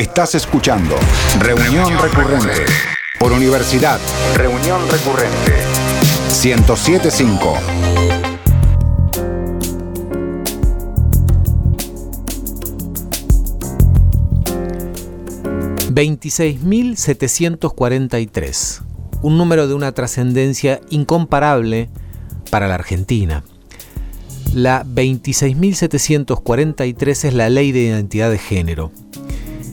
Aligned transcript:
Estás 0.00 0.34
escuchando 0.34 0.96
Reunión 1.40 1.92
Recurrente 2.00 2.64
por 3.18 3.32
Universidad. 3.32 4.00
Reunión 4.34 4.80
Recurrente 4.90 5.52
1075. 6.42 7.54
$26.743, 15.90 18.82
un 19.20 19.36
número 19.36 19.68
de 19.68 19.74
una 19.74 19.92
trascendencia 19.92 20.80
incomparable 20.88 21.90
para 22.50 22.68
la 22.68 22.76
Argentina. 22.76 23.44
La 24.54 24.82
26.743 24.82 27.24
es 27.24 27.34
la 27.34 27.50
ley 27.50 27.72
de 27.72 27.80
identidad 27.80 28.30
de 28.30 28.38
género. 28.38 28.90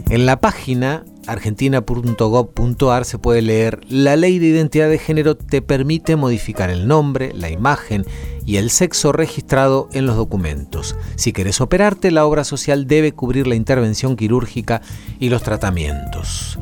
En 0.09 0.25
la 0.25 0.39
página 0.39 1.03
argentina.gov.ar 1.27 3.03
se 3.03 3.17
puede 3.17 3.41
leer, 3.41 3.81
la 3.89 4.15
ley 4.15 4.39
de 4.39 4.47
identidad 4.47 4.89
de 4.89 4.99
género 4.99 5.35
te 5.35 5.61
permite 5.61 6.15
modificar 6.15 6.69
el 6.69 6.87
nombre, 6.87 7.33
la 7.33 7.49
imagen 7.49 8.05
y 8.45 8.55
el 8.55 8.69
sexo 8.69 9.11
registrado 9.11 9.89
en 9.91 10.05
los 10.05 10.15
documentos. 10.15 10.95
Si 11.17 11.33
querés 11.33 11.59
operarte, 11.59 12.11
la 12.11 12.25
obra 12.25 12.45
social 12.45 12.87
debe 12.87 13.11
cubrir 13.11 13.47
la 13.47 13.55
intervención 13.55 14.15
quirúrgica 14.15 14.81
y 15.19 15.27
los 15.27 15.43
tratamientos. 15.43 16.57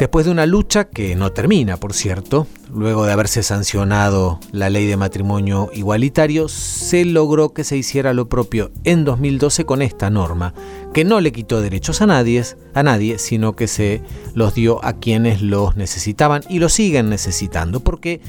Después 0.00 0.26
de 0.26 0.32
una 0.32 0.46
lucha 0.46 0.88
que 0.88 1.14
no 1.14 1.30
termina, 1.30 1.76
por 1.76 1.92
cierto, 1.92 2.48
luego 2.74 3.04
de 3.04 3.12
haberse 3.12 3.42
sancionado 3.42 4.40
la 4.50 4.70
ley 4.70 4.86
de 4.86 4.96
matrimonio 4.96 5.70
igualitario, 5.72 6.48
se 6.48 7.04
logró 7.04 7.52
que 7.52 7.64
se 7.64 7.76
hiciera 7.76 8.12
lo 8.12 8.28
propio 8.28 8.70
en 8.84 9.04
2012 9.04 9.64
con 9.64 9.82
esta 9.82 10.10
norma, 10.10 10.54
que 10.92 11.04
no 11.04 11.20
le 11.20 11.32
quitó 11.32 11.60
derechos 11.60 12.02
a 12.02 12.06
nadie, 12.06 12.42
a 12.74 12.82
nadie, 12.82 13.18
sino 13.18 13.54
que 13.54 13.68
se 13.68 14.02
los 14.34 14.54
dio 14.54 14.84
a 14.84 14.94
quienes 14.94 15.42
los 15.42 15.76
necesitaban 15.76 16.42
y 16.48 16.58
los 16.58 16.72
siguen 16.72 17.08
necesitando, 17.08 17.80
porque 17.80 18.20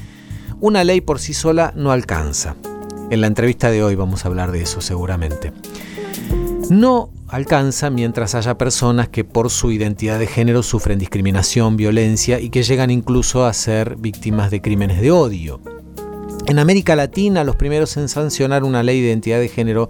una 0.60 0.84
ley 0.84 1.00
por 1.00 1.18
sí 1.18 1.34
sola 1.34 1.72
no 1.76 1.90
alcanza. 1.90 2.56
En 3.10 3.20
la 3.20 3.26
entrevista 3.26 3.70
de 3.70 3.82
hoy 3.82 3.94
vamos 3.94 4.24
a 4.24 4.28
hablar 4.28 4.50
de 4.52 4.62
eso 4.62 4.80
seguramente. 4.80 5.52
No 6.70 7.10
alcanza 7.28 7.90
mientras 7.90 8.34
haya 8.34 8.56
personas 8.56 9.08
que 9.08 9.24
por 9.24 9.50
su 9.50 9.70
identidad 9.70 10.18
de 10.18 10.26
género 10.26 10.62
sufren 10.62 10.98
discriminación, 10.98 11.76
violencia 11.76 12.40
y 12.40 12.48
que 12.48 12.62
llegan 12.62 12.90
incluso 12.90 13.44
a 13.44 13.52
ser 13.52 13.96
víctimas 13.96 14.50
de 14.50 14.62
crímenes 14.62 15.00
de 15.00 15.10
odio. 15.10 15.60
En 16.46 16.58
América 16.58 16.96
Latina, 16.96 17.44
los 17.44 17.56
primeros 17.56 17.96
en 17.96 18.08
sancionar 18.08 18.64
una 18.64 18.82
ley 18.82 19.00
de 19.00 19.08
identidad 19.08 19.40
de 19.40 19.48
género 19.48 19.88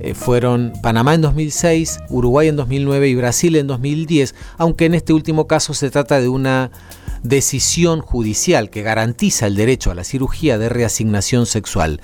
eh, 0.00 0.14
fueron 0.14 0.72
Panamá 0.82 1.14
en 1.14 1.22
2006, 1.22 1.98
Uruguay 2.08 2.48
en 2.48 2.56
2009 2.56 3.08
y 3.08 3.14
Brasil 3.14 3.56
en 3.56 3.66
2010, 3.66 4.34
aunque 4.56 4.86
en 4.86 4.94
este 4.94 5.12
último 5.12 5.46
caso 5.46 5.74
se 5.74 5.90
trata 5.90 6.20
de 6.20 6.28
una 6.28 6.70
decisión 7.22 8.00
judicial 8.00 8.70
que 8.70 8.82
garantiza 8.82 9.46
el 9.46 9.56
derecho 9.56 9.90
a 9.90 9.94
la 9.94 10.04
cirugía 10.04 10.56
de 10.56 10.68
reasignación 10.68 11.46
sexual 11.46 12.00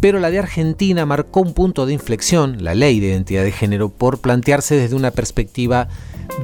pero 0.00 0.18
la 0.18 0.30
de 0.30 0.38
Argentina 0.38 1.06
marcó 1.06 1.40
un 1.40 1.54
punto 1.54 1.86
de 1.86 1.92
inflexión, 1.92 2.62
la 2.62 2.74
ley 2.74 3.00
de 3.00 3.08
identidad 3.08 3.44
de 3.44 3.52
género, 3.52 3.88
por 3.88 4.20
plantearse 4.20 4.76
desde 4.76 4.96
una 4.96 5.10
perspectiva 5.10 5.88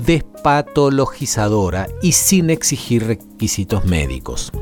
despatologizadora 0.04 1.88
y 2.02 2.12
sin 2.12 2.50
exigir 2.50 3.06
requisitos 3.06 3.84
médicos. 3.84 4.52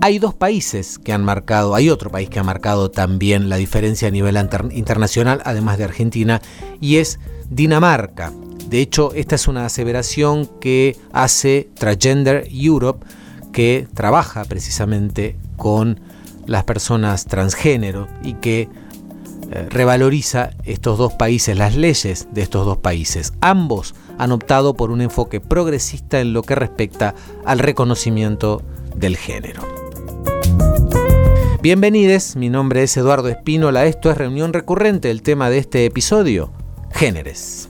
Hay 0.00 0.18
dos 0.18 0.34
países 0.34 0.98
que 0.98 1.12
han 1.12 1.24
marcado, 1.24 1.74
hay 1.74 1.90
otro 1.90 2.10
país 2.10 2.28
que 2.30 2.38
ha 2.38 2.44
marcado 2.44 2.90
también 2.90 3.48
la 3.48 3.56
diferencia 3.56 4.08
a 4.08 4.10
nivel 4.10 4.38
internacional, 4.72 5.42
además 5.44 5.78
de 5.78 5.84
Argentina, 5.84 6.40
y 6.80 6.96
es 6.96 7.20
Dinamarca. 7.50 8.32
De 8.68 8.80
hecho, 8.80 9.12
esta 9.14 9.34
es 9.34 9.46
una 9.46 9.66
aseveración 9.66 10.48
que 10.60 10.96
hace 11.12 11.68
Transgender 11.74 12.48
Europe, 12.50 13.04
que 13.52 13.88
trabaja 13.94 14.44
precisamente 14.44 15.36
con 15.56 16.00
las 16.50 16.64
personas 16.64 17.26
transgénero 17.26 18.08
y 18.24 18.34
que 18.34 18.62
eh, 19.52 19.66
revaloriza 19.70 20.50
estos 20.64 20.98
dos 20.98 21.12
países, 21.12 21.56
las 21.56 21.76
leyes 21.76 22.26
de 22.32 22.42
estos 22.42 22.66
dos 22.66 22.78
países. 22.78 23.32
Ambos 23.40 23.94
han 24.18 24.32
optado 24.32 24.74
por 24.74 24.90
un 24.90 25.00
enfoque 25.00 25.40
progresista 25.40 26.20
en 26.20 26.32
lo 26.32 26.42
que 26.42 26.56
respecta 26.56 27.14
al 27.44 27.60
reconocimiento 27.60 28.62
del 28.96 29.16
género. 29.16 29.62
Bienvenidos, 31.62 32.34
mi 32.34 32.50
nombre 32.50 32.82
es 32.82 32.96
Eduardo 32.96 33.28
Espínola, 33.28 33.86
esto 33.86 34.10
es 34.10 34.18
Reunión 34.18 34.52
Recurrente, 34.52 35.12
el 35.12 35.22
tema 35.22 35.50
de 35.50 35.58
este 35.58 35.84
episodio, 35.84 36.50
géneres. 36.90 37.69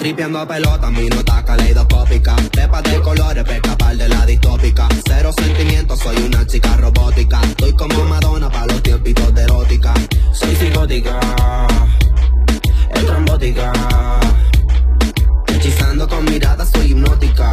Tripeando 0.00 0.48
pelota, 0.48 0.90
mi 0.90 1.10
nota 1.10 1.44
caleidoscópica. 1.44 2.34
Pepa 2.50 2.80
de 2.80 3.02
colores, 3.02 3.44
para 3.44 3.56
escapar 3.56 3.96
de 3.98 4.08
la 4.08 4.24
distópica. 4.24 4.88
Cero 5.04 5.30
sentimientos, 5.36 5.98
soy 5.98 6.16
una 6.16 6.46
chica 6.46 6.74
robótica. 6.78 7.38
Estoy 7.42 7.74
como 7.74 8.06
Madonna 8.06 8.48
para 8.48 8.64
los 8.68 8.82
tiempitos 8.82 9.34
de 9.34 9.42
erótica. 9.42 9.92
Soy 10.32 10.56
psicótica, 10.56 11.20
estrambótica. 12.94 13.72
Hechizando 15.48 16.08
con 16.08 16.24
miradas, 16.24 16.70
soy 16.70 16.92
hipnótica. 16.92 17.52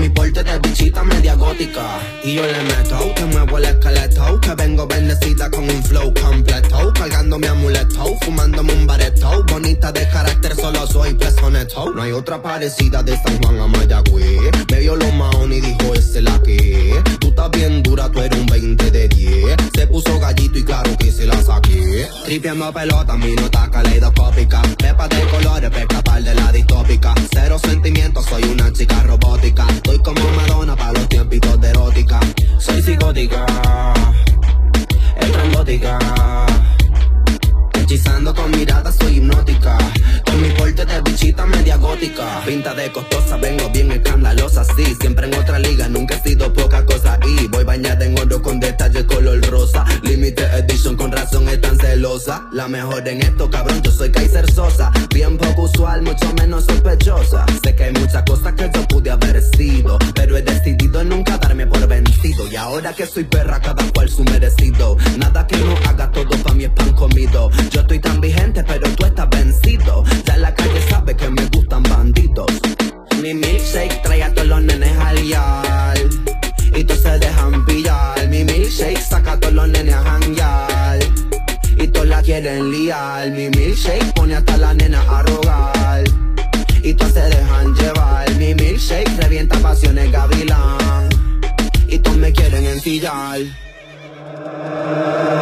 Mi 0.00 0.08
porte 0.08 0.42
de 0.42 0.58
bichita 0.58 1.02
media 1.04 1.34
gótica. 1.34 2.00
Y 2.24 2.34
yo 2.34 2.42
le 2.46 2.62
meto, 2.64 3.14
que 3.14 3.24
muevo 3.26 3.58
el 3.58 3.64
esqueleto. 3.64 4.40
Que 4.40 4.54
vengo 4.54 4.86
bendecida 4.86 5.50
con 5.50 5.64
un 5.64 5.82
flow 5.84 6.12
completo. 6.14 6.92
Cargando 6.94 7.38
mi 7.38 7.46
amuleto, 7.46 8.16
fumándome 8.22 8.72
un 8.72 8.86
bareto. 8.86 9.44
Bonita 9.44 9.92
de 9.92 10.08
carácter, 10.08 10.56
solo 10.56 10.86
soy 10.86 11.14
plesoneto. 11.14 11.90
No 11.90 12.02
hay 12.02 12.12
otra 12.12 12.42
parecida 12.42 13.02
de 13.02 13.16
San 13.22 13.40
Juan 13.42 13.60
a 13.60 13.66
Mayagüez. 13.66 14.50
Me 14.70 14.80
vio 14.80 14.96
lo 14.96 15.10
maón 15.12 15.52
y 15.52 15.60
dijo, 15.60 15.94
ese 15.94 16.22
la 16.22 16.40
que. 16.42 17.02
Tú 17.20 17.28
estás 17.28 17.50
bien 17.52 17.82
dura, 17.82 18.10
tú 18.10 18.20
eres 18.20 18.38
un 18.38 18.46
20 18.46 18.90
de 18.90 19.08
10. 19.08 19.56
Se 19.74 19.86
puso 19.86 20.18
gallito 20.18 20.58
y 20.58 20.64
claro 20.64 20.96
que 20.98 21.12
se 21.12 21.26
la 21.26 21.40
saqué. 21.42 22.08
Tripeando 22.24 22.72
pelota, 22.72 23.16
mi 23.16 23.34
nota 23.34 23.70
caleidoscópica. 23.70 24.62
Pepa 24.78 25.08
de 25.08 25.20
colores, 25.28 25.70
para 25.70 25.82
escapar 25.82 26.22
de 26.22 26.34
la 26.34 26.52
distópica. 26.52 27.14
Cero 27.32 27.58
sentimientos, 27.62 28.26
soy 28.26 28.42
una 28.44 28.72
chica 28.72 29.02
robótica. 29.02 29.66
Pinta 42.46 42.74
de 42.74 42.92
costosa, 42.92 43.36
vengo 43.38 43.68
bien 43.70 43.90
escandalosa, 43.90 44.64
sí. 44.76 44.84
Siempre 45.00 45.26
en 45.26 45.34
otra 45.34 45.58
liga, 45.58 45.88
nunca 45.88 46.14
he 46.14 46.28
sido 46.28 46.52
poca 46.52 46.84
cosa. 46.84 47.18
Y 47.26 47.48
voy 47.48 47.64
bañada 47.64 48.04
en 48.04 48.18
oro 48.18 48.40
con 48.42 48.60
detalles 48.60 49.04
color 49.04 49.40
rosa. 49.50 49.84
Limited 50.02 50.52
edition, 50.58 50.94
con 50.94 51.10
razón 51.10 51.48
es 51.48 51.60
tan 51.60 51.78
celosa. 51.78 52.46
La 52.52 52.68
mejor 52.68 53.08
en 53.08 53.22
esto, 53.22 53.50
cabrón, 53.50 53.80
yo 53.82 53.90
soy 53.90 54.12
Kaiser 54.12 54.48
Sosa. 54.52 54.92
Bien 55.12 55.36
poco 55.38 55.62
usual, 55.62 56.02
mucho 56.02 56.32
menos 56.34 56.66
sospechosa. 56.66 57.46
Sé 57.64 57.74
que 57.74 57.84
hay 57.84 57.92
muchas 57.92 58.22
cosas 58.24 58.52
que 58.52 58.70
yo 58.72 58.86
pude 58.88 59.10
haber 59.10 59.42
sido. 59.56 59.98
Pero 60.14 60.36
he 60.36 60.42
decidido 60.42 61.02
nunca 61.02 61.38
darme 61.38 61.66
por 61.66 61.84
vencido. 61.88 62.46
Y 62.46 62.56
ahora 62.56 62.92
que 62.92 63.06
soy 63.06 63.24
perra, 63.24 63.58
cada 63.60 63.90
cual 63.92 64.08
su 64.08 64.22
merecido. 64.24 64.96
Nada 65.16 65.46
que 65.46 65.56
no 65.56 65.74
haga 65.88 66.10
todo 66.12 66.30
pa' 66.44 66.52
mi 66.52 66.68
pan 66.68 66.92
comido. 66.92 67.50
Yo 67.70 67.80
estoy 67.80 67.98
tan 67.98 68.20
vigente, 68.20 68.62
pero 68.62 68.88
tú 68.90 69.06
estás 69.06 69.28
vencido. 69.30 70.04
Ya 70.26 70.36
la 70.36 70.54
calle 70.54 70.80
sabe 70.88 71.16
que 71.16 71.30
me. 71.30 71.53
Mi 73.24 73.32
milkshake 73.32 74.02
trae 74.02 74.22
a 74.22 74.34
todos 74.34 74.48
los 74.48 74.62
nenes 74.62 74.94
al 74.98 75.16
yal. 75.26 76.10
Y 76.76 76.84
todos 76.84 77.00
se 77.00 77.18
dejan 77.18 77.64
pillar. 77.64 78.28
Mi 78.28 78.44
milkshake 78.44 79.00
saca 79.00 79.32
a 79.32 79.40
todos 79.40 79.54
los 79.54 79.66
nenes 79.66 79.94
a 79.94 80.02
janguear. 80.02 80.98
Y 81.78 81.86
todos 81.86 82.06
la 82.06 82.20
quieren 82.20 82.70
liar. 82.70 83.30
Mi 83.30 83.48
milkshake 83.48 84.12
pone 84.12 84.34
hasta 84.34 84.58
la 84.58 84.74
nena 84.74 85.00
a 85.08 85.22
rogar. 85.22 86.04
Y 86.82 86.92
todos 86.92 87.14
se 87.14 87.22
dejan 87.22 87.74
llevar. 87.74 88.30
Mi 88.34 88.54
milkshake 88.54 89.08
revienta 89.16 89.58
pasiones 89.58 90.12
gavilán. 90.12 91.08
Y 91.88 92.00
todos 92.00 92.18
me 92.18 92.30
quieren 92.30 92.66
ensillar. 92.66 93.38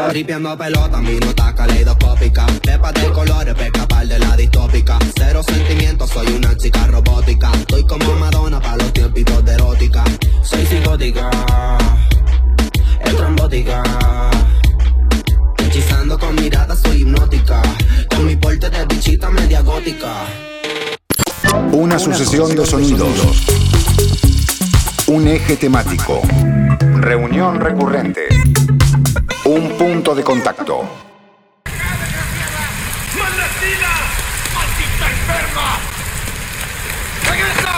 Tripeando 0.09 0.57
pelota, 0.59 0.99
minuta 0.99 1.55
caleidoscópica. 1.55 2.47
Pepa 2.63 2.93
de 2.93 3.11
colores 3.13 3.55
para 3.55 3.67
escapar 3.67 4.07
de 4.07 4.19
la 4.19 4.37
distópica. 4.37 4.99
Cero 5.17 5.43
sentimientos, 5.43 6.11
soy 6.11 6.27
una 6.35 6.57
chica 6.57 6.87
robótica. 6.87 7.51
Estoy 7.53 7.87
como 7.87 8.15
Madonna 8.17 8.61
para 8.61 8.77
los 8.77 8.93
tiempitos 8.93 9.45
de 9.45 9.55
erótica. 9.55 10.05
Soy 10.43 10.67
psicótica, 10.67 11.31
es 13.01 13.17
trombótica. 13.17 13.83
Hechizando 15.59 16.19
con 16.19 16.35
mirada 16.35 16.77
soy 16.77 17.03
hipnótica. 17.03 17.63
Con 18.11 18.27
mi 18.27 18.37
porte 18.37 18.69
de 18.69 18.85
bichita 18.87 19.31
media 19.31 19.63
gótica. 19.63 20.13
Una, 21.53 21.67
una 21.73 21.99
sucesión, 21.99 22.49
sucesión 22.49 22.57
de 22.57 22.67
sonidos. 22.67 23.17
sonidos. 23.17 23.63
Un 25.07 25.29
eje 25.29 25.57
temático. 25.57 26.21
Reunión 27.01 27.61
recurrente. 27.61 28.29
Un 29.45 29.77
punto 29.77 30.15
de 30.15 30.23
contacto. 30.23 30.89
¡Maldita! 33.19 33.93
¡Maldita 34.55 35.11
enferma! 35.11 35.79
¡Regresa! 37.29 37.75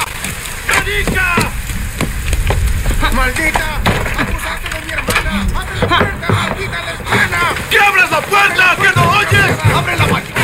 ¡Radica! 0.69 1.37
¡Maldita! 3.13 3.81
¡Abusaste 4.19 4.69
de 4.69 4.81
mi 4.85 4.93
hermana! 4.93 5.33
¡Abre 5.55 5.81
la 5.81 5.87
puerta, 5.89 6.29
maldita 6.33 6.79
lesbiana! 6.83 7.43
¡Que 7.71 7.79
abras 7.79 8.11
la 8.11 8.21
puerta! 8.21 8.77
¡Que 8.77 8.91
no 8.95 9.03
oyes! 9.11 9.59
¡Abre 9.75 9.97
la 9.97 10.07
máquina! 10.07 10.41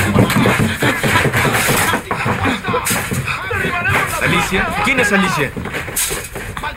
¿Alicia? 4.23 4.63
¿Quién 4.85 5.01
es 5.01 5.13
Alicia? 5.13 5.53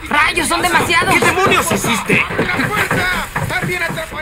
¡Rayos, 0.09 0.47
son 0.49 0.61
demasiados! 0.61 1.13
¿Qué 1.13 1.19
demonios 1.25 1.71
hiciste? 1.71 2.25
¡La 2.45 2.67
puerta! 2.67 3.27
¡También 3.47 3.83
atrapé 3.83 4.01
al 4.01 4.11
marido! 4.11 4.12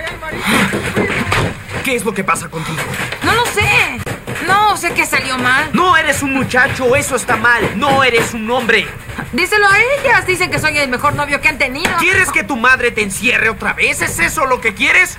¿Qué 1.83 1.95
es 1.95 2.05
lo 2.05 2.13
que 2.13 2.23
pasa 2.23 2.47
contigo? 2.47 2.79
¡No 3.23 3.33
lo 3.33 3.45
sé! 3.47 3.99
No, 4.45 4.77
sé 4.77 4.93
que 4.93 5.05
salió 5.05 5.37
mal. 5.37 5.69
No 5.73 5.97
eres 5.97 6.21
un 6.21 6.33
muchacho, 6.33 6.95
eso 6.95 7.15
está 7.15 7.37
mal. 7.37 7.77
No 7.77 8.03
eres 8.03 8.33
un 8.33 8.49
hombre. 8.51 8.85
Díselo 9.33 9.65
a 9.67 9.77
ellas. 9.79 10.27
Dicen 10.27 10.51
que 10.51 10.59
soy 10.59 10.77
el 10.77 10.89
mejor 10.89 11.15
novio 11.15 11.41
que 11.41 11.47
han 11.47 11.57
tenido. 11.57 11.91
¿Quieres 11.99 12.31
que 12.31 12.43
tu 12.43 12.55
madre 12.55 12.91
te 12.91 13.01
encierre 13.01 13.49
otra 13.49 13.73
vez? 13.73 14.01
¿Es 14.01 14.19
eso 14.19 14.45
lo 14.45 14.61
que 14.61 14.73
quieres? 14.73 15.17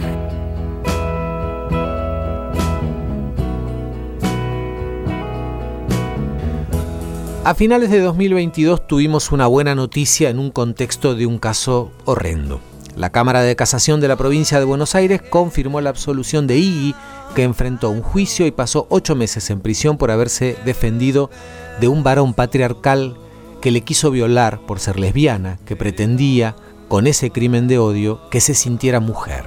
A 7.45 7.55
finales 7.57 7.91
de 7.91 7.99
2022 8.01 8.87
tuvimos 8.87 9.33
una 9.33 9.49
buena 9.49 9.75
noticia 9.75 10.31
en 10.31 10.39
un 10.39 10.53
contexto 10.53 11.17
de 11.17 11.27
un 11.27 11.39
caso 11.39 11.91
horrendo. 12.05 12.61
La 12.97 13.11
Cámara 13.11 13.43
de 13.43 13.57
Casación 13.57 14.01
de 14.01 14.09
la 14.09 14.17
provincia 14.17 14.59
de 14.59 14.65
Buenos 14.65 14.95
Aires 14.95 15.23
confirmó 15.23 15.81
la 15.81 15.91
absolución 15.91 16.47
de 16.47 16.59
Iggy, 16.59 16.95
que 17.35 17.43
enfrentó 17.43 17.89
un 17.91 18.03
juicio 18.03 18.47
y 18.47 18.51
pasó 18.51 18.87
ocho 18.91 19.15
meses 19.15 19.49
en 19.51 19.61
prisión 19.61 19.97
por 19.97 20.11
haberse 20.11 20.57
defendido 20.67 21.31
de 21.81 21.89
un 21.89 22.03
varón 22.03 22.35
patriarcal 22.35 23.17
que 23.63 23.71
le 23.71 23.81
quiso 23.81 24.11
violar 24.11 24.61
por 24.67 24.79
ser 24.81 24.99
lesbiana, 24.99 25.59
que 25.65 25.77
pretendía, 25.77 26.55
con 26.89 27.07
ese 27.07 27.31
crimen 27.31 27.69
de 27.69 27.79
odio, 27.79 28.21
que 28.31 28.41
se 28.41 28.53
sintiera 28.53 29.01
mujer. 29.01 29.45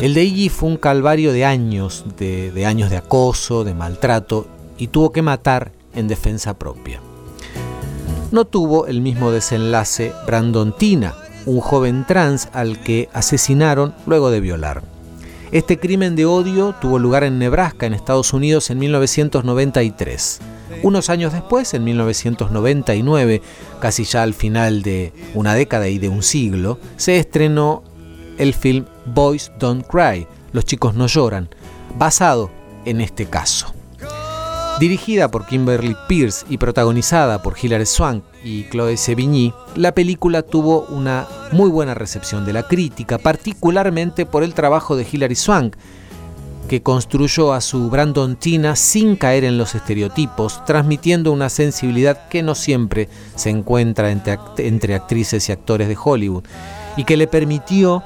El 0.00 0.14
de 0.14 0.22
Iggy 0.22 0.48
fue 0.48 0.68
un 0.68 0.76
calvario 0.76 1.32
de 1.32 1.44
años, 1.44 2.04
de, 2.18 2.64
años 2.66 2.90
de 2.90 2.98
acoso, 2.98 3.64
de 3.64 3.74
maltrato, 3.74 4.46
y 4.78 4.88
tuvo 4.88 5.10
que 5.10 5.22
matar 5.22 5.72
en 5.94 6.06
defensa 6.06 6.54
propia. 6.54 7.00
No 8.30 8.44
tuvo 8.44 8.86
el 8.86 9.00
mismo 9.00 9.32
desenlace 9.32 10.12
Brandon 10.26 10.76
Tina, 10.76 11.14
un 11.46 11.60
joven 11.60 12.04
trans 12.06 12.48
al 12.52 12.80
que 12.80 13.08
asesinaron 13.12 13.94
luego 14.06 14.30
de 14.30 14.40
violar. 14.40 14.82
Este 15.52 15.78
crimen 15.78 16.16
de 16.16 16.24
odio 16.24 16.74
tuvo 16.80 16.98
lugar 16.98 17.24
en 17.24 17.38
Nebraska, 17.38 17.84
en 17.84 17.92
Estados 17.92 18.32
Unidos, 18.32 18.70
en 18.70 18.78
1993. 18.78 20.40
Unos 20.82 21.10
años 21.10 21.32
después, 21.32 21.74
en 21.74 21.84
1999, 21.84 23.42
casi 23.78 24.04
ya 24.04 24.22
al 24.22 24.32
final 24.32 24.82
de 24.82 25.12
una 25.34 25.54
década 25.54 25.88
y 25.88 25.98
de 25.98 26.08
un 26.08 26.22
siglo, 26.22 26.78
se 26.96 27.18
estrenó 27.18 27.82
el 28.38 28.54
film 28.54 28.86
Boys 29.04 29.52
Don't 29.58 29.86
Cry, 29.86 30.26
Los 30.52 30.64
chicos 30.64 30.94
no 30.94 31.06
lloran, 31.06 31.48
basado 31.98 32.50
en 32.84 33.00
este 33.00 33.26
caso. 33.26 33.74
Dirigida 34.80 35.30
por 35.30 35.46
Kimberly 35.46 35.94
Pierce 36.08 36.46
y 36.48 36.56
protagonizada 36.56 37.42
por 37.42 37.56
Hilary 37.62 37.86
Swank 37.86 38.24
y 38.44 38.68
Chloe 38.70 38.96
Sevigny, 38.96 39.52
la 39.76 39.92
película 39.94 40.42
tuvo 40.42 40.82
una 40.88 41.26
muy 41.52 41.70
buena 41.70 41.94
recepción 41.94 42.44
de 42.44 42.52
la 42.52 42.64
crítica, 42.64 43.18
particularmente 43.18 44.26
por 44.26 44.42
el 44.42 44.54
trabajo 44.54 44.96
de 44.96 45.06
Hilary 45.10 45.34
Swank, 45.34 45.76
que 46.68 46.82
construyó 46.82 47.52
a 47.52 47.60
su 47.60 47.90
Brandon 47.90 48.36
Tina 48.36 48.76
sin 48.76 49.16
caer 49.16 49.44
en 49.44 49.58
los 49.58 49.74
estereotipos, 49.74 50.64
transmitiendo 50.64 51.32
una 51.32 51.48
sensibilidad 51.48 52.28
que 52.28 52.42
no 52.42 52.54
siempre 52.54 53.08
se 53.34 53.50
encuentra 53.50 54.10
entre, 54.10 54.38
entre 54.58 54.94
actrices 54.94 55.48
y 55.48 55.52
actores 55.52 55.88
de 55.88 55.98
Hollywood, 56.02 56.44
y 56.96 57.04
que 57.04 57.16
le 57.16 57.26
permitió, 57.26 58.02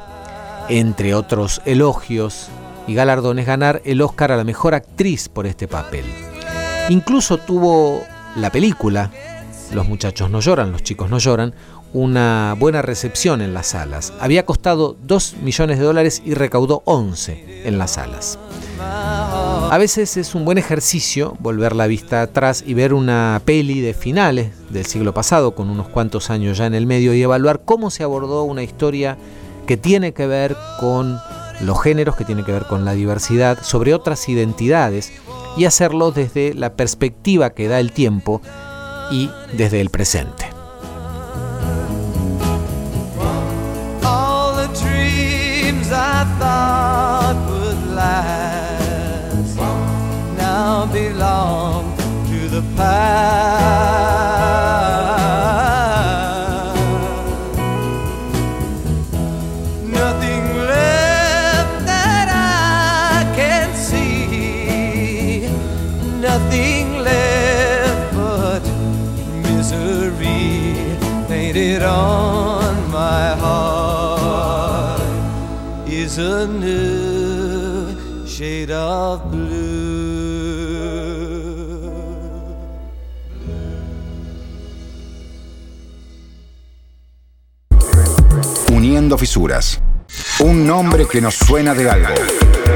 entre 0.69 1.15
otros 1.15 1.63
elogios 1.65 2.49
y 2.87 2.95
galardones, 2.95 3.47
ganar 3.47 3.83
el 3.85 4.03
Oscar 4.03 4.33
a 4.33 4.37
la 4.37 4.45
mejor 4.45 4.75
actriz 4.75 5.29
por 5.29 5.47
este 5.47 5.69
papel. 5.69 6.05
Incluso 6.89 7.39
tuvo 7.39 8.03
la 8.37 8.51
película, 8.51 9.11
Los 9.73 9.89
muchachos 9.89 10.31
no 10.31 10.41
lloran, 10.41 10.73
los 10.73 10.83
chicos 10.83 11.11
no 11.11 11.19
lloran, 11.19 11.55
una 11.93 12.55
buena 12.59 12.83
recepción 12.83 13.41
en 13.41 13.55
las 13.55 13.69
salas. 13.69 14.13
Había 14.21 14.45
costado 14.45 14.97
2 15.03 15.37
millones 15.43 15.79
de 15.79 15.85
dólares 15.85 16.23
y 16.25 16.35
recaudó 16.35 16.83
11 16.85 17.67
en 17.67 17.79
las 17.79 17.93
salas. 17.93 18.39
A 18.79 19.77
veces 19.79 20.17
es 20.17 20.35
un 20.35 20.45
buen 20.45 20.59
ejercicio 20.59 21.37
volver 21.41 21.75
la 21.75 21.87
vista 21.87 22.23
atrás 22.23 22.63
y 22.67 22.75
ver 22.75 22.93
una 22.93 23.41
peli 23.45 23.81
de 23.81 23.95
finales 23.95 24.53
del 24.71 24.87
siglo 24.87 25.15
pasado, 25.15 25.55
con 25.55 25.71
unos 25.71 25.89
cuantos 25.89 26.31
años 26.31 26.59
ya 26.59 26.67
en 26.67 26.75
el 26.75 26.87
medio, 26.87 27.15
y 27.15 27.23
evaluar 27.23 27.63
cómo 27.65 27.91
se 27.91 28.03
abordó 28.03 28.45
una 28.45 28.63
historia 28.63 29.17
que 29.67 29.77
tiene 29.77 30.13
que 30.13 30.27
ver 30.27 30.57
con 30.79 31.19
los 31.61 31.83
géneros, 31.83 32.17
que 32.17 32.25
tiene 32.25 32.45
que 32.45 32.53
ver 32.53 32.67
con 32.67 32.85
la 32.85 32.93
diversidad, 32.93 33.59
sobre 33.63 33.95
otras 33.95 34.29
identidades 34.29 35.13
y 35.57 35.65
hacerlo 35.65 36.13
desde 36.13 36.55
la 36.55 36.75
perspectiva 36.75 37.51
que 37.51 37.69
da 37.69 37.81
el 37.81 37.93
tiempo 37.93 38.43
y 39.11 39.31
desde 39.53 39.81
el 39.81 39.91
presente. 39.91 40.57
Of 78.97 79.31
blue. 79.31 79.77
Uniendo 88.73 89.19
fisuras. 89.19 89.81
Un 90.41 90.67
nombre 90.67 91.07
que 91.07 91.21
nos 91.21 91.35
suena 91.35 91.75
de 91.75 91.91
algo. 91.91 92.15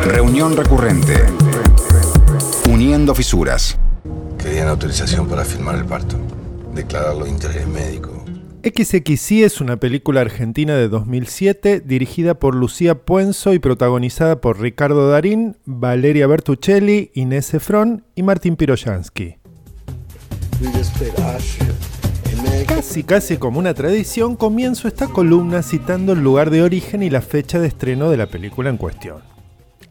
Reunión 0.04 0.56
recurrente. 0.56 1.24
Uniendo 2.68 3.14
fisuras. 3.14 3.78
Querían 4.38 4.68
autorización 4.68 5.26
para 5.26 5.44
filmar 5.44 5.76
el 5.76 5.84
parto, 5.84 6.16
declararlo 6.74 7.24
de 7.24 7.30
interés 7.30 7.66
médico. 7.66 8.19
XXI 8.62 9.42
es 9.42 9.62
una 9.62 9.78
película 9.78 10.20
argentina 10.20 10.74
de 10.74 10.90
2007 10.90 11.80
dirigida 11.80 12.34
por 12.34 12.54
Lucía 12.54 12.94
Puenzo 12.94 13.54
y 13.54 13.58
protagonizada 13.58 14.42
por 14.42 14.60
Ricardo 14.60 15.08
Darín, 15.08 15.56
Valeria 15.64 16.26
Bertuccelli, 16.26 17.10
Inés 17.14 17.54
Efron 17.54 18.04
y 18.14 18.22
Martín 18.22 18.56
Piroyansky. 18.56 19.38
Casi, 22.66 23.02
casi 23.02 23.38
como 23.38 23.58
una 23.58 23.72
tradición, 23.72 24.36
comienzo 24.36 24.88
esta 24.88 25.06
columna 25.06 25.62
citando 25.62 26.12
el 26.12 26.20
lugar 26.20 26.50
de 26.50 26.62
origen 26.62 27.02
y 27.02 27.08
la 27.08 27.22
fecha 27.22 27.58
de 27.58 27.68
estreno 27.68 28.10
de 28.10 28.18
la 28.18 28.26
película 28.26 28.68
en 28.68 28.76
cuestión. 28.76 29.22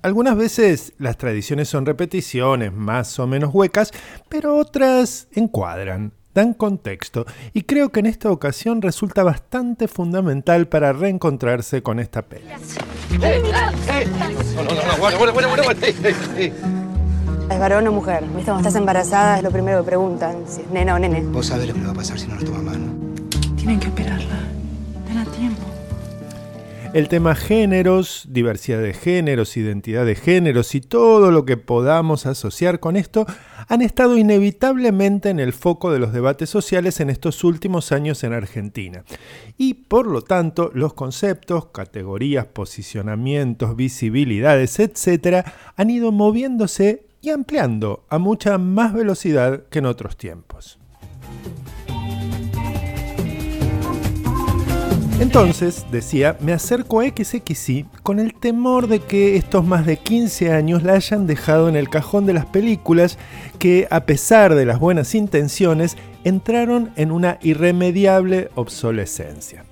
Algunas 0.04 0.38
veces 0.38 0.94
las 1.00 1.18
tradiciones 1.18 1.70
son 1.70 1.88
repeticiones 1.88 2.72
más 2.72 3.18
o 3.18 3.26
menos 3.26 3.52
huecas, 3.52 3.92
pero 4.30 4.56
otras 4.56 5.28
encuadran, 5.34 6.14
dan 6.34 6.54
contexto, 6.54 7.26
y 7.54 7.64
creo 7.64 7.90
que 7.90 8.00
en 8.00 8.06
esta 8.06 8.32
ocasión 8.32 8.82
resulta 8.82 9.24
bastante 9.24 9.88
fundamental 9.88 10.68
para 10.68 10.94
reencontrarse 10.94 11.82
con 11.82 12.00
esta 12.00 12.22
peli. 12.22 12.46
¿Es 17.50 17.60
varón 17.60 17.88
o 17.88 17.92
mujer? 17.92 18.24
¿Viste? 18.24 18.44
Cuando 18.44 18.60
estás 18.60 18.76
embarazada 18.76 19.38
es 19.38 19.44
lo 19.44 19.50
primero 19.52 19.80
que 19.80 19.88
preguntan, 19.88 20.44
si 20.48 20.62
es 20.62 20.70
nena 20.70 20.96
o 20.96 21.00
nene. 21.00 21.22
Vos 21.22 21.48
sabés 21.48 21.68
lo 21.68 21.74
que 21.74 21.80
le 21.80 21.86
va 21.88 21.92
a 21.92 21.96
pasar 21.96 22.20
si 22.20 22.28
no 22.28 22.36
nos 22.36 22.46
toma 22.46 22.62
mano. 22.62 22.94
Tienen 23.58 23.80
que 23.80 23.88
operarla. 23.88 24.29
El 26.92 27.08
tema 27.08 27.36
géneros, 27.36 28.26
diversidad 28.30 28.82
de 28.82 28.96
géneros, 28.96 29.56
identidad 29.58 30.08
de 30.08 30.16
géneros 30.16 30.74
y 30.74 30.82
todo 30.82 31.30
lo 31.30 31.46
que 31.46 31.56
podamos 31.56 32.26
asociar 32.26 32.80
con 32.80 32.96
esto 32.96 33.28
han 33.68 33.84
estado 33.84 34.18
inevitablemente 34.18 35.30
en 35.30 35.40
el 35.40 35.54
foco 35.54 35.92
de 35.92 36.00
los 36.00 36.14
debates 36.14 36.50
sociales 36.50 37.00
en 37.00 37.12
estos 37.12 37.44
últimos 37.44 37.92
años 37.92 38.24
en 38.24 38.34
Argentina. 38.34 39.04
Y 39.56 39.76
por 39.76 40.08
lo 40.08 40.24
tanto, 40.24 40.72
los 40.74 40.96
conceptos, 40.96 41.68
categorías, 41.68 42.48
posicionamientos, 42.48 43.76
visibilidades, 43.76 44.80
etc., 44.80 45.46
han 45.76 45.92
ido 45.92 46.12
moviéndose 46.12 47.06
y 47.22 47.30
ampliando 47.30 48.06
a 48.10 48.18
mucha 48.18 48.58
más 48.58 48.94
velocidad 48.94 49.64
que 49.70 49.78
en 49.78 49.86
otros 49.86 50.18
tiempos. 50.18 50.80
Entonces, 55.20 55.86
decía, 55.92 56.38
me 56.40 56.54
acerco 56.54 57.02
a 57.02 57.04
XXI 57.04 57.86
con 58.04 58.20
el 58.20 58.34
temor 58.34 58.88
de 58.88 59.02
que 59.02 59.36
estos 59.36 59.66
más 59.66 59.86
de 59.86 59.98
15 59.98 60.54
años 60.54 60.84
la 60.84 60.94
hayan 60.94 61.28
dejado 61.28 61.68
en 61.68 61.76
el 61.76 61.90
cajón 61.90 62.26
de 62.26 62.32
las 62.32 62.46
películas 62.46 63.18
que, 63.60 63.86
a 63.92 64.06
pesar 64.06 64.56
de 64.56 64.66
las 64.66 64.80
buenas 64.80 65.14
intenciones, 65.16 65.98
entraron 66.24 66.92
en 66.96 67.12
una 67.12 67.38
irremediable 67.42 68.50
obsolescencia. 68.56 69.66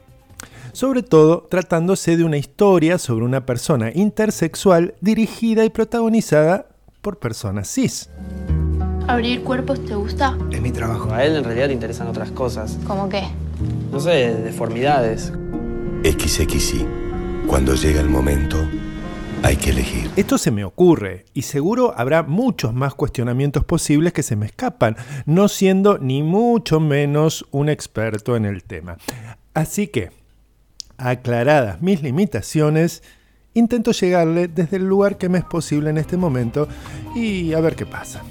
Sobre 0.73 1.01
todo 1.01 1.47
tratándose 1.49 2.17
de 2.17 2.25
una 2.25 2.37
historia 2.37 2.97
sobre 2.97 3.23
una 3.23 3.45
persona 3.45 3.89
intersexual 3.95 4.95
dirigida 4.99 5.63
y 5.63 5.69
protagonizada 5.69 6.67
por 7.01 7.19
personas 7.19 7.73
cis. 7.73 8.09
¿Abrir 9.07 9.41
cuerpos 9.43 9.83
te 9.85 9.95
gusta? 9.95 10.37
Es 10.51 10.59
mi 10.59 10.71
trabajo. 10.71 11.13
A 11.13 11.23
él 11.23 11.37
en 11.37 11.45
realidad 11.45 11.67
le 11.67 11.73
interesan 11.73 12.07
otras 12.07 12.29
cosas. 12.31 12.77
¿Cómo 12.85 13.07
qué? 13.07 13.23
No 13.91 14.01
sé, 14.01 14.33
deformidades. 14.33 15.31
XXI. 16.27 16.85
Cuando 17.47 17.75
llega 17.75 18.01
el 18.01 18.09
momento, 18.09 18.67
hay 19.43 19.55
que 19.55 19.69
elegir. 19.69 20.09
Esto 20.15 20.37
se 20.37 20.51
me 20.51 20.65
ocurre 20.65 21.25
y 21.33 21.43
seguro 21.43 21.93
habrá 21.95 22.23
muchos 22.23 22.73
más 22.73 22.93
cuestionamientos 22.95 23.63
posibles 23.63 24.13
que 24.13 24.23
se 24.23 24.35
me 24.35 24.47
escapan, 24.47 24.97
no 25.25 25.47
siendo 25.47 25.97
ni 25.97 26.23
mucho 26.23 26.79
menos 26.79 27.45
un 27.51 27.69
experto 27.69 28.35
en 28.35 28.45
el 28.45 28.63
tema. 28.63 28.97
Así 29.53 29.87
que, 29.87 30.11
aclaradas 30.97 31.81
mis 31.81 32.01
limitaciones, 32.01 33.03
intento 33.53 33.91
llegarle 33.91 34.47
desde 34.47 34.77
el 34.77 34.85
lugar 34.85 35.17
que 35.17 35.29
me 35.29 35.37
es 35.37 35.45
posible 35.45 35.89
en 35.89 35.97
este 35.97 36.17
momento 36.17 36.67
y 37.15 37.53
a 37.53 37.59
ver 37.61 37.75
qué 37.75 37.85
pasa. 37.85 38.23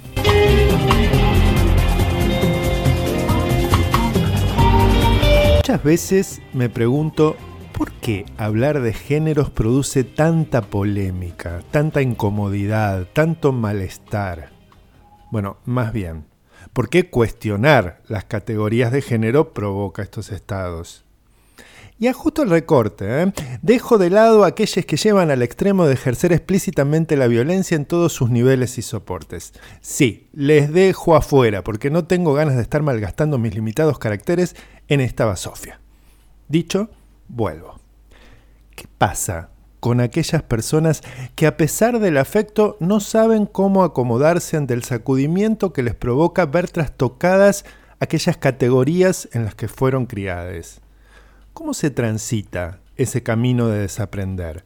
Muchas 5.57 5.83
veces 5.83 6.43
me 6.53 6.69
pregunto 6.69 7.37
por 7.77 7.93
qué 7.93 8.25
hablar 8.39 8.81
de 8.81 8.95
géneros 8.95 9.51
produce 9.51 10.03
tanta 10.03 10.63
polémica, 10.63 11.63
tanta 11.71 12.01
incomodidad, 12.01 13.07
tanto 13.13 13.53
malestar. 13.53 14.51
Bueno, 15.31 15.59
más 15.67 15.93
bien, 15.93 16.25
¿por 16.73 16.89
qué 16.89 17.11
cuestionar 17.11 18.01
las 18.09 18.25
categorías 18.25 18.93
de 18.93 19.03
género 19.03 19.53
provoca 19.53 20.03
estos 20.03 20.33
estados? 20.33 21.05
Y 21.99 22.07
ajusto 22.09 22.43
el 22.43 22.51
recorte, 22.51 23.23
¿eh? 23.23 23.33
dejo 23.61 23.99
de 23.99 24.11
lado 24.11 24.45
a 24.45 24.49
aquellos 24.49 24.85
que 24.87 24.97
llevan 24.97 25.31
al 25.31 25.43
extremo 25.43 25.87
de 25.87 25.95
ejercer 25.95 26.33
explícitamente 26.33 27.17
la 27.17 27.27
violencia 27.27 27.75
en 27.75 27.85
todos 27.85 28.13
sus 28.13 28.31
niveles 28.31 28.79
y 28.79 28.83
soportes. 28.83 29.53
Sí, 29.83 30.29
les 30.33 30.73
dejo 30.73 31.15
afuera 31.15 31.63
porque 31.63 31.91
no 31.91 32.07
tengo 32.07 32.33
ganas 32.33 32.57
de 32.57 32.63
estar 32.63 32.83
malgastando 32.83 33.39
mis 33.39 33.55
limitados 33.55 33.99
caracteres 33.99 34.57
en 34.89 35.01
esta 35.01 35.27
basofia. 35.27 35.81
Dicho, 36.49 36.91
vuelvo. 37.29 37.81
¿Qué 38.75 38.87
pasa 38.99 39.51
con 39.81 40.01
aquellas 40.01 40.43
personas 40.43 41.03
que 41.35 41.47
a 41.47 41.57
pesar 41.57 42.01
del 42.01 42.19
afecto 42.19 42.77
no 42.81 43.01
saben 43.01 43.47
cómo 43.47 43.85
acomodarse 43.85 44.57
ante 44.57 44.75
el 44.75 44.85
sacudimiento 44.85 45.73
que 45.73 45.83
les 45.83 45.95
provoca 45.95 46.47
ver 46.47 46.69
trastocadas 46.71 47.65
aquellas 48.01 48.37
categorías 48.37 49.29
en 49.33 49.45
las 49.45 49.55
que 49.55 49.69
fueron 49.69 50.07
criadas? 50.07 50.81
¿Cómo 51.53 51.73
se 51.73 51.91
transita 51.91 52.81
ese 52.97 53.23
camino 53.23 53.69
de 53.69 53.79
desaprender? 53.79 54.65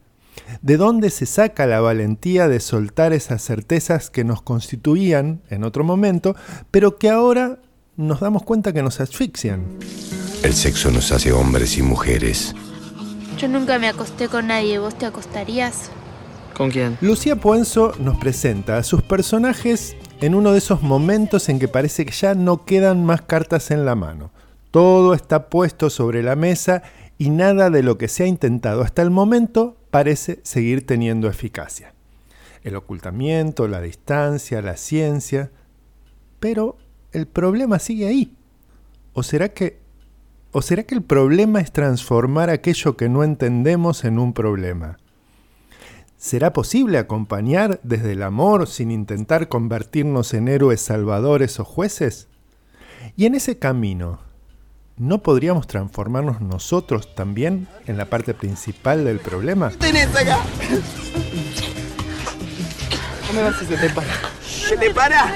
¿De 0.63 0.77
dónde 0.77 1.11
se 1.11 1.27
saca 1.27 1.67
la 1.67 1.81
valentía 1.81 2.49
de 2.49 2.61
soltar 2.61 3.13
esas 3.13 3.43
certezas 3.43 4.11
que 4.11 4.25
nos 4.25 4.43
constituían 4.43 5.43
en 5.51 5.65
otro 5.65 5.85
momento, 5.85 6.35
pero 6.71 6.97
que 6.97 7.11
ahora 7.11 7.59
nos 8.01 8.21
damos 8.21 8.43
cuenta 8.45 8.73
que 8.73 8.83
nos 8.83 8.99
asfixian? 9.01 9.63
El 10.43 10.55
sexo 10.55 10.91
nos 10.91 11.13
hace 11.13 11.33
hombres 11.33 11.77
y 11.77 11.83
mujeres. 11.83 12.55
Yo 13.39 13.47
nunca 13.47 13.79
me 13.79 13.89
acosté 13.89 14.29
con 14.29 14.47
nadie, 14.47 14.79
¿vos 14.79 14.97
te 14.97 15.05
acostarías? 15.05 15.91
¿Con 16.57 16.71
quién? 16.71 16.97
Lucía 17.03 17.37
Puenzo 17.37 17.93
nos 17.99 18.19
presenta 18.19 18.79
a 18.79 18.83
sus 18.83 19.03
personajes 19.03 19.97
en 20.21 20.35
uno 20.35 20.53
de 20.53 20.59
esos 20.59 20.83
momentos 20.83 21.49
en 21.51 21.59
que 21.59 21.69
parece 21.69 22.07
que 22.07 22.13
ya 22.13 22.35
no 22.35 22.65
quedan 22.65 23.05
más 23.05 23.23
cartas 23.23 23.71
en 23.71 23.85
la 23.85 23.95
mano. 23.95 24.31
Todo 24.71 25.13
está 25.15 25.49
puesto 25.49 25.91
sobre 25.91 26.23
la 26.23 26.37
mesa 26.37 26.83
y 27.19 27.29
nada 27.29 27.69
de 27.69 27.83
lo 27.83 27.99
que 27.99 28.09
se 28.09 28.25
ha 28.25 28.27
intentado 28.27 28.81
hasta 28.83 29.03
el 29.03 29.11
momento 29.11 29.77
parece 29.91 30.41
seguir 30.43 30.87
teniendo 30.87 31.29
eficacia. 31.29 31.93
El 32.63 32.77
ocultamiento, 32.77 33.69
la 33.69 33.81
distancia, 33.83 34.63
la 34.63 34.77
ciencia. 34.77 35.51
Pero 36.41 36.77
el 37.13 37.27
problema 37.27 37.79
sigue 37.79 38.07
ahí. 38.07 38.35
¿O 39.13 39.23
será 39.23 39.49
que 39.51 39.81
¿O 40.53 40.63
será 40.63 40.83
que 40.83 40.97
el 40.97 41.03
problema 41.03 41.61
es 41.61 41.71
transformar 41.71 42.51
aquello 42.51 42.97
que 42.97 43.09
no 43.09 43.23
entendemos 43.23 44.05
en 44.05 44.19
un 44.19 44.33
problema? 44.33 44.99
¿Será 46.17 46.53
posible 46.53 46.99
acompañar 46.99 47.79
desde 47.85 48.13
el 48.13 48.23
amor 48.25 48.67
sin 48.67 48.91
intentar 48.91 49.49
convertirnos 49.49 50.35
en 50.35 50.49
héroes 50.49 50.81
salvadores 50.81 51.61
o 51.61 51.65
jueces? 51.65 52.27
Y 53.17 53.27
en 53.27 53.37
ese 53.37 53.59
camino, 53.61 54.19
¿no 54.97 55.23
podríamos 55.23 55.69
transformarnos 55.69 56.41
nosotros 56.41 57.15
también 57.15 57.69
en 57.87 57.97
la 57.97 58.07
parte 58.07 58.35
principal 58.35 59.05
del 59.05 59.21
problema? 59.21 59.71
tenés 59.71 60.15
acá? 60.17 60.41
No 63.29 63.33
me 63.35 63.43
vas 63.43 63.57
si 63.57 63.67
se 63.67 63.77
te 63.77 63.89
para. 63.91 64.09
¿Se 64.43 64.77
te 64.77 64.93
para? 64.93 65.33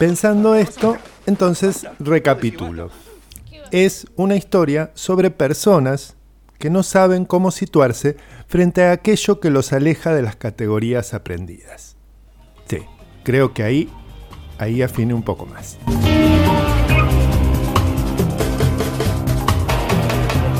Pensando 0.00 0.54
esto, 0.54 0.96
entonces 1.26 1.86
recapitulo. 1.98 2.88
Es 3.70 4.06
una 4.16 4.34
historia 4.34 4.92
sobre 4.94 5.30
personas 5.30 6.16
que 6.58 6.70
no 6.70 6.82
saben 6.82 7.26
cómo 7.26 7.50
situarse 7.50 8.16
frente 8.46 8.82
a 8.82 8.92
aquello 8.92 9.40
que 9.40 9.50
los 9.50 9.74
aleja 9.74 10.14
de 10.14 10.22
las 10.22 10.36
categorías 10.36 11.12
aprendidas. 11.12 11.96
Sí, 12.66 12.78
creo 13.24 13.52
que 13.52 13.62
ahí, 13.62 13.90
ahí 14.56 14.80
afine 14.80 15.12
un 15.12 15.22
poco 15.22 15.44
más. 15.44 15.76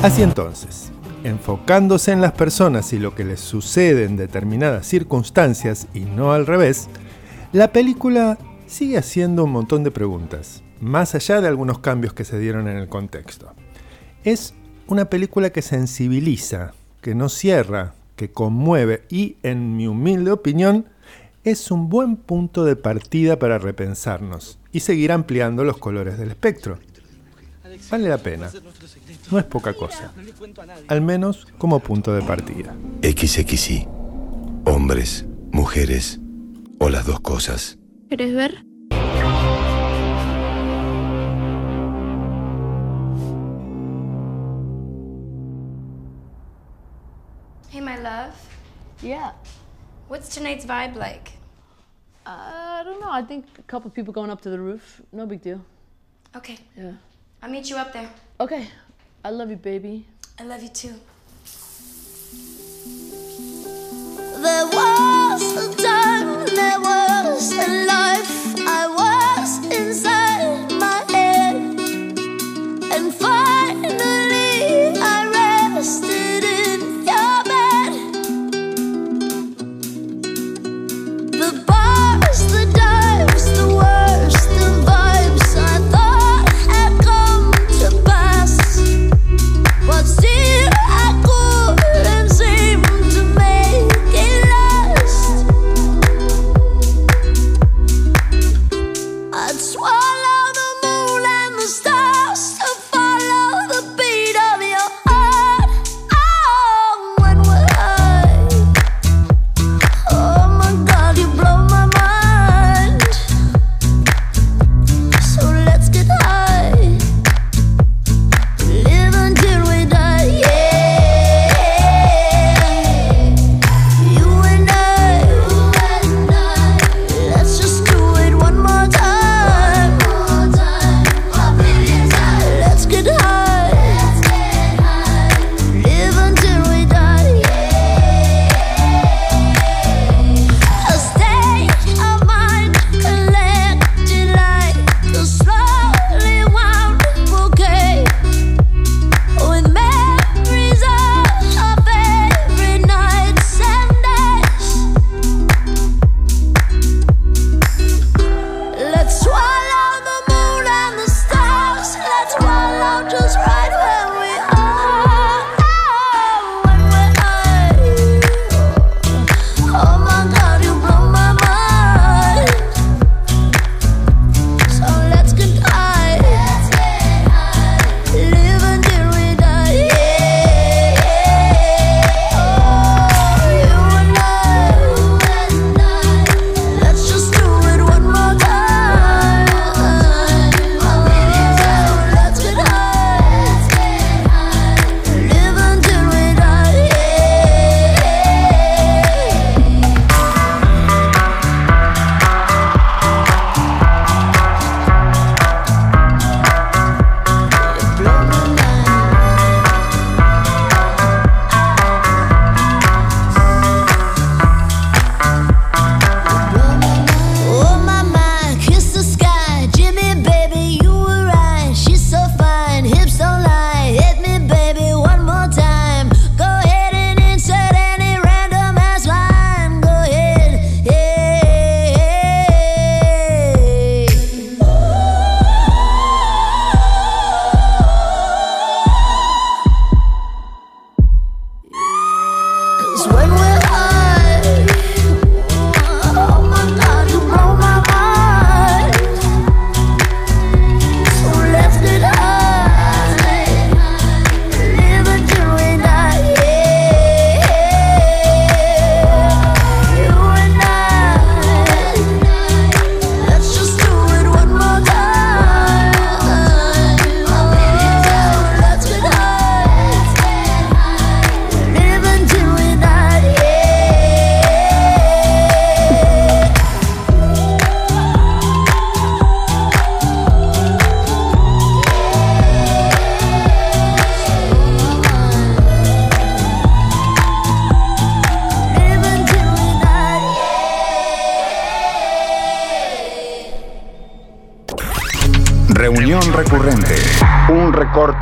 Así 0.03 0.21
entonces, 0.21 0.91
enfocándose 1.23 2.11
en 2.11 2.21
las 2.21 2.33
personas 2.33 2.93
y 2.93 2.99
lo 2.99 3.15
que 3.15 3.23
les 3.23 3.39
sucede 3.39 4.03
en 4.03 4.17
determinadas 4.17 4.85
circunstancias 4.85 5.87
y 5.95 6.01
no 6.01 6.31
al 6.31 6.45
revés, 6.45 6.89
la 7.53 7.71
película 7.71 8.37
sigue 8.71 8.97
haciendo 8.97 9.43
un 9.43 9.51
montón 9.51 9.83
de 9.83 9.91
preguntas, 9.91 10.63
más 10.79 11.13
allá 11.13 11.41
de 11.41 11.47
algunos 11.47 11.79
cambios 11.79 12.13
que 12.13 12.23
se 12.23 12.39
dieron 12.39 12.69
en 12.69 12.77
el 12.77 12.87
contexto. 12.87 13.53
Es 14.23 14.53
una 14.87 15.05
película 15.05 15.49
que 15.49 15.61
sensibiliza, 15.61 16.73
que 17.01 17.13
no 17.13 17.27
cierra, 17.27 17.93
que 18.15 18.31
conmueve 18.31 19.03
y, 19.09 19.35
en 19.43 19.75
mi 19.75 19.87
humilde 19.87 20.31
opinión, 20.31 20.85
es 21.43 21.69
un 21.69 21.89
buen 21.89 22.15
punto 22.15 22.63
de 22.63 22.75
partida 22.75 23.37
para 23.37 23.57
repensarnos 23.57 24.57
y 24.71 24.79
seguir 24.79 25.11
ampliando 25.11 25.63
los 25.63 25.77
colores 25.77 26.17
del 26.17 26.29
espectro. 26.29 26.79
Vale 27.89 28.07
la 28.07 28.19
pena. 28.19 28.49
No 29.31 29.39
es 29.39 29.45
poca 29.45 29.73
cosa. 29.73 30.13
Al 30.87 31.01
menos 31.01 31.47
como 31.57 31.79
punto 31.79 32.13
de 32.13 32.21
partida. 32.21 32.75
XXI. 33.01 33.87
Hombres, 34.65 35.25
mujeres 35.51 36.19
o 36.79 36.89
las 36.89 37.05
dos 37.05 37.19
cosas. 37.21 37.77
¿Querés 38.11 38.33
ver? 38.35 38.61
Hey, 47.69 47.79
my 47.79 47.97
love. 47.97 48.33
Yeah. 49.01 49.31
What's 50.09 50.27
tonight's 50.35 50.65
vibe 50.65 50.97
like? 50.97 51.31
Uh, 52.25 52.79
I 52.79 52.83
don't 52.83 52.99
know. 52.99 53.09
I 53.09 53.21
think 53.21 53.45
a 53.57 53.61
couple 53.61 53.89
people 53.91 54.13
going 54.13 54.29
up 54.29 54.41
to 54.41 54.49
the 54.49 54.59
roof. 54.59 55.01
No 55.13 55.25
big 55.25 55.41
deal. 55.41 55.61
Okay, 56.35 56.57
Yeah. 56.75 56.91
I'll 57.41 57.49
meet 57.49 57.69
you 57.69 57.77
up 57.77 57.93
there. 57.93 58.09
Okay. 58.41 58.67
I 59.23 59.29
love 59.29 59.49
you, 59.49 59.55
baby. 59.55 60.05
I 60.37 60.43
love 60.43 60.61
you 60.61 60.69
too. 60.69 60.95
There 64.41 64.65
was 67.61 67.87
a 67.91 68.10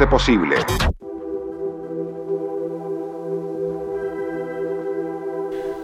Posible. 0.07 0.55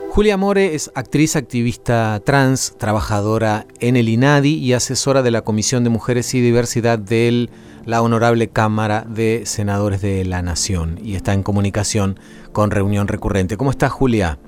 Julia 0.10 0.38
More 0.38 0.73
es 0.73 0.91
actriz 0.95 1.36
activista 1.36 2.21
trans, 2.23 2.75
trabajadora 2.78 3.65
en 3.82 3.97
el 3.97 4.08
INADI 4.08 4.54
y 4.54 4.71
asesora 4.71 5.21
de 5.21 5.32
la 5.32 5.41
Comisión 5.41 5.84
de 5.84 5.89
Mujeres 5.89 6.34
y 6.34 6.39
Diversidad 6.39 6.97
de 6.97 7.49
la 7.84 8.01
Honorable 8.01 8.47
Cámara 8.47 9.06
de 9.10 9.41
Senadores 9.45 10.01
de 10.01 10.23
la 10.23 10.41
Nación 10.41 10.99
y 11.04 11.15
está 11.15 11.34
en 11.34 11.43
comunicación 11.43 12.17
con 12.54 12.71
Reunión 12.71 13.10
Recurrente. 13.10 13.58
¿Cómo 13.58 13.71
estás, 13.71 13.91
Julia? 13.91 14.39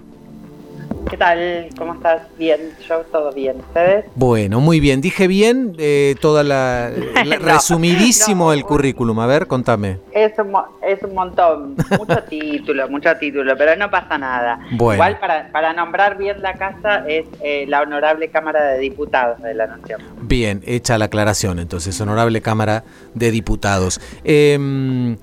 ¿Qué 1.10 1.16
tal? 1.18 1.70
¿Cómo 1.78 1.94
estás? 1.94 2.24
Bien, 2.38 2.60
yo 2.88 3.00
todo 3.12 3.32
bien. 3.32 3.58
¿Ustedes? 3.60 4.06
Bueno, 4.16 4.60
muy 4.60 4.80
bien. 4.80 5.00
Dije 5.00 5.28
bien 5.28 5.74
eh, 5.78 6.16
toda 6.20 6.44
la, 6.44 6.90
la- 7.24 7.24
No, 7.40 7.46
resumidísimo 7.46 8.52
el 8.52 8.64
currículum. 8.64 9.20
A 9.20 9.26
ver, 9.28 9.48
contame. 9.48 10.00
Es 10.12 10.34
un, 10.38 10.54
es 10.86 11.02
un 11.04 11.14
montón, 11.14 11.76
mucho 11.98 12.24
título, 12.30 12.90
mucho 12.90 13.16
título, 13.18 13.56
pero 13.58 13.76
no 13.78 13.90
pasa 13.90 14.18
nada. 14.18 14.60
Bueno. 14.72 14.96
Igual 14.96 15.20
para, 15.20 15.52
para 15.52 15.74
nombrar 15.74 16.18
bien 16.18 16.42
la 16.42 16.54
casa 16.54 17.06
es 17.08 17.26
eh, 17.42 17.66
la 17.68 17.82
Honorable 17.82 18.30
Cámara 18.30 18.64
de 18.64 18.80
Diputados 18.80 19.42
de 19.42 19.54
la 19.54 19.68
Nación. 19.68 20.02
Bien, 20.22 20.62
hecha 20.66 20.98
la 20.98 21.06
aclaración, 21.06 21.60
entonces, 21.60 22.00
Honorable 22.02 22.42
Cámara 22.42 22.84
de 23.14 23.32
Diputados. 23.32 24.02
Em, 24.24 25.18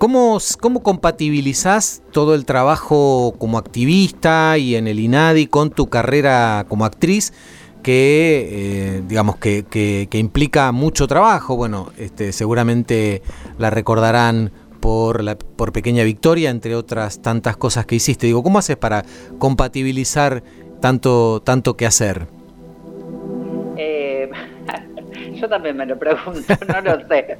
¿cómo, 0.00 0.38
¿Cómo 0.60 0.82
compatibilizás 0.82 2.02
todo 2.10 2.34
el 2.34 2.44
trabajo 2.46 3.34
como 3.38 3.58
activista 3.58 4.58
y 4.58 4.74
en 4.74 4.88
el 4.88 4.98
INADI 4.98 5.46
con 5.46 5.70
tu 5.70 5.88
carrera 5.88 6.64
como 6.68 6.84
actriz? 6.84 7.32
que 7.82 8.48
eh, 8.98 9.02
digamos 9.08 9.36
que, 9.36 9.64
que- 9.64 10.06
que 10.10 10.18
implica 10.18 10.70
mucho 10.70 11.06
trabajo. 11.06 11.56
Bueno, 11.56 11.92
este, 11.96 12.32
seguramente 12.34 13.22
la 13.58 13.70
recordarán 13.70 14.52
por 14.80 15.22
la 15.24 15.38
por 15.38 15.72
Pequeña 15.72 16.04
Victoria, 16.04 16.50
entre 16.50 16.74
otras 16.76 17.22
tantas 17.22 17.56
cosas 17.56 17.86
que 17.86 17.94
hiciste. 17.94 18.26
Digo, 18.26 18.42
¿cómo 18.42 18.58
haces 18.58 18.76
para 18.76 19.06
compatibilizar 19.38 20.42
tanto, 20.82 21.40
tanto 21.42 21.76
que 21.78 21.86
hacer? 21.86 22.26
Yo 25.40 25.48
también 25.48 25.76
me 25.76 25.86
lo 25.86 25.98
pregunto, 25.98 26.54
no 26.66 26.80
lo 26.80 27.00
sé. 27.08 27.38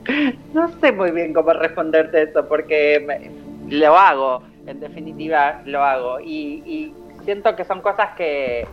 No 0.52 0.68
sé 0.80 0.92
muy 0.92 1.10
bien 1.12 1.32
cómo 1.32 1.52
responderte 1.52 2.22
eso, 2.22 2.46
porque 2.48 3.02
me- 3.06 3.32
lo 3.76 3.96
hago, 3.96 4.42
en 4.66 4.80
definitiva 4.80 5.60
lo 5.66 5.82
hago. 5.84 6.18
Y, 6.20 6.62
y 6.66 6.94
siento 7.24 7.54
que 7.56 7.64
son 7.64 7.80
cosas 7.82 8.10
que, 8.16 8.68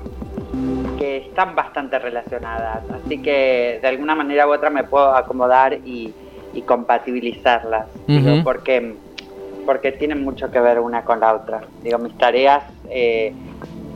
que 0.96 1.18
están 1.18 1.56
bastante 1.56 2.00
relacionadas, 2.00 2.84
así 2.90 3.22
que 3.22 3.80
de 3.82 3.88
alguna 3.88 4.16
manera 4.16 4.48
u 4.48 4.52
otra 4.54 4.70
me 4.70 4.84
puedo 4.86 5.14
acomodar 5.16 5.74
y, 5.84 6.16
y 6.52 6.64
compatibilizarlas, 6.64 7.88
digo, 8.08 8.42
porque, 8.44 8.98
porque 9.66 9.92
tienen 9.94 10.24
mucho 10.24 10.50
que 10.50 10.60
ver 10.60 10.80
una 10.80 11.04
con 11.06 11.20
la 11.20 11.36
otra. 11.36 11.62
Digo, 11.84 12.00
mis 12.00 12.18
tareas, 12.18 12.64
eh, 12.90 13.36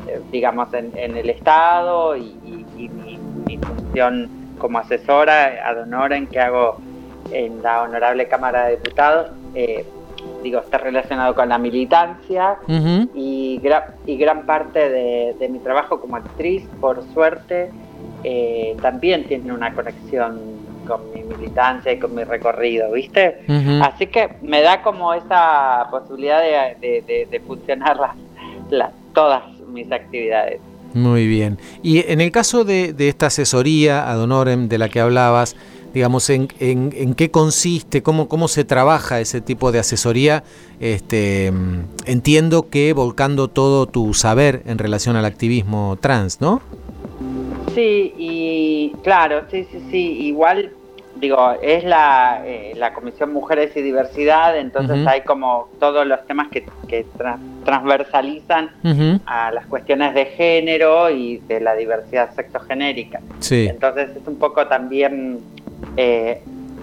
eh, 0.05 0.21
digamos, 0.31 0.73
en, 0.73 0.93
en 0.95 1.17
el 1.17 1.29
Estado 1.29 2.15
y, 2.15 2.39
y- 2.43 2.67
y 2.85 2.89
mi, 2.89 3.19
mi 3.45 3.57
función 3.59 4.31
como 4.61 4.77
asesora 4.77 5.67
ad 5.67 5.77
honorem 5.81 6.27
que 6.27 6.39
hago 6.39 6.77
en 7.31 7.61
la 7.61 7.81
Honorable 7.83 8.27
Cámara 8.27 8.65
de 8.67 8.77
Diputados, 8.77 9.27
eh, 9.55 9.85
digo, 10.43 10.59
está 10.59 10.77
relacionado 10.77 11.33
con 11.35 11.49
la 11.49 11.57
militancia 11.57 12.57
y, 13.13 13.59
gra- 13.63 13.85
y 14.05 14.17
gran 14.17 14.45
parte 14.45 14.89
de, 14.89 15.35
de 15.39 15.49
mi 15.49 15.59
trabajo 15.59 15.99
como 15.99 16.15
actriz, 16.17 16.67
por 16.79 17.01
suerte, 17.13 17.71
eh, 18.23 18.77
también 18.81 19.27
tiene 19.27 19.51
una 19.51 19.73
conexión 19.73 20.61
con 20.87 20.99
mi 21.13 21.23
militancia 21.23 21.91
y 21.91 21.99
con 21.99 22.13
mi 22.13 22.23
recorrido, 22.23 22.91
¿viste? 22.91 23.37
Así 23.81 24.07
que 24.07 24.29
me 24.41 24.61
da 24.61 24.81
como 24.81 25.13
esa 25.13 25.87
posibilidad 25.89 26.41
de, 26.41 27.01
de, 27.07 27.27
de- 27.31 27.39
fusionar 27.41 27.97
las, 27.97 28.15
las- 28.69 28.93
todas 29.13 29.43
mis 29.67 29.91
actividades. 29.91 30.61
Muy 30.93 31.27
bien. 31.27 31.57
Y 31.83 31.99
en 32.11 32.21
el 32.21 32.31
caso 32.31 32.63
de, 32.63 32.93
esta 32.97 33.27
asesoría 33.27 34.11
ad 34.11 34.21
honorem 34.21 34.67
de 34.67 34.77
la 34.77 34.89
que 34.89 34.99
hablabas, 34.99 35.55
digamos, 35.93 36.29
¿en, 36.29 36.47
en, 36.59 37.13
qué 37.15 37.31
consiste? 37.31 38.01
Cómo, 38.01 38.27
¿Cómo 38.27 38.47
se 38.47 38.63
trabaja 38.63 39.19
ese 39.19 39.41
tipo 39.41 39.71
de 39.71 39.79
asesoría? 39.79 40.43
Este, 40.79 41.51
entiendo 42.05 42.69
que 42.69 42.93
volcando 42.93 43.47
todo 43.47 43.87
tu 43.87 44.13
saber 44.13 44.63
en 44.65 44.77
relación 44.77 45.15
al 45.15 45.25
activismo 45.25 45.97
trans, 45.99 46.41
¿no? 46.41 46.61
Sí, 47.75 48.13
y 48.17 48.93
claro, 49.03 49.43
sí, 49.49 49.65
sí, 49.71 49.81
sí, 49.89 49.97
igual, 49.97 50.73
digo, 51.21 51.53
es 51.61 51.83
la, 51.85 52.41
eh, 52.45 52.73
la 52.75 52.93
Comisión 52.93 53.31
Mujeres 53.31 53.71
y 53.77 53.81
Diversidad, 53.81 54.57
entonces 54.57 55.05
hay 55.07 55.21
como 55.21 55.69
todos 55.79 56.05
los 56.05 56.25
temas 56.25 56.49
que, 56.49 56.65
que 56.89 57.05
tra- 57.17 57.37
transversalizan 57.63 58.71
a 59.25 59.51
las 59.51 59.65
cuestiones 59.67 60.13
de 60.13 60.25
género 60.25 61.09
y 61.09 61.37
de 61.47 61.61
la 61.61 61.75
diversidad 61.75 62.33
sexogenérica. 62.35 63.21
Sí. 63.39 63.67
Entonces 63.69 64.09
es 64.15 64.27
un 64.27 64.37
poco 64.37 64.67
también 64.67 65.39
eh, 65.95 66.41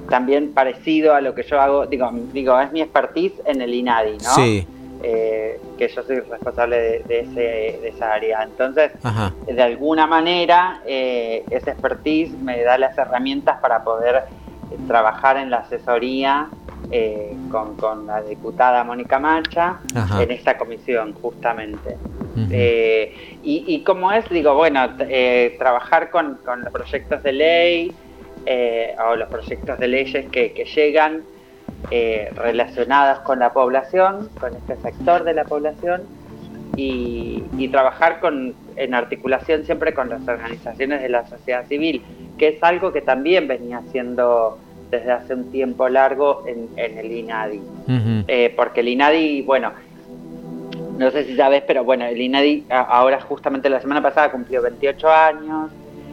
también 0.09 0.53
parecido 0.55 1.15
a 1.15 1.21
lo 1.21 1.35
que 1.35 1.43
yo 1.43 1.61
hago, 1.61 1.87
digo, 1.87 2.11
digo 2.33 2.59
es 2.61 2.73
mi 2.73 2.81
expertise 2.81 3.35
en 3.45 3.61
el 3.61 3.75
INADI, 3.75 4.13
¿no? 4.13 4.31
Sí. 4.37 4.67
Eh, 5.03 5.61
que 5.79 5.87
yo 5.87 6.03
soy 6.03 6.19
responsable 6.21 6.77
de, 6.77 6.99
de 7.05 7.21
ese, 7.21 7.79
de 7.81 7.89
esa 7.89 8.15
área. 8.15 8.43
Entonces, 8.43 8.91
Ajá. 9.05 9.33
de 9.47 9.63
alguna 9.63 10.09
manera, 10.09 10.83
eh, 10.87 11.45
esa 11.51 11.71
expertise 11.71 12.33
me 12.43 12.61
da 12.65 12.77
las 12.79 12.99
herramientas 12.99 13.61
para 13.61 13.85
poder 13.85 14.25
trabajar 14.89 15.37
en 15.37 15.51
la 15.51 15.59
asesoría 15.59 16.49
eh, 16.91 17.37
con, 17.51 17.77
con 17.77 18.07
la 18.07 18.23
diputada 18.23 18.83
Mónica 18.83 19.19
Macha 19.21 19.79
Ajá. 19.95 20.23
en 20.23 20.33
esta 20.33 20.59
comisión, 20.59 21.13
justamente. 21.15 21.97
Eh, 22.51 23.39
y, 23.43 23.65
y 23.67 23.83
como 23.85 24.11
es, 24.13 24.29
digo, 24.29 24.55
bueno, 24.55 24.81
eh, 25.01 25.55
trabajar 25.59 26.11
con, 26.11 26.39
con 26.45 26.63
los 26.63 26.73
proyectos 26.73 27.23
de 27.23 27.33
ley 27.33 27.93
o 29.07 29.17
los 29.17 29.29
proyectos 29.29 29.79
de 29.79 29.89
leyes 29.89 30.27
que, 30.31 30.53
que 30.53 30.65
llegan 30.65 31.23
eh, 31.91 32.31
relacionados 32.35 33.21
con 33.21 33.39
la 33.39 33.53
población, 33.53 34.29
con 34.41 34.55
este 34.55 34.77
sector 34.77 35.25
de 35.25 35.35
la 35.35 35.45
población, 35.45 36.03
y, 36.77 37.43
y 37.57 37.69
trabajar 37.69 38.21
con, 38.21 38.55
en 38.77 38.95
articulación 38.95 39.65
siempre 39.65 39.93
con 39.95 40.09
las 40.09 40.27
organizaciones 40.29 41.03
de 41.03 41.09
la 41.09 41.27
sociedad 41.27 41.67
civil, 41.67 42.03
que 42.39 42.49
es 42.49 42.63
algo 42.63 42.93
que 42.93 43.01
también 43.01 43.49
venía 43.49 43.79
haciendo 43.79 44.59
desde 44.91 45.13
hace 45.13 45.35
un 45.35 45.51
tiempo 45.51 45.89
largo 45.89 46.45
en, 46.47 46.69
en 46.77 46.99
el 46.99 47.13
INADI. 47.13 47.61
Eh, 48.29 48.53
porque 48.57 48.81
el 48.81 48.89
INADI, 48.89 49.43
bueno, 49.43 49.73
no 50.99 51.11
sé 51.11 51.25
si 51.25 51.37
sabes, 51.37 51.63
pero 51.67 51.85
bueno, 51.85 52.05
el 52.05 52.21
INADI 52.21 52.67
ahora 52.71 53.21
justamente 53.21 53.69
la 53.69 53.81
semana 53.81 54.03
pasada 54.03 54.31
cumplió 54.31 54.63
28 54.63 55.11
años, 55.11 55.71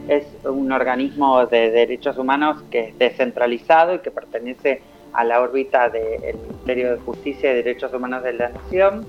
es 0.08 0.26
un 0.44 0.72
organismo 0.72 1.46
de 1.48 1.72
derechos 1.72 2.18
humanos 2.18 2.62
que 2.70 2.90
es 2.90 2.98
descentralizado 2.98 3.96
y 3.96 4.00
que 4.00 4.12
pertenece 4.12 4.82
a 5.16 5.24
la 5.24 5.42
órbita 5.42 5.90
del 5.90 6.36
Ministerio 6.48 6.92
de 6.92 6.98
Justicia 7.00 7.52
y 7.52 7.56
Derechos 7.56 7.94
Humanos 7.94 8.24
de 8.24 8.34
la 8.34 8.50
Nación. 8.50 9.06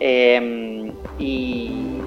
Eh, 0.00 0.92
y, 1.18 2.00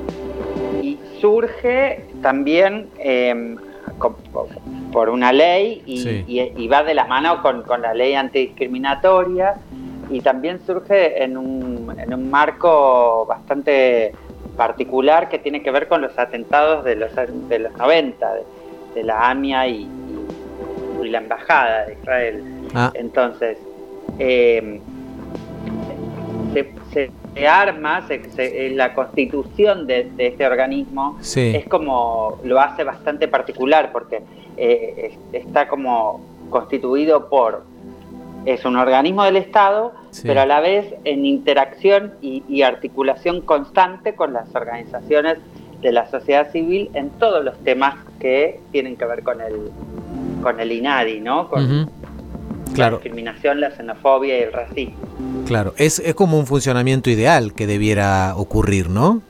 y 0.81 0.99
surge 1.21 2.05
también 2.21 2.89
eh, 2.99 3.55
con- 3.97 4.15
por 4.91 5.09
una 5.09 5.31
ley 5.31 5.81
y, 5.85 5.97
Sí. 5.99 6.23
y- 6.27 6.51
y 6.63 6.67
va 6.67 6.83
de 6.83 6.93
la 6.93 7.05
mano 7.05 7.41
con, 7.41 7.63
con 7.63 7.81
la 7.81 7.93
ley 7.93 8.13
antidiscriminatoria 8.15 9.55
y 10.09 10.21
también 10.21 10.59
surge 10.65 11.23
en 11.23 11.37
un, 11.37 11.93
en 11.99 12.13
un 12.13 12.29
marco 12.29 13.25
bastante 13.27 14.13
particular 14.57 15.27
que 15.29 15.39
tiene 15.39 15.61
que 15.63 15.71
ver 15.71 15.87
con 15.87 16.01
los 16.01 16.17
atentados 16.17 16.83
de 16.85 16.95
los, 16.95 17.11
de 17.49 17.59
los 17.59 17.73
90, 17.73 18.33
de, 18.33 18.41
de 18.95 19.03
la 19.03 19.29
AMIA 19.29 19.67
y- 19.67 19.87
y 21.03 21.09
la 21.09 21.17
Embajada 21.19 21.85
de 21.85 21.93
Israel. 21.93 22.43
Ah. 22.73 22.91
Entonces, 22.95 23.57
eh, 24.19 24.79
se, 26.53 26.73
se- 26.91 27.11
se 27.33 27.47
arma, 27.47 28.07
se- 28.07 28.67
eh, 28.67 28.69
la 28.73 28.93
constitución 28.93 29.87
de, 29.87 30.09
de 30.15 30.27
este 30.27 30.45
organismo 30.47 31.17
Sí. 31.21 31.51
es 31.55 31.65
como, 31.67 32.39
lo 32.43 32.59
hace 32.59 32.83
bastante 32.83 33.27
particular 33.27 33.91
porque 33.91 34.21
eh, 34.57 35.11
es- 35.33 35.43
está 35.43 35.67
como 35.67 36.21
constituido 36.49 37.27
por, 37.27 37.63
es 38.45 38.63
un 38.63 38.77
organismo 38.77 39.23
del 39.23 39.35
Estado, 39.37 39.93
Sí. 40.11 40.23
pero 40.27 40.41
a 40.41 40.45
la 40.45 40.61
vez 40.61 40.93
en 41.03 41.25
interacción 41.25 42.13
y, 42.21 42.43
y 42.47 42.61
articulación 42.61 43.41
constante 43.41 44.15
con 44.15 44.31
las 44.31 44.53
organizaciones 44.55 45.37
de 45.81 45.91
la 45.91 46.09
sociedad 46.09 46.51
civil 46.51 46.89
en 46.93 47.09
todos 47.09 47.43
los 47.43 47.57
temas 47.63 47.95
que 48.19 48.61
tienen 48.71 48.95
que 48.95 49.05
ver 49.05 49.23
con 49.23 49.41
el, 49.41 49.71
con 50.41 50.59
el 50.61 50.71
INADI, 50.71 51.19
¿no? 51.19 51.49
Con. 51.49 51.89
Claro. 52.73 52.97
la 52.97 53.03
discriminación, 53.03 53.61
la 53.61 53.71
xenofobia 53.71 54.37
y 54.39 54.41
el 54.43 54.51
racismo. 54.53 54.95
Claro, 55.45 55.73
es, 55.77 55.99
es 55.99 56.15
como 56.15 56.37
un 56.39 56.45
funcionamiento 56.47 57.09
ideal 57.09 57.53
que 57.53 57.67
debiera 57.67 58.33
ocurrir, 58.35 58.89
¿no? 58.89 59.21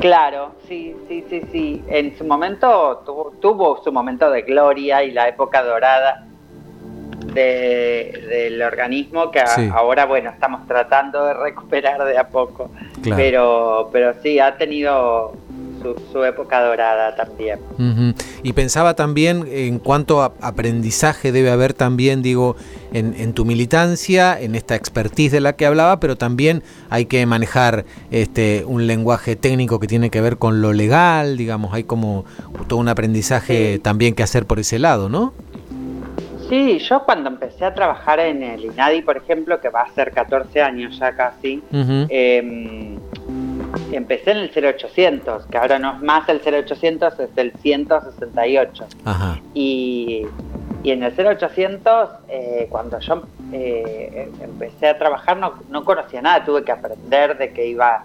Claro, 0.00 0.52
sí, 0.68 0.94
sí, 1.08 1.24
sí, 1.28 1.42
sí. 1.52 1.82
En 1.88 2.16
su 2.16 2.24
momento 2.24 3.02
tuvo, 3.04 3.32
tuvo 3.40 3.82
su 3.84 3.92
momento 3.92 4.30
de 4.30 4.42
gloria 4.42 5.04
y 5.04 5.10
la 5.12 5.28
época 5.28 5.62
dorada 5.62 6.26
de- 7.34 8.24
del 8.28 8.62
organismo 8.62 9.30
que 9.30 9.40
a- 9.40 9.46
Sí. 9.46 9.68
ahora, 9.72 10.06
bueno, 10.06 10.30
estamos 10.30 10.66
tratando 10.66 11.24
de 11.26 11.34
recuperar 11.34 12.02
de 12.04 12.18
a 12.18 12.28
poco. 12.28 12.70
Claro. 13.02 13.16
Pero, 13.16 13.88
pero 13.92 14.14
sí, 14.22 14.38
ha 14.40 14.56
tenido 14.56 15.32
su, 15.80 16.00
su 16.12 16.24
época 16.24 16.62
dorada 16.62 17.14
también. 17.16 17.58
Y 18.42 18.52
pensaba 18.52 18.94
también 18.94 19.46
en 19.50 19.78
cuanto 19.78 20.22
a 20.22 20.32
aprendizaje 20.40 21.32
debe 21.32 21.50
haber 21.50 21.74
también, 21.74 22.22
digo, 22.22 22.56
en, 22.92 23.14
en 23.18 23.32
tu 23.32 23.44
militancia, 23.44 24.40
en 24.40 24.54
esta 24.54 24.74
expertise 24.74 25.32
de 25.32 25.40
la 25.40 25.54
que 25.54 25.66
hablaba, 25.66 26.00
pero 26.00 26.16
también 26.16 26.62
hay 26.88 27.06
que 27.06 27.24
manejar 27.26 27.84
este 28.10 28.64
un 28.66 28.86
lenguaje 28.86 29.36
técnico 29.36 29.80
que 29.80 29.86
tiene 29.86 30.10
que 30.10 30.20
ver 30.20 30.36
con 30.36 30.62
lo 30.62 30.72
legal, 30.72 31.36
digamos, 31.36 31.74
hay 31.74 31.84
como 31.84 32.24
todo 32.68 32.78
un 32.78 32.88
aprendizaje 32.88 33.78
también 33.78 34.14
que 34.14 34.22
hacer 34.22 34.46
por 34.46 34.58
ese 34.58 34.78
lado, 34.78 35.08
¿no? 35.08 35.32
Sí, 36.48 36.80
yo 36.80 37.04
cuando 37.04 37.30
empecé 37.30 37.64
a 37.64 37.74
trabajar 37.74 38.18
en 38.18 38.42
el 38.42 38.64
INADI, 38.64 39.02
por 39.02 39.16
ejemplo, 39.16 39.60
que 39.60 39.68
va 39.68 39.82
a 39.82 39.90
ser 39.94 40.10
14 40.10 40.60
años 40.60 40.98
ya 40.98 41.14
casi, 41.14 41.62
eh, 41.72 42.98
empecé 43.92 44.32
en 44.32 44.38
el 44.38 44.50
0800, 44.50 45.46
que 45.46 45.58
ahora 45.58 45.78
no 45.78 45.94
es 45.94 46.02
más 46.02 46.28
el 46.28 46.40
0800, 46.40 47.18
es 47.20 47.30
el 47.36 47.52
168. 47.52 48.86
Ajá. 49.04 49.40
Y, 49.54 50.26
y 50.82 50.90
en 50.90 51.02
el 51.02 51.12
0800, 51.12 52.10
eh, 52.28 52.66
cuando 52.70 52.98
yo 53.00 53.22
eh, 53.52 54.30
empecé 54.40 54.88
a 54.88 54.98
trabajar, 54.98 55.36
no, 55.36 55.54
no 55.68 55.84
conocía 55.84 56.22
nada, 56.22 56.44
tuve 56.44 56.64
que 56.64 56.72
aprender 56.72 57.36
de 57.36 57.52
qué 57.52 57.66
iba, 57.66 58.04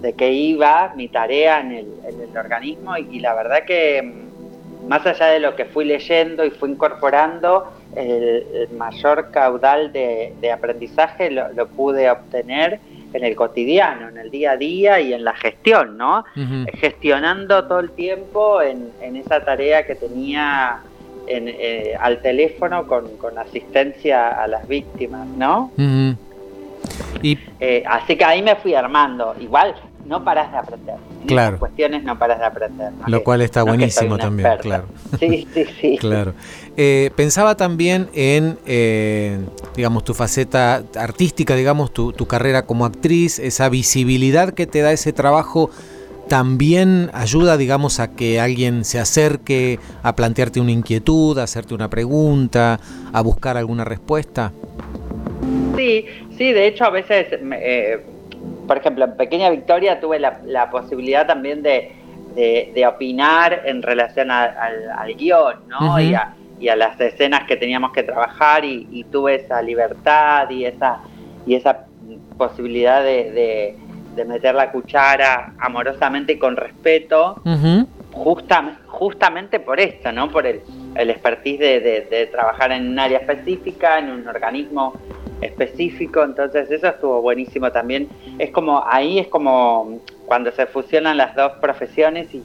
de 0.00 0.12
qué 0.12 0.32
iba 0.32 0.92
mi 0.96 1.08
tarea 1.08 1.60
en 1.60 1.72
el, 1.72 1.86
en 2.06 2.20
el 2.20 2.36
organismo 2.36 2.96
y, 2.96 3.08
y 3.10 3.20
la 3.20 3.34
verdad 3.34 3.64
que 3.66 4.02
mm, 4.02 4.88
más 4.88 5.06
allá 5.06 5.26
de 5.26 5.40
lo 5.40 5.56
que 5.56 5.64
fui 5.66 5.84
leyendo 5.84 6.44
y 6.44 6.50
fui 6.50 6.70
incorporando, 6.70 7.72
el, 7.96 8.46
el 8.54 8.70
mayor 8.76 9.30
caudal 9.30 9.92
de, 9.92 10.34
de 10.40 10.52
aprendizaje 10.52 11.30
lo, 11.30 11.52
lo 11.52 11.68
pude 11.68 12.10
obtener 12.10 12.80
en 13.12 13.24
el 13.24 13.34
cotidiano, 13.36 14.08
en 14.08 14.18
el 14.18 14.30
día 14.30 14.52
a 14.52 14.56
día 14.56 15.00
y 15.00 15.12
en 15.12 15.24
la 15.24 15.34
gestión, 15.34 15.96
¿no? 15.96 16.24
gestionando 16.74 17.64
todo 17.64 17.80
el 17.80 17.90
tiempo 17.90 18.62
en, 18.62 18.90
en 19.00 19.16
esa 19.16 19.44
tarea 19.44 19.86
que 19.86 19.94
tenía 19.94 20.80
en, 21.26 21.48
eh, 21.48 21.94
al 21.98 22.22
teléfono 22.22 22.86
con, 22.86 23.16
con 23.16 23.38
asistencia 23.38 24.30
a 24.30 24.46
las 24.46 24.66
víctimas, 24.66 25.26
¿no? 25.28 25.70
Y 27.22 27.38
Eh, 27.60 27.82
así 27.86 28.16
que 28.16 28.24
ahí 28.24 28.42
me 28.42 28.56
fui 28.56 28.74
armando. 28.74 29.34
Igual 29.38 29.74
no 30.06 30.24
paras 30.24 30.50
de 30.52 30.58
aprender. 30.58 30.96
En 31.22 31.26
Claro. 31.26 31.48
esas 31.50 31.60
cuestiones 31.60 32.02
no 32.04 32.18
paras 32.18 32.38
de 32.38 32.44
aprender. 32.46 32.92
¿no? 32.92 33.06
lo 33.06 33.18
Que- 33.18 33.24
cual 33.24 33.42
está 33.42 33.60
no 33.60 33.66
buenísimo 33.66 34.18
también, 34.18 34.46
experta. 34.46 34.62
claro. 34.62 34.84
Sí, 35.18 35.46
sí, 35.54 35.64
sí. 35.80 35.96
Claro. 36.00 36.34
Eh, 36.76 37.10
pensaba 37.16 37.56
también 37.56 38.08
en, 38.14 38.58
eh, 38.66 39.38
digamos, 39.76 40.04
tu 40.04 40.14
faceta 40.14 40.82
artística, 40.96 41.54
digamos, 41.54 41.92
tu, 41.92 42.12
tu 42.12 42.26
carrera 42.26 42.66
como 42.66 42.84
actriz, 42.86 43.38
esa 43.38 43.68
visibilidad 43.68 44.52
que 44.54 44.66
te 44.66 44.80
da 44.80 44.92
ese 44.92 45.12
trabajo 45.12 45.70
también 46.28 47.10
ayuda, 47.12 47.56
digamos, 47.56 47.98
a 47.98 48.12
que 48.14 48.40
alguien 48.40 48.84
se 48.84 49.00
acerque 49.00 49.80
a 50.04 50.14
plantearte 50.14 50.60
una 50.60 50.70
inquietud, 50.70 51.36
a 51.38 51.42
hacerte 51.42 51.74
una 51.74 51.90
pregunta, 51.90 52.78
a 53.12 53.20
buscar 53.20 53.56
alguna 53.56 53.84
respuesta. 53.84 54.52
Sí, 55.76 56.04
sí, 56.38 56.52
de 56.52 56.68
hecho 56.68 56.84
a 56.84 56.90
veces, 56.90 57.42
me- 57.42 57.58
eh, 57.60 58.00
por 58.70 58.78
ejemplo, 58.78 59.04
en 59.04 59.16
Pequeña 59.16 59.50
Victoria 59.50 59.98
tuve 59.98 60.20
la, 60.20 60.38
la 60.44 60.70
posibilidad 60.70 61.26
también 61.26 61.60
de, 61.60 61.90
de- 62.36 62.70
de 62.72 62.86
opinar 62.86 63.62
en 63.64 63.82
relación 63.82 64.30
a- 64.30 64.44
al, 64.44 64.90
al 64.96 65.14
guion, 65.16 65.56
¿no? 65.68 65.98
Y, 66.00 66.14
a, 66.14 66.34
y 66.60 66.68
a 66.68 66.76
las 66.76 67.00
escenas 67.00 67.42
que 67.48 67.56
teníamos 67.56 67.90
que 67.90 68.04
trabajar 68.04 68.64
y, 68.64 68.86
y 68.92 69.02
tuve 69.02 69.34
esa 69.34 69.60
libertad 69.60 70.48
y 70.50 70.66
esa, 70.66 71.00
y 71.46 71.56
esa 71.56 71.86
posibilidad 72.38 73.02
de, 73.02 73.32
de- 73.32 73.76
de 74.14 74.24
meter 74.24 74.54
la 74.54 74.70
cuchara 74.70 75.52
amorosamente 75.58 76.34
y 76.34 76.38
con 76.38 76.56
respeto 76.56 77.40
justa- 78.12 78.78
justamente 78.86 79.58
por 79.58 79.80
esto, 79.80 80.12
¿no? 80.12 80.30
Por 80.30 80.46
el, 80.46 80.60
el 80.94 81.10
expertise 81.10 81.58
de 81.58 82.28
trabajar 82.30 82.70
en 82.70 82.88
un 82.88 82.98
área 83.00 83.18
específica, 83.18 83.98
en 83.98 84.10
un 84.10 84.28
organismo 84.28 84.94
específico, 85.40 86.22
entonces 86.22 86.70
eso 86.70 86.88
estuvo 86.88 87.20
buenísimo 87.22 87.70
también. 87.72 88.08
Es 88.38 88.50
como, 88.50 88.82
ahí 88.86 89.18
es 89.18 89.28
como 89.28 89.98
cuando 90.26 90.52
se 90.52 90.66
fusionan 90.66 91.16
las 91.16 91.34
dos 91.34 91.52
profesiones 91.60 92.28
y, 92.34 92.42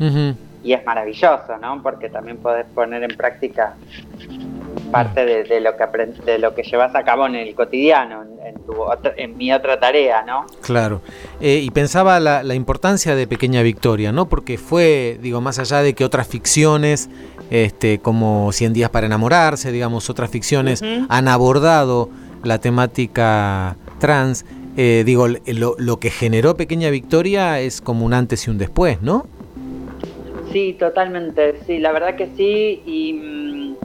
y 0.63 0.73
es 0.73 0.85
maravilloso, 0.85 1.57
¿no? 1.61 1.81
Porque 1.83 2.09
también 2.09 2.37
podés 2.37 2.65
poner 2.73 3.03
en 3.03 3.15
práctica 3.15 3.75
parte 4.91 5.25
de, 5.25 5.43
de 5.43 5.59
lo 5.61 5.75
que 5.75 5.85
de 6.25 6.39
lo 6.39 6.53
que 6.53 6.63
llevas 6.63 6.95
a 6.95 7.03
cabo 7.03 7.25
en 7.25 7.35
el 7.35 7.53
cotidiano, 7.55 8.23
en, 8.23 8.47
en 8.47 8.55
tu 8.65 8.81
otra- 8.81 9.13
en 9.17 9.35
mi 9.35 9.51
otra 9.51 9.79
tarea, 9.79 10.23
¿no? 10.23 10.45
Claro. 10.61 11.01
Eh, 11.41 11.59
y 11.63 11.69
pensaba 11.71 12.19
la, 12.19 12.43
la 12.43 12.55
importancia 12.55 13.15
de 13.15 13.27
Pequeña 13.27 13.61
Victoria, 13.61 14.11
¿no? 14.11 14.27
Porque 14.27 14.57
fue, 14.57 15.17
digo, 15.21 15.41
más 15.41 15.59
allá 15.59 15.81
de 15.81 15.93
que 15.93 16.05
otras 16.05 16.27
ficciones, 16.27 17.09
este, 17.49 17.99
como 17.99 18.51
Cien 18.51 18.73
días 18.73 18.89
para 18.89 19.05
enamorarse, 19.07 19.71
digamos, 19.71 20.09
otras 20.09 20.29
ficciones 20.29 20.81
han 21.09 21.27
abordado 21.27 22.09
la 22.45 22.59
temática 22.59 23.75
trans, 23.99 24.45
eh, 24.77 25.03
digo, 25.05 25.27
lo, 25.27 25.75
lo 25.77 25.97
que 25.99 26.09
generó 26.09 26.55
Pequeña 26.55 26.89
Victoria 26.89 27.59
es 27.59 27.81
como 27.81 28.05
un 28.05 28.13
antes 28.13 28.47
y 28.47 28.51
un 28.51 28.57
después, 28.57 29.01
¿no? 29.01 29.27
Sí, 30.51 30.75
totalmente, 30.79 31.55
sí, 31.65 31.79
la 31.79 31.91
verdad 31.91 32.15
que 32.15 32.27
sí, 32.37 32.81
y 32.85 33.13
mm, 33.13 33.75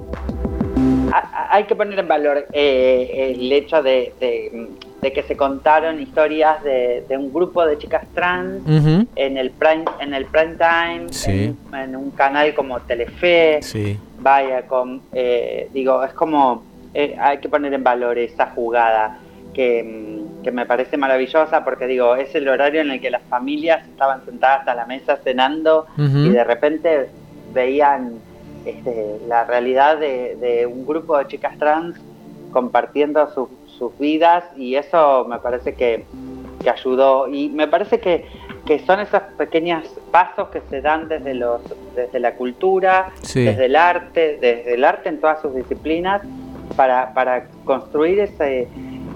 a- 1.12 1.16
a- 1.18 1.56
hay 1.56 1.64
que 1.64 1.74
poner 1.74 1.98
en 1.98 2.06
valor 2.06 2.46
eh, 2.52 3.34
el 3.36 3.50
hecho 3.50 3.82
de, 3.82 4.12
de- 4.20 4.68
de 5.02 5.12
que 5.14 5.22
se 5.22 5.34
contaron 5.34 5.98
historias 6.00 6.62
de, 6.62 7.04
de 7.08 7.16
un 7.16 7.32
grupo 7.32 7.64
de 7.64 7.78
chicas 7.78 8.04
trans 8.14 8.60
en 9.16 9.36
el 9.38 9.50
prime 9.50 9.84
en 9.98 10.12
el 10.12 10.26
prime 10.26 10.56
time, 10.58 11.06
Sí. 11.10 11.54
en, 11.72 11.74
en 11.74 11.96
un 11.96 12.10
canal 12.10 12.54
como 12.54 12.78
Telefe, 12.80 13.60
Sí. 13.62 13.96
vaya, 14.20 14.66
con, 14.66 15.00
eh, 15.14 15.70
digo, 15.72 16.04
es 16.04 16.12
como, 16.12 16.62
eh, 16.94 17.16
hay 17.20 17.38
que 17.38 17.48
poner 17.48 17.72
en 17.74 17.84
valor 17.84 18.18
esa 18.18 18.46
jugada 18.46 19.18
que, 19.54 19.82
mm, 19.82 20.42
que 20.42 20.50
me 20.52 20.66
parece 20.66 20.96
maravillosa 20.96 21.64
porque 21.64 21.86
digo, 21.86 22.16
es 22.16 22.34
el 22.34 22.48
horario 22.48 22.80
en 22.80 22.90
el 22.90 23.00
que 23.00 23.10
las 23.10 23.22
familias 23.22 23.86
estaban 23.86 24.24
sentadas 24.24 24.66
a 24.68 24.74
la 24.74 24.86
mesa 24.86 25.16
cenando 25.22 25.86
y 25.96 26.30
de 26.30 26.44
repente 26.44 27.08
veían 27.52 28.14
este, 28.64 29.16
la 29.28 29.44
realidad 29.44 29.98
de, 29.98 30.36
de 30.36 30.66
un 30.66 30.86
grupo 30.86 31.16
de 31.18 31.26
chicas 31.26 31.56
trans 31.58 31.96
compartiendo 32.52 33.28
sus- 33.32 33.48
sus 33.78 33.96
vidas 33.98 34.44
y 34.56 34.74
eso 34.74 35.24
me 35.28 35.38
parece 35.38 35.74
que, 35.74 36.04
que 36.62 36.70
ayudó 36.70 37.28
y 37.28 37.48
me 37.48 37.66
parece 37.68 37.98
que, 38.00 38.26
que 38.66 38.78
son 38.80 39.00
esos 39.00 39.22
pequeños 39.38 39.84
pasos 40.10 40.48
que 40.48 40.60
se 40.68 40.80
dan 40.80 41.08
desde 41.08 41.34
los 41.34 41.60
desde 41.96 42.20
la 42.20 42.34
cultura 42.34 43.10
Sí. 43.22 43.44
desde 43.44 43.66
el 43.66 43.76
arte 43.76 44.38
desde 44.40 44.74
el 44.74 44.84
arte 44.84 45.08
en 45.08 45.20
todas 45.20 45.40
sus 45.40 45.54
disciplinas 45.54 46.20
para, 46.76 47.12
para 47.14 47.44
construir 47.64 48.20
ese 48.20 48.68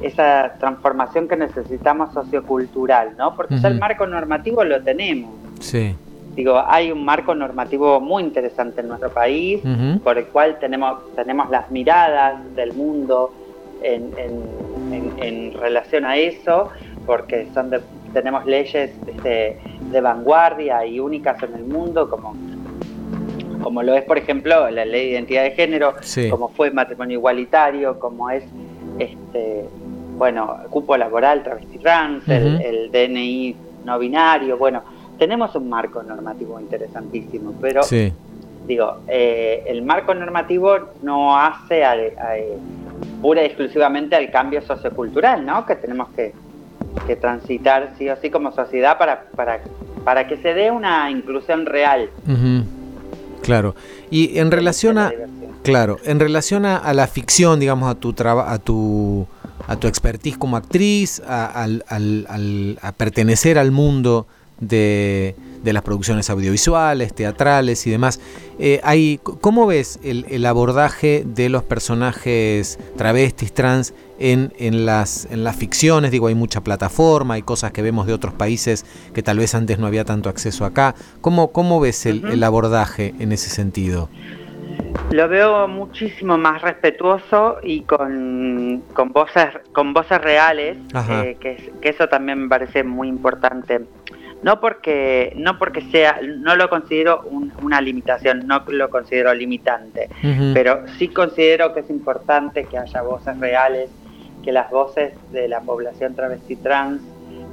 esa 0.03 0.53
transformación 0.61 1.29
que 1.29 1.37
necesitamos 1.37 2.13
sociocultural, 2.13 3.17
¿no? 3.17 3.35
Porque 3.35 3.55
ya 3.59 3.69
el 3.69 3.79
marco 3.81 4.07
normativo 4.07 4.63
lo 4.63 4.83
tenemos. 4.83 5.33
Sí. 5.61 5.95
Digo, 6.37 6.61
hay 6.67 6.91
un 6.93 7.05
marco 7.05 7.35
normativo 7.35 8.01
muy 8.01 8.23
interesante 8.25 8.81
en 8.83 8.89
nuestro 8.89 9.09
país, 9.11 9.63
por 10.03 10.19
el 10.19 10.27
cual 10.27 10.59
tenemos, 10.59 10.99
tenemos 11.15 11.49
las 11.49 11.71
miradas 11.71 12.35
del 12.55 12.75
mundo 12.75 13.33
en, 13.83 14.11
en- 14.19 14.93
en- 14.93 15.23
en 15.23 15.53
relación 15.59 16.05
a 16.05 16.17
eso, 16.17 16.71
porque 17.07 17.47
son 17.55 17.71
de- 17.71 17.81
tenemos 18.13 18.45
leyes 18.45 18.91
este, 19.07 19.59
de 19.91 20.01
vanguardia 20.01 20.85
y 20.85 21.01
únicas 21.01 21.43
en 21.43 21.55
el 21.55 21.65
mundo, 21.65 22.11
como, 22.11 22.35
como 23.65 23.83
lo 23.83 23.95
es, 23.95 24.05
por 24.05 24.19
ejemplo, 24.19 24.71
la 24.71 24.85
ley 24.85 25.07
de 25.07 25.13
identidad 25.13 25.43
de 25.43 25.53
género, 25.53 25.95
Sí. 26.03 26.29
como 26.29 26.49
fue 26.51 26.71
matrimonio 26.71 27.17
igualitario, 27.19 27.99
como 27.99 28.29
es 28.31 28.45
este 28.99 29.65
bueno, 30.19 30.59
cupo 30.71 30.97
laboral, 30.97 31.43
travesti 31.43 31.79
trans, 31.79 32.29
el, 32.29 32.91
DNI 32.93 33.57
no 33.85 33.99
binario, 33.99 34.57
bueno, 34.57 34.83
tenemos 35.19 35.57
un 35.57 35.69
marco 35.69 36.03
normativo 36.05 36.61
interesantísimo, 36.61 37.55
pero 37.61 37.83
Sí. 37.83 38.13
digo, 38.69 38.99
eh, 39.09 39.65
el 39.67 39.83
marco 39.83 40.15
normativo 40.15 40.77
no 41.03 41.37
hace 41.37 41.85
a- 41.85 41.97
pura 43.21 43.43
y 43.43 43.47
exclusivamente 43.47 44.15
al 44.15 44.31
cambio 44.31 44.61
sociocultural, 44.63 45.45
¿no? 45.45 45.65
Que 45.67 45.75
tenemos 45.75 46.09
que, 46.11 46.33
que 47.07 47.17
transitar 47.17 47.95
sí 47.99 48.09
o 48.09 48.17
sí 48.17 48.31
como 48.31 48.53
sociedad 48.53 48.99
para, 48.99 49.25
para, 49.35 49.61
para 50.05 50.29
que 50.29 50.37
se 50.37 50.55
dé 50.55 50.71
una 50.71 51.11
inclusión 51.11 51.67
real. 51.67 52.09
Claro. 53.45 53.75
Y 54.11 54.39
en 54.39 54.51
relación 54.51 54.99
a 54.99 55.13
claro, 55.63 55.99
en 56.05 56.19
relación 56.21 56.67
a, 56.67 56.93
la 56.93 57.07
ficción, 57.07 57.61
digamos, 57.61 57.91
a 57.91 57.95
tu 57.95 58.13
traba- 58.13 58.53
a 58.53 58.59
tu 58.59 59.27
a 59.67 59.77
tu 59.77 59.87
expertise 59.87 60.37
como 60.37 60.57
actriz, 60.57 61.21
al- 61.27 61.85
al- 61.89 62.27
al- 62.29 62.79
a 62.83 62.93
pertenecer 62.93 63.57
al 63.59 63.71
mundo 63.71 64.27
de, 64.61 65.35
de 65.65 65.73
las 65.73 65.83
producciones 65.83 66.31
audiovisuales, 66.31 67.15
teatrales 67.15 67.87
y 67.87 67.91
demás. 67.91 68.21
Eh, 68.59 68.81
hay, 68.85 69.19
¿Cómo 69.41 69.67
ves 69.67 69.99
el, 70.05 70.27
el, 70.29 70.47
abordaje 70.47 71.25
de 71.27 71.49
los 71.49 71.65
personajes 71.65 72.79
travestis, 72.97 73.53
trans 73.53 73.95
en, 74.19 74.53
en, 74.59 74.87
las, 74.87 75.27
en 75.31 75.43
las 75.43 75.57
ficciones? 75.57 76.11
Digo, 76.11 76.29
hay 76.29 76.35
mucha 76.35 76.61
plataforma, 76.61 77.35
hay 77.35 77.43
cosas 77.43 77.73
que 77.73 77.83
vemos 77.83 78.07
de 78.07 78.13
otros 78.13 78.35
países 78.35 78.85
que 79.13 79.23
tal 79.23 79.39
vez 79.39 79.55
antes 79.55 79.79
no 79.79 79.87
había 79.87 80.05
tanto 80.05 80.29
acceso 80.29 80.65
acá. 80.65 80.95
¿Cómo, 81.21 81.51
cómo 81.51 81.81
ves 81.81 82.07
el, 82.07 82.25
uh 82.25 82.29
-huh. 82.29 82.33
el 82.33 82.45
abordaje 82.45 83.15
en 83.19 83.33
ese 83.33 83.51
sentido? 83.51 84.09
Lo 85.11 85.29
veo 85.29 85.69
muchísimo 85.69 86.39
más 86.39 86.63
respetuoso 86.63 87.59
y 87.63 87.83
con, 87.83 88.83
con 88.95 89.13
voces 89.13 89.49
con 89.73 89.93
voces 89.93 90.21
reales, 90.21 90.79
eh, 91.11 91.37
que, 91.41 91.73
que, 91.81 91.89
eso 91.91 92.09
también 92.09 92.43
me 92.45 92.49
parece 92.49 92.83
muy 92.83 93.09
importante. 93.09 93.83
No 94.43 94.61
porque 94.61 95.33
no 95.37 95.59
porque 95.59 95.81
sea, 95.91 96.21
no 96.23 96.55
lo 96.57 96.69
considero 96.69 97.23
un, 97.31 97.53
una 97.63 97.81
limitación, 97.81 98.47
no 98.47 98.63
lo 98.69 98.91
considero 98.91 99.33
limitante, 99.33 100.09
uh 100.23 100.27
-huh. 100.27 100.53
pero 100.53 100.83
sí 100.99 101.09
considero 101.09 101.73
que 101.73 101.81
es 101.81 101.91
importante 101.91 102.65
que 102.65 102.77
haya 102.77 103.03
voces 103.03 103.39
reales, 103.39 103.89
que 104.43 104.53
las 104.53 104.71
voces 104.71 105.15
de 105.33 105.49
la 105.49 105.61
población 105.61 106.15
travesti 106.15 106.57
trans 106.57 107.01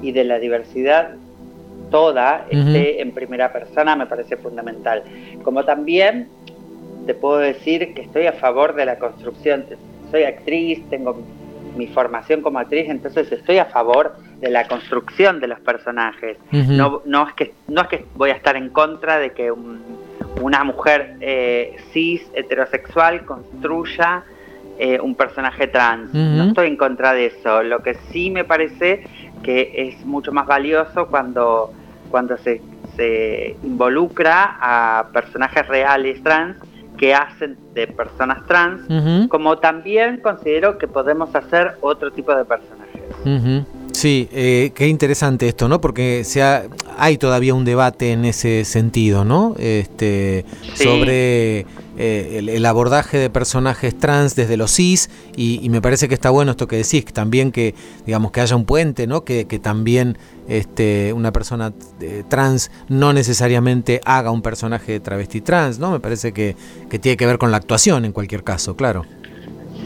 y 0.01 0.11
de 0.11 0.25
la 0.25 0.39
diversidad 0.39 1.11
toda 1.89 2.45
uh 2.49 2.53
-huh. 2.53 2.67
esté 2.67 3.01
en 3.01 3.11
primera 3.11 3.53
persona, 3.53 3.95
me 3.95 4.05
parece 4.05 4.35
fundamental. 4.35 5.03
Como 5.43 5.63
también 5.63 6.27
te 7.05 7.13
puedo 7.13 7.37
decir 7.39 7.93
que 7.93 8.01
estoy 8.01 8.27
a 8.27 8.33
favor 8.33 8.75
de 8.75 8.85
la 8.85 8.97
construcción. 8.97 9.65
Soy 10.11 10.23
actriz, 10.23 10.81
tengo 10.89 11.15
mi 11.75 11.87
formación 11.87 12.41
como 12.41 12.59
actriz, 12.59 12.89
entonces 12.89 13.31
estoy 13.31 13.57
a 13.57 13.65
favor 13.65 14.15
de 14.39 14.49
la 14.49 14.67
construcción 14.67 15.39
de 15.39 15.47
los 15.47 15.59
personajes. 15.59 16.37
Uh 16.51 16.55
-huh. 16.57 16.67
no, 16.75 17.01
no, 17.05 17.27
es 17.27 17.33
que, 17.33 17.53
no 17.67 17.81
es 17.81 17.87
que 17.87 18.05
voy 18.15 18.31
a 18.31 18.33
estar 18.33 18.55
en 18.55 18.69
contra 18.69 19.19
de 19.19 19.31
que 19.31 19.51
un, 19.51 19.81
una 20.41 20.63
mujer 20.63 21.15
eh, 21.21 21.75
cis, 21.91 22.21
heterosexual, 22.33 23.25
construya 23.25 24.23
eh, 24.79 24.99
un 24.99 25.15
personaje 25.15 25.67
trans. 25.67 26.13
Uh 26.13 26.17
-huh. 26.17 26.35
No 26.37 26.43
estoy 26.45 26.67
en 26.67 26.77
contra 26.77 27.13
de 27.13 27.27
eso. 27.27 27.63
Lo 27.63 27.79
que 27.79 27.95
sí 28.11 28.31
me 28.31 28.43
parece 28.43 29.03
que 29.43 29.71
es 29.75 30.05
mucho 30.05 30.31
más 30.31 30.45
valioso 30.47 31.07
cuando, 31.07 31.71
cuando 32.09 32.37
se, 32.37 32.61
se 32.95 33.55
involucra 33.63 34.57
a 34.61 35.07
personajes 35.13 35.67
reales 35.67 36.21
trans 36.23 36.57
que 37.01 37.15
hacen 37.15 37.57
de 37.73 37.87
personas 37.87 38.45
trans, 38.45 38.83
uh 38.87 38.93
-huh. 38.93 39.27
como 39.27 39.57
también 39.57 40.17
considero 40.21 40.77
que 40.77 40.87
podemos 40.87 41.33
hacer 41.33 41.71
otro 41.81 42.11
tipo 42.11 42.31
de 42.35 42.45
personajes. 42.45 43.01
Uh 43.25 43.29
-huh. 43.29 43.65
Sí, 43.91 44.29
eh, 44.31 44.71
qué 44.75 44.87
interesante 44.87 45.47
esto, 45.47 45.67
¿no? 45.67 45.81
Porque 45.81 46.23
se 46.23 46.43
ha, 46.43 46.65
hay 46.99 47.17
todavía 47.17 47.55
un 47.55 47.65
debate 47.65 48.11
en 48.11 48.23
ese 48.25 48.65
sentido, 48.65 49.25
¿no? 49.25 49.55
Este, 49.57 50.45
sí. 50.75 50.83
Sobre 50.83 51.65
eh, 51.97 52.37
el, 52.37 52.49
el, 52.49 52.65
abordaje 52.67 53.17
de 53.17 53.31
personajes 53.31 53.97
trans 53.97 54.35
desde 54.35 54.55
los 54.55 54.69
cis 54.69 55.09
y, 55.35 55.59
y, 55.63 55.69
me 55.69 55.81
parece 55.81 56.07
que 56.07 56.13
está 56.13 56.29
bueno 56.29 56.51
esto 56.51 56.67
que 56.67 56.77
decís, 56.77 57.03
que 57.03 57.11
también 57.13 57.51
que 57.51 57.73
digamos 58.05 58.31
que 58.31 58.41
haya 58.41 58.55
un 58.55 58.65
puente, 58.65 59.07
¿no? 59.07 59.23
Que, 59.25 59.45
que 59.45 59.57
también 59.57 60.17
este, 60.51 61.13
una 61.13 61.31
persona 61.31 61.71
eh, 62.01 62.23
trans 62.27 62.71
no 62.89 63.13
necesariamente 63.13 64.01
haga 64.05 64.31
un 64.31 64.41
personaje 64.41 64.91
de 64.93 64.99
travesti 64.99 65.39
trans, 65.39 65.79
¿no? 65.79 65.91
Me 65.91 65.99
parece 65.99 66.33
que, 66.33 66.55
que 66.89 66.99
tiene 66.99 67.15
que 67.15 67.25
ver 67.25 67.37
con 67.37 67.51
la 67.51 67.57
actuación 67.57 68.03
en 68.03 68.11
cualquier 68.11 68.43
caso, 68.43 68.75
claro. 68.75 69.05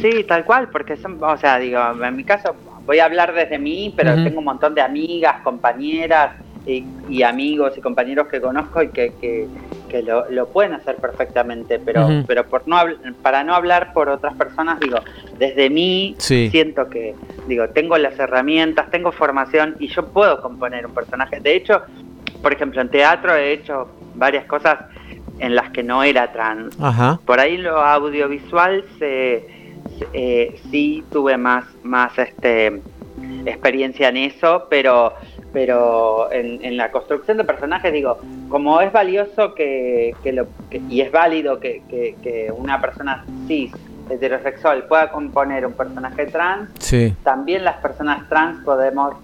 Sí, 0.02 0.26
tal 0.28 0.44
cual, 0.44 0.70
porque 0.70 0.98
son, 0.98 1.24
o 1.24 1.38
sea, 1.38 1.60
digo, 1.60 1.80
en 2.04 2.16
mi 2.16 2.24
caso 2.24 2.56
voy 2.86 3.00
a 3.00 3.06
hablar 3.06 3.34
desde 3.34 3.60
mí, 3.60 3.94
pero 3.96 4.14
uh 4.14 4.16
-huh. 4.16 4.24
tengo 4.24 4.40
un 4.40 4.46
montón 4.46 4.74
de 4.76 4.82
amigas, 4.82 5.42
compañeras 5.44 6.32
y, 6.66 6.86
y, 7.10 7.24
amigos 7.24 7.78
y 7.78 7.82
compañeros 7.82 8.28
que 8.28 8.42
conozco 8.42 8.82
y 8.82 8.90
que, 8.90 9.14
que, 9.22 9.48
que 9.90 10.02
lo, 10.02 10.30
lo, 10.30 10.48
pueden 10.48 10.74
hacer 10.74 10.96
perfectamente, 10.96 11.80
pero, 11.80 12.06
uh 12.06 12.10
-huh. 12.10 12.26
pero 12.26 12.46
por 12.46 12.68
no 12.68 12.78
para 13.22 13.44
no 13.44 13.54
hablar 13.54 13.94
por 13.94 14.10
otras 14.10 14.34
personas, 14.36 14.80
digo, 14.80 15.00
desde 15.38 15.70
mí 15.70 16.16
sí. 16.18 16.50
siento 16.50 16.90
que, 16.90 17.16
digo, 17.48 17.70
tengo 17.70 17.98
las 17.98 18.18
herramientas, 18.18 18.90
tengo 18.90 19.12
formación 19.12 19.76
y 19.80 19.88
yo 19.88 20.08
puedo 20.08 20.42
componer 20.42 20.86
un 20.86 20.94
personaje. 20.94 21.40
De 21.40 21.56
hecho, 21.56 21.82
por 22.42 22.54
ejemplo, 22.54 22.82
en 22.82 22.90
teatro 22.90 23.36
he 23.36 23.54
hecho 23.54 23.88
varias 24.16 24.46
cosas 24.46 24.80
en 25.40 25.56
las 25.56 25.70
que 25.72 25.84
no 25.84 26.04
era 26.04 26.32
trans. 26.32 26.76
Ajá. 26.82 27.20
Por 27.26 27.40
ahí 27.40 27.58
lo 27.58 27.78
audiovisual 27.78 28.84
se 28.98 29.56
eh, 30.14 30.60
sí 30.72 31.04
tuve 31.12 31.38
más, 31.38 31.66
más 31.84 32.18
este, 32.18 32.82
experiencia 33.46 34.10
en 34.10 34.18
eso, 34.18 34.68
pero, 34.70 35.14
pero 35.56 36.30
en, 36.34 36.60
en, 36.66 36.76
la 36.76 36.92
construcción 36.92 37.38
de 37.38 37.46
personajes, 37.46 37.94
digo, 37.94 38.20
como 38.50 38.82
es 38.82 38.92
valioso 38.92 39.56
que, 39.56 40.14
que 40.22 40.34
lo, 40.34 40.48
que, 40.70 40.82
y 40.90 41.00
es 41.00 41.10
válido 41.14 41.62
que, 41.62 41.82
que, 41.90 42.52
una 42.54 42.82
persona 42.82 43.24
cis, 43.48 43.72
heterosexual, 44.10 44.84
pueda 44.84 45.10
componer 45.12 45.66
un 45.66 45.72
personaje 45.72 46.26
trans, 46.26 46.70
sí. 46.80 47.16
también 47.24 47.64
las 47.64 47.78
personas 47.78 48.28
trans 48.28 48.66
podemos 48.66 49.16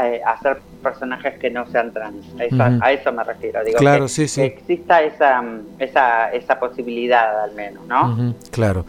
eh, 0.00 0.20
hacer 0.24 0.60
personajes 0.80 1.36
que 1.40 1.50
no 1.50 1.66
sean 1.66 1.92
trans. 1.92 2.24
A 2.38 2.44
eso, 2.44 2.54
uh 2.54 2.58
-huh. 2.60 2.78
a 2.80 2.92
eso 2.92 3.12
me 3.12 3.24
refiero. 3.24 3.64
Digo, 3.64 3.78
claro, 3.78 4.04
que, 4.04 4.10
sí, 4.10 4.28
sí. 4.28 4.42
que 4.42 4.46
exista 4.46 5.02
esa, 5.02 5.42
esa, 5.80 6.30
esa 6.30 6.60
posibilidad 6.60 7.42
al 7.42 7.52
menos, 7.56 7.84
¿no? 7.88 8.02
Uh 8.02 8.16
-huh, 8.16 8.50
claro. 8.52 8.84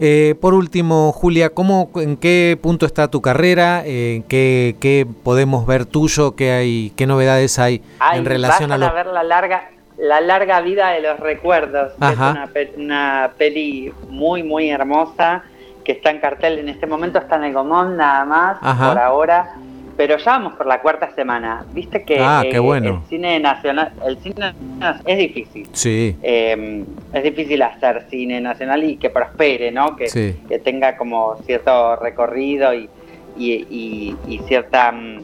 Eh, 0.00 0.34
por 0.40 0.54
último, 0.54 1.12
Julia, 1.12 1.50
¿cómo, 1.50 1.90
¿en 1.96 2.16
qué 2.16 2.58
punto 2.60 2.86
está 2.86 3.08
tu 3.08 3.20
carrera? 3.22 3.82
Eh, 3.84 4.22
¿qué, 4.28 4.76
¿qué, 4.80 5.06
podemos 5.22 5.66
ver 5.66 5.86
tuyo? 5.86 6.36
¿Qué, 6.36 6.52
hay, 6.52 6.92
qué 6.96 7.06
novedades 7.06 7.58
hay 7.58 7.82
Ay, 7.98 8.18
en 8.18 8.24
relación 8.24 8.72
a, 8.72 8.78
lo... 8.78 8.86
a 8.86 8.92
ver 8.92 9.06
la 9.06 9.22
larga, 9.22 9.70
la 9.96 10.20
larga 10.20 10.60
vida 10.60 10.90
de 10.90 11.00
los 11.00 11.18
recuerdos. 11.18 11.92
Ajá. 12.00 12.48
Es 12.54 12.70
una, 12.76 12.84
una, 12.84 13.30
peli 13.38 13.92
muy, 14.08 14.42
muy 14.42 14.70
hermosa 14.70 15.44
que 15.84 15.92
está 15.92 16.10
en 16.10 16.18
cartel 16.18 16.58
en 16.58 16.68
este 16.68 16.86
momento, 16.86 17.18
está 17.18 17.36
en 17.36 17.44
el 17.44 17.52
Gomón 17.52 17.96
nada 17.96 18.24
más, 18.24 18.58
Ajá. 18.60 18.88
por 18.88 18.98
ahora. 18.98 19.54
Pero 19.96 20.18
ya 20.18 20.32
vamos 20.32 20.54
por 20.54 20.66
la 20.66 20.80
cuarta 20.82 21.10
semana. 21.14 21.64
Viste 21.72 22.04
que 22.04 22.18
ah, 22.20 22.44
qué 22.50 22.58
bueno. 22.58 23.02
el 23.02 23.08
cine 23.08 23.40
nacional, 23.40 23.92
el 24.06 24.18
cine 24.18 24.52
es 25.06 25.18
difícil. 25.18 25.68
Sí. 25.72 26.16
Eh, 26.22 26.84
es 27.12 27.22
difícil 27.22 27.62
hacer 27.62 28.06
cine 28.10 28.40
nacional 28.40 28.84
y 28.84 28.96
que 28.96 29.08
prospere, 29.08 29.72
¿no? 29.72 29.96
Que, 29.96 30.08
sí. 30.08 30.36
que 30.48 30.58
tenga 30.58 30.96
como 30.96 31.36
cierto 31.46 31.96
recorrido 31.96 32.74
y, 32.74 32.90
y, 33.38 33.52
y, 33.70 34.16
y 34.28 34.38
cierta 34.46 34.92
mm, 34.92 35.20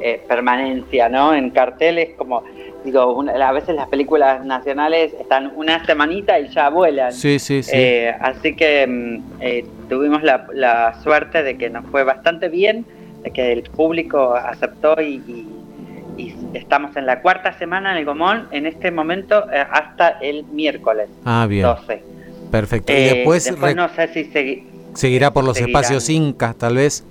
eh, 0.00 0.22
permanencia, 0.28 1.08
¿no? 1.08 1.34
En 1.34 1.50
carteles 1.50 2.10
como 2.16 2.44
digo, 2.84 3.16
una, 3.16 3.32
a 3.32 3.52
veces 3.52 3.74
las 3.74 3.88
películas 3.88 4.44
nacionales 4.44 5.14
están 5.18 5.52
una 5.56 5.84
semanita 5.86 6.38
y 6.38 6.48
ya 6.48 6.68
vuelan. 6.68 7.12
Sí, 7.12 7.38
sí, 7.38 7.62
sí. 7.62 7.72
Eh, 7.74 8.14
así 8.20 8.54
que 8.54 8.86
mm, 8.86 9.22
eh, 9.40 9.64
tuvimos 9.88 10.22
la, 10.22 10.46
la 10.52 10.94
suerte 11.02 11.42
de 11.42 11.56
que 11.56 11.70
nos 11.70 11.86
fue 11.86 12.04
bastante 12.04 12.48
bien 12.48 12.84
que 13.32 13.52
el 13.52 13.62
público 13.62 14.34
aceptó 14.34 15.00
y, 15.00 15.22
y, 15.26 16.22
y, 16.22 16.34
estamos 16.54 16.96
en 16.96 17.06
la 17.06 17.22
cuarta 17.22 17.56
semana 17.58 17.92
en 17.92 17.98
el 17.98 18.04
Gomón, 18.04 18.48
en 18.50 18.66
este 18.66 18.90
momento 18.90 19.50
eh, 19.52 19.64
hasta 19.70 20.10
el 20.20 20.44
miércoles 20.46 21.08
ah, 21.24 21.46
bien. 21.48 21.62
12. 21.62 22.02
Perfecto. 22.50 22.92
Eh, 22.92 23.00
y 23.00 23.16
después, 23.16 23.44
después 23.44 23.74
no 23.74 23.88
sé 23.88 24.08
si 24.08 24.24
segui 24.24 24.66
seguirá 24.94 25.32
por 25.32 25.44
los 25.44 25.56
seguirán. 25.56 25.82
espacios 25.82 26.08
incas, 26.08 26.56
tal 26.56 26.76
vez. 26.76 27.04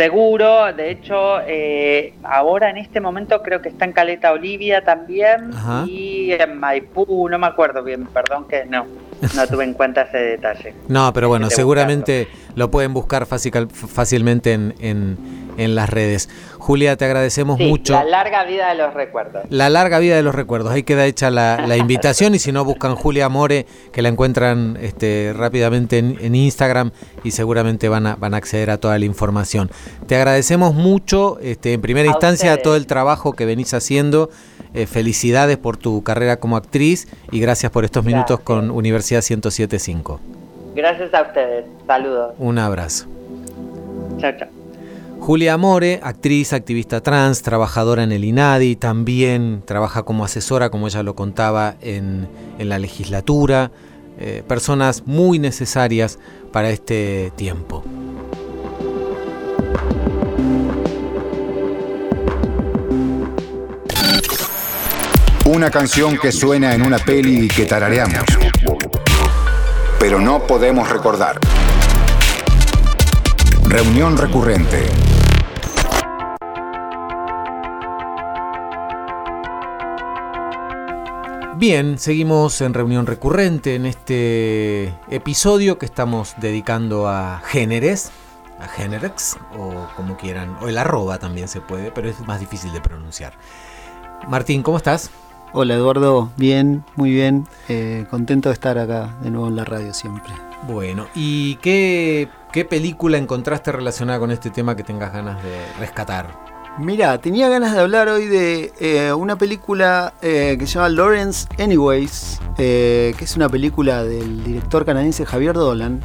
Seguro, 0.00 0.72
de 0.72 0.92
hecho, 0.92 1.42
eh, 1.46 2.14
ahora 2.22 2.70
en 2.70 2.78
este 2.78 3.00
momento 3.00 3.42
creo 3.42 3.60
que 3.60 3.68
está 3.68 3.84
en 3.84 3.92
Caleta 3.92 4.32
Olivia 4.32 4.82
también 4.82 5.50
Ajá. 5.52 5.84
y 5.86 6.32
en 6.32 6.58
Maipú, 6.58 7.28
no 7.28 7.38
me 7.38 7.46
acuerdo 7.46 7.84
bien, 7.84 8.06
perdón 8.06 8.48
que 8.48 8.64
no, 8.64 8.86
no 9.36 9.46
tuve 9.46 9.64
en 9.64 9.74
cuenta 9.74 10.04
ese 10.04 10.16
detalle. 10.16 10.74
No, 10.88 11.12
pero 11.12 11.28
bueno, 11.28 11.50
seguramente 11.50 12.28
buscarlo. 12.30 12.52
lo 12.56 12.70
pueden 12.70 12.94
buscar 12.94 13.26
fácil, 13.26 13.68
fácilmente 13.68 14.54
en, 14.54 14.74
en, 14.80 15.18
en, 15.62 15.74
las 15.74 15.88
redes. 15.88 16.28
Julia, 16.58 16.96
te 16.96 17.04
agradecemos 17.04 17.58
sí, 17.58 17.66
mucho. 17.66 17.92
La 17.92 18.04
larga 18.04 18.44
vida 18.44 18.68
de 18.68 18.74
los 18.74 18.94
recuerdos. 18.94 19.44
La 19.50 19.70
larga 19.70 19.98
vida 19.98 20.16
de 20.16 20.22
los 20.22 20.34
recuerdos. 20.34 20.72
Ahí 20.72 20.82
queda 20.82 21.06
hecha 21.06 21.30
la, 21.30 21.64
la 21.66 21.76
invitación 21.76 22.34
y 22.34 22.38
si 22.38 22.52
no 22.52 22.64
buscan 22.64 22.94
Julia 22.96 23.28
More, 23.28 23.66
que 23.92 24.02
la 24.02 24.08
encuentran 24.08 24.78
este, 24.80 25.32
rápidamente 25.36 25.98
en, 25.98 26.16
en, 26.20 26.34
Instagram 26.34 26.90
y 27.24 27.30
seguramente 27.30 27.88
van 27.88 28.06
a, 28.06 28.16
van 28.16 28.34
a 28.34 28.38
acceder 28.38 28.70
a 28.70 28.78
toda 28.78 28.98
la 28.98 29.04
información. 29.04 29.70
Te 30.06 30.16
agradecemos 30.16 30.74
mucho, 30.74 31.38
este, 31.40 31.72
en 31.72 31.80
primera 31.80 32.08
a 32.08 32.12
instancia, 32.12 32.50
ustedes. 32.50 32.62
todo 32.62 32.76
el 32.76 32.86
trabajo 32.86 33.32
que 33.32 33.46
venís 33.46 33.74
haciendo. 33.74 34.30
Eh, 34.72 34.86
felicidades 34.86 35.58
por 35.58 35.76
tu 35.76 36.04
carrera 36.04 36.36
como 36.36 36.56
actriz 36.56 37.08
y 37.32 37.40
gracias 37.40 37.72
por 37.72 37.84
estos 37.84 38.04
minutos 38.04 38.38
gracias. 38.38 38.46
con 38.46 38.70
Universidad 38.70 39.20
1075. 39.28 40.20
Gracias 40.76 41.12
a 41.12 41.22
ustedes. 41.22 41.64
Saludos. 41.86 42.34
Un 42.38 42.58
abrazo. 42.58 43.06
Chao, 44.18 44.32
chao. 44.38 44.59
Julia 45.20 45.54
Amore, 45.54 46.00
actriz, 46.02 46.52
activista 46.52 47.02
trans, 47.02 47.42
trabajadora 47.42 48.02
en 48.02 48.10
el 48.10 48.24
INADI, 48.24 48.74
también 48.74 49.62
trabaja 49.64 50.02
como 50.02 50.24
asesora, 50.24 50.70
como 50.70 50.88
ella 50.88 51.02
lo 51.02 51.14
contaba, 51.14 51.76
en, 51.82 52.26
en 52.58 52.68
la 52.68 52.78
legislatura. 52.78 53.70
Eh, 54.18 54.42
personas 54.46 55.04
muy 55.06 55.38
necesarias 55.38 56.18
para 56.52 56.70
este 56.70 57.32
tiempo. 57.36 57.84
Una 65.46 65.70
canción 65.70 66.18
que 66.18 66.32
suena 66.32 66.74
en 66.74 66.82
una 66.82 66.98
peli 66.98 67.44
y 67.44 67.48
que 67.48 67.66
tarareamos. 67.66 68.24
Pero 69.98 70.20
no 70.20 70.46
podemos 70.46 70.88
recordar. 70.88 71.38
Reunión 73.68 74.16
recurrente. 74.16 75.09
Bien, 81.60 81.98
seguimos 81.98 82.62
en 82.62 82.72
reunión 82.72 83.04
recurrente 83.04 83.74
en 83.74 83.84
este 83.84 84.94
episodio 85.10 85.76
que 85.76 85.84
estamos 85.84 86.34
dedicando 86.38 87.06
a 87.06 87.42
géneres, 87.44 88.12
a 88.58 88.66
génerex, 88.66 89.36
o 89.58 89.86
como 89.94 90.16
quieran, 90.16 90.56
o 90.62 90.68
el 90.68 90.78
arroba 90.78 91.18
también 91.18 91.48
se 91.48 91.60
puede, 91.60 91.92
pero 91.92 92.08
es 92.08 92.18
más 92.20 92.40
difícil 92.40 92.72
de 92.72 92.80
pronunciar. 92.80 93.34
Martín, 94.26 94.62
¿cómo 94.62 94.78
estás? 94.78 95.10
Hola 95.52 95.74
Eduardo, 95.74 96.32
bien, 96.38 96.82
muy 96.96 97.10
bien, 97.10 97.46
eh, 97.68 98.06
contento 98.08 98.48
de 98.48 98.54
estar 98.54 98.78
acá 98.78 99.18
de 99.20 99.30
nuevo 99.30 99.48
en 99.48 99.56
la 99.56 99.66
radio 99.66 99.92
siempre. 99.92 100.32
Bueno, 100.66 101.08
¿y 101.14 101.56
qué, 101.56 102.30
qué 102.54 102.64
película 102.64 103.18
encontraste 103.18 103.70
relacionada 103.70 104.18
con 104.18 104.30
este 104.30 104.48
tema 104.48 104.76
que 104.76 104.82
tengas 104.82 105.12
ganas 105.12 105.42
de 105.42 105.58
rescatar? 105.78 106.59
Mira, 106.78 107.18
tenía 107.18 107.48
ganas 107.48 107.74
de 107.74 107.80
hablar 107.80 108.08
hoy 108.08 108.26
de 108.26 108.72
eh, 108.80 109.12
una 109.12 109.36
película 109.36 110.14
eh, 110.22 110.56
que 110.58 110.66
se 110.66 110.74
llama 110.74 110.88
Lawrence 110.88 111.46
Anyways, 111.58 112.40
eh, 112.56 113.12
que 113.18 113.24
es 113.24 113.36
una 113.36 113.48
película 113.48 114.02
del 114.04 114.44
director 114.44 114.86
canadiense 114.86 115.26
Javier 115.26 115.54
Dolan, 115.54 116.00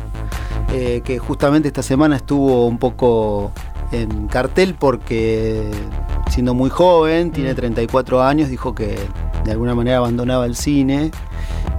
que 1.06 1.20
justamente 1.20 1.70
esta 1.70 1.82
semana 1.82 2.18
estuvo 2.18 2.68
un 2.68 2.78
poco 2.78 3.54
en 3.94 4.28
cartel 4.28 4.76
porque 4.78 5.72
siendo 6.30 6.54
muy 6.54 6.70
joven, 6.70 7.32
tiene 7.32 7.56
34 7.56 8.22
años, 8.22 8.50
dijo 8.50 8.76
que 8.76 8.98
de 9.46 9.52
alguna 9.52 9.74
manera 9.74 9.98
abandonaba 9.98 10.46
el 10.46 10.58
cine, 10.58 11.12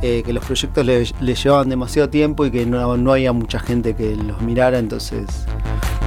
que 0.00 0.32
los 0.32 0.42
proyectos 0.46 0.86
le, 0.86 1.04
le 1.20 1.34
llevaban 1.34 1.68
demasiado 1.68 2.08
tiempo 2.08 2.46
y 2.46 2.50
que 2.50 2.64
no, 2.64 2.96
no 2.96 3.12
había 3.12 3.34
mucha 3.34 3.58
gente 3.58 3.94
que 3.94 4.16
los 4.16 4.40
mirara, 4.40 4.78
entonces, 4.78 5.26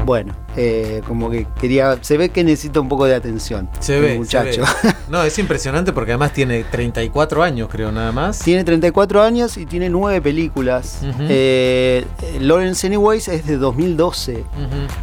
bueno, 0.04 0.34
eh, 0.62 1.02
como 1.08 1.30
que 1.30 1.48
quería, 1.62 1.98
se 2.02 2.18
ve 2.18 2.30
que 2.30 2.44
necesita 2.44 2.82
un 2.82 2.90
poco 2.90 3.06
de 3.06 3.16
atención. 3.16 3.70
Se 3.80 3.96
el 3.96 4.02
ve, 4.02 4.18
muchacho. 4.18 4.66
se 4.66 4.88
ve. 4.88 4.94
No, 5.10 5.24
es 5.24 5.40
impresionante 5.40 5.94
porque 5.94 6.12
además 6.12 6.34
tiene 6.34 6.66
34 6.66 7.42
años, 7.42 7.70
creo, 7.72 7.92
nada 7.94 8.12
más. 8.12 8.40
Tiene 8.40 8.66
34 8.66 9.24
años 9.24 9.58
y 9.58 9.66
tiene 9.66 9.90
9 9.90 10.22
películas. 10.22 11.02
Eh, 11.22 12.06
Lawrence 12.42 12.86
Anyways 12.86 13.30
es 13.30 13.48
de 13.48 13.58
2012. 13.58 14.44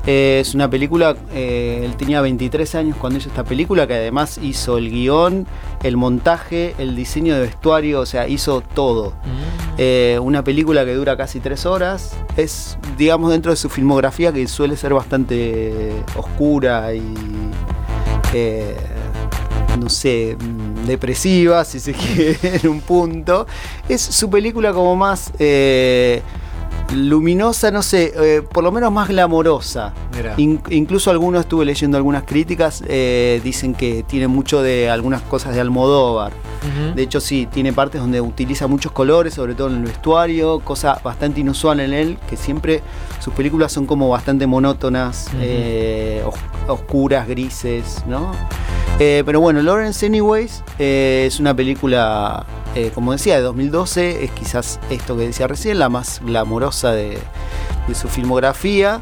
Eh, 0.07 0.39
es 0.43 0.55
una 0.55 0.69
película, 0.69 1.17
eh, 1.33 1.83
él 1.85 1.97
tenía 1.97 2.21
23 2.21 2.75
años 2.75 2.97
cuando 3.01 3.19
hizo 3.19 3.31
esta 3.31 3.43
película, 3.43 3.87
que 3.87 3.95
además 3.95 4.39
hizo 4.43 4.77
el 4.77 4.91
guion, 4.91 5.47
el 5.83 5.97
montaje, 5.97 6.75
el 6.79 6.95
diseño 6.95 7.35
de 7.35 7.41
vestuario, 7.41 8.01
o 8.01 8.07
sea, 8.07 8.29
hizo 8.29 8.61
todo. 8.61 9.15
Eh, 9.79 10.19
una 10.23 10.45
película 10.45 10.85
que 10.85 10.95
dura 10.95 11.17
casi 11.17 11.41
3 11.41 11.65
horas. 11.67 12.13
Es, 12.37 12.79
digamos, 12.99 13.31
dentro 13.31 13.51
de 13.51 13.57
su 13.57 13.69
filmografía 13.69 14.33
que 14.33 14.47
suele 14.47 14.77
ser 14.77 14.93
bastante 14.95 15.46
oscura 16.17 16.93
y... 16.95 17.15
eh, 18.35 18.77
no 19.79 19.91
sé, 19.91 20.37
depresiva, 20.87 21.65
si 21.65 21.81
se 21.81 21.93
quiere, 21.95 22.39
en 22.63 22.69
un 22.69 22.81
punto. 22.81 23.47
Es 23.89 24.01
su 24.01 24.31
película 24.31 24.73
como 24.73 24.97
más 24.97 25.33
eh, 25.39 26.23
luminosa, 26.95 27.71
no 27.71 27.83
sé, 27.83 28.13
eh, 28.17 28.43
por 28.43 28.65
lo 28.65 28.73
menos 28.73 28.91
más 28.91 29.09
glamorosa. 29.09 29.93
In- 30.39 30.63
incluso 30.71 31.11
algunos 31.11 31.41
estuve 31.43 31.65
leyendo 31.67 31.97
algunas 31.99 32.23
críticas, 32.23 32.83
dicen 33.45 33.75
que 33.75 34.03
tiene 34.05 34.29
mucho 34.29 34.63
de 34.63 34.89
algunas 34.89 35.21
cosas 35.23 35.55
de 35.55 35.61
Almodóvar. 35.61 36.33
De 36.95 37.03
hecho, 37.03 37.21
sí, 37.21 37.47
tiene 37.53 37.73
partes 37.73 38.01
donde 38.01 38.21
utiliza 38.21 38.67
muchos 38.67 38.93
colores, 38.93 39.35
sobre 39.35 39.55
todo 39.55 39.69
en 39.69 39.77
el 39.77 39.83
vestuario, 39.85 40.61
cosa 40.61 41.01
bastante 41.05 41.41
inusual 41.41 41.81
en 41.81 41.93
él, 41.93 42.19
que 42.29 42.37
siempre 42.37 42.83
sus 43.21 43.33
películas 43.35 43.73
son 43.73 43.87
como 43.87 44.09
bastante 44.09 44.47
monótonas, 44.47 45.29
eh, 45.41 46.23
os- 46.27 46.35
oscuras, 46.69 47.29
grises, 47.29 48.03
¿no? 48.07 48.33
Eh, 48.99 49.23
pero 49.27 49.41
bueno, 49.41 49.61
Lawrence 49.61 50.07
Anyways 50.07 50.63
eh, 50.79 51.25
es 51.27 51.39
una 51.39 51.55
película, 51.55 52.47
eh, 52.75 52.91
como 52.95 53.13
decía, 53.13 53.37
de 53.37 53.43
2012, 53.43 54.25
es 54.25 54.31
quizás 54.31 54.81
esto 54.91 55.17
que 55.17 55.27
decía 55.27 55.47
recién, 55.47 55.79
la 55.79 55.89
más 55.91 56.21
glamorosa 56.25 56.93
de, 56.93 57.19
de 57.89 57.95
su 57.95 58.09
filmografía. 58.09 59.01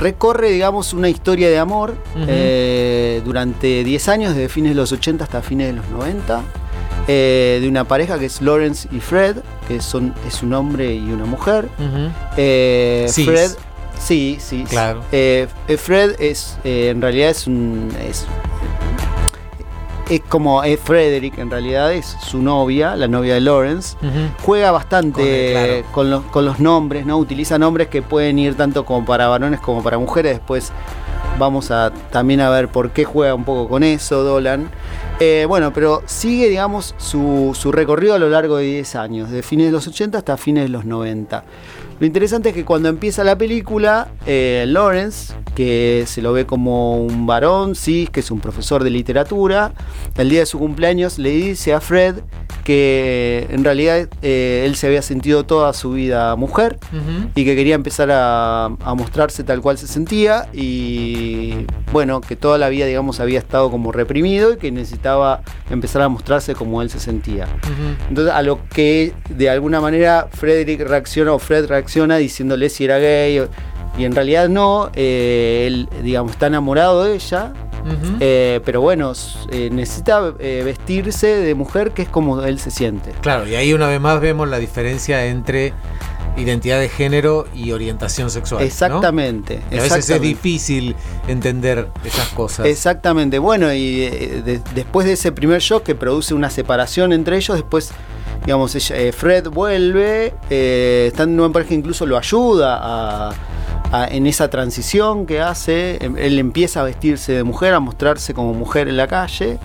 Eh, 0.00 0.02
recorre, 0.02 0.50
digamos, 0.50 0.92
una 0.92 1.08
historia 1.08 1.48
de 1.48 1.58
amor 1.58 1.94
eh, 2.16 3.22
durante 3.24 3.84
10 3.84 4.08
años, 4.08 4.34
desde 4.34 4.48
fines 4.48 4.72
de 4.72 4.76
los 4.76 4.92
80 4.92 5.24
hasta 5.24 5.42
fines 5.42 5.68
de 5.68 5.74
los 5.74 5.88
90, 5.88 6.42
eh, 7.08 7.58
de 7.60 7.68
una 7.68 7.84
pareja 7.84 8.18
que 8.18 8.26
es 8.26 8.40
Lawrence 8.40 8.88
y 8.92 9.00
Fred, 9.00 9.36
que 9.68 9.80
son, 9.80 10.14
es 10.26 10.42
un 10.42 10.52
hombre 10.54 10.94
y 10.94 11.10
una 11.10 11.24
mujer. 11.24 11.68
Ujú. 11.78 12.10
Eh, 12.36 13.06
Cis. 13.08 13.26
Fred, 13.26 13.50
sí, 13.98 14.38
sí. 14.40 14.64
Claro. 14.68 15.02
Eh, 15.12 15.46
eh, 15.68 15.76
Fred 15.76 16.16
es, 16.20 16.58
eh, 16.64 16.88
en 16.90 17.00
realidad 17.02 17.30
es 17.30 17.46
un, 17.46 17.88
es, 18.08 18.26
es 20.10 20.20
como 20.22 20.62
eh, 20.64 20.76
Frederick, 20.76 21.38
en 21.38 21.50
realidad 21.50 21.92
es 21.92 22.16
su 22.22 22.42
novia, 22.42 22.96
la 22.96 23.08
novia 23.08 23.34
de 23.34 23.40
Lawrence. 23.40 23.96
Juega 24.42 24.70
bastante 24.72 25.22
Con 25.22 25.26
el- 25.26 25.52
claro. 25.52 25.92
con, 25.92 26.10
los, 26.10 26.22
con 26.24 26.44
los 26.44 26.60
nombres, 26.60 27.06
¿no? 27.06 27.16
Utiliza 27.16 27.58
nombres 27.58 27.88
que 27.88 28.02
pueden 28.02 28.38
ir 28.38 28.54
tanto 28.56 28.84
como 28.84 29.06
para 29.06 29.28
varones 29.28 29.60
como 29.60 29.82
para 29.82 29.98
mujeres. 29.98 30.32
Después 30.32 30.72
vamos 31.38 31.70
a 31.70 31.90
también 32.10 32.40
a 32.40 32.50
ver 32.50 32.68
por 32.68 32.90
qué 32.90 33.04
juega 33.04 33.34
un 33.34 33.44
poco 33.44 33.68
con 33.68 33.82
eso, 33.82 34.22
Dolan. 34.24 34.68
Eh, 35.20 35.44
bueno, 35.48 35.72
pero 35.72 36.02
sigue, 36.06 36.48
digamos, 36.48 36.94
su, 36.98 37.56
su 37.58 37.70
recorrido 37.72 38.14
a 38.14 38.18
lo 38.18 38.28
largo 38.30 38.56
de 38.56 38.64
10 38.64 38.94
años, 38.96 39.30
de 39.30 39.42
fines 39.42 39.66
de 39.66 39.72
los 39.72 39.86
80 39.86 40.18
hasta 40.18 40.36
fines 40.36 40.64
de 40.64 40.70
los 40.70 40.84
90. 40.86 41.44
Lo 42.00 42.06
interesante 42.06 42.48
es 42.48 42.54
que 42.54 42.64
cuando 42.64 42.88
empieza 42.88 43.22
la 43.24 43.36
película, 43.36 44.08
eh, 44.26 44.64
Lawrence, 44.66 45.34
que 45.54 46.04
se 46.06 46.22
lo 46.22 46.32
ve 46.32 46.46
como 46.46 46.96
un 46.98 47.26
varón, 47.26 47.74
sí, 47.74 48.08
que 48.10 48.20
es 48.20 48.30
un 48.30 48.40
profesor 48.40 48.82
de 48.82 48.88
literatura, 48.88 49.74
el 50.16 50.30
día 50.30 50.40
de 50.40 50.46
su 50.46 50.58
cumpleaños 50.58 51.18
le 51.18 51.28
dice 51.28 51.74
a 51.74 51.80
Fred 51.82 52.16
que 52.64 53.46
en 53.50 53.64
realidad 53.64 54.08
eh, 54.22 54.64
él 54.66 54.76
se 54.76 54.86
había 54.86 55.02
sentido 55.02 55.44
toda 55.44 55.72
su 55.72 55.92
vida 55.92 56.36
mujer 56.36 56.78
y 57.34 57.44
que 57.44 57.56
quería 57.56 57.74
empezar 57.74 58.10
a, 58.10 58.66
a 58.66 58.94
mostrarse 58.94 59.44
tal 59.44 59.60
cual 59.60 59.78
se 59.78 59.86
sentía 59.86 60.48
y 60.52 61.66
bueno, 61.92 62.20
que 62.20 62.36
toda 62.36 62.58
la 62.58 62.68
vida 62.68 62.86
digamos 62.86 63.18
había 63.18 63.38
estado 63.38 63.70
como 63.70 63.92
reprimido 63.92 64.52
y 64.52 64.56
que 64.56 64.70
necesitaba 64.70 65.42
empezar 65.70 66.02
a 66.02 66.08
mostrarse 66.08 66.54
como 66.54 66.82
él 66.82 66.90
se 66.90 67.00
sentía. 67.00 67.48
Entonces 68.08 68.32
a 68.32 68.42
lo 68.42 68.60
que 68.68 69.14
de 69.30 69.50
alguna 69.50 69.80
manera 69.80 70.28
Frederick 70.30 70.80
reacciona 70.82 71.32
o 71.32 71.38
Fred 71.38 71.66
reacciona 71.90 72.16
diciéndole 72.18 72.68
si 72.70 72.84
era 72.84 72.98
gay 72.98 73.42
y 73.98 74.04
en 74.04 74.14
realidad 74.14 74.48
no, 74.48 74.90
eh, 74.94 75.64
él 75.66 75.88
digamos 76.02 76.32
está 76.32 76.46
enamorado 76.46 77.04
de 77.04 77.14
ella. 77.16 77.52
Eh, 78.20 78.60
pero 78.66 78.82
bueno, 78.82 79.12
eh, 79.50 79.70
necesita 79.72 80.34
eh, 80.38 80.60
vestirse 80.64 81.26
de 81.28 81.54
mujer 81.54 81.92
que 81.92 82.02
es 82.02 82.08
como 82.08 82.42
él 82.42 82.58
se 82.60 82.70
siente. 82.70 83.12
Claro, 83.22 83.48
y 83.48 83.54
ahí 83.54 83.72
una 83.72 83.88
vez 83.88 83.98
más 84.00 84.20
vemos 84.20 84.46
la 84.48 84.58
diferencia 84.58 85.24
entre 85.26 85.72
identidad 86.36 86.78
de 86.78 86.90
género 86.90 87.48
y 87.54 87.72
orientación 87.72 88.30
sexual. 88.30 88.60
¿no? 88.60 88.66
Exactamente. 88.66 89.60
Y 89.72 89.78
a 89.78 89.82
veces 89.82 90.10
es 90.10 90.20
difícil 90.20 90.94
entender 91.26 91.88
esas 92.04 92.28
cosas. 92.28 92.66
Exactamente. 92.66 93.38
Bueno, 93.38 93.72
y 93.72 94.00
de- 94.42 94.60
después 94.74 95.06
de 95.06 95.14
ese 95.14 95.32
primer 95.32 95.60
shock 95.62 95.82
que 95.82 95.94
produce 95.94 96.34
una 96.34 96.50
separación 96.50 97.14
entre 97.14 97.36
ellos, 97.38 97.56
después, 97.56 97.92
digamos, 98.44 98.74
ella- 98.74 98.96
eh, 98.96 99.12
Fred 99.12 99.48
vuelve, 99.48 100.34
eh, 100.48 101.06
estando 101.08 101.44
en 101.46 101.52
pareja 101.52 101.74
incluso 101.74 102.06
lo 102.06 102.16
ayuda 102.16 102.78
a- 102.80 103.32
a- 103.92 104.06
en 104.08 104.26
esa 104.26 104.48
transición 104.48 105.26
que 105.26 105.40
hace. 105.40 105.98
Em- 106.04 106.16
Él 106.16 106.38
empieza 106.38 106.80
a 106.80 106.84
vestirse 106.84 107.32
de 107.32 107.42
mujer, 107.44 107.74
a 107.74 107.80
mostrarse 107.80 108.34
como 108.34 108.54
mujer 108.54 108.88
en 108.88 108.96
la 108.96 109.06
calle. 109.08 109.58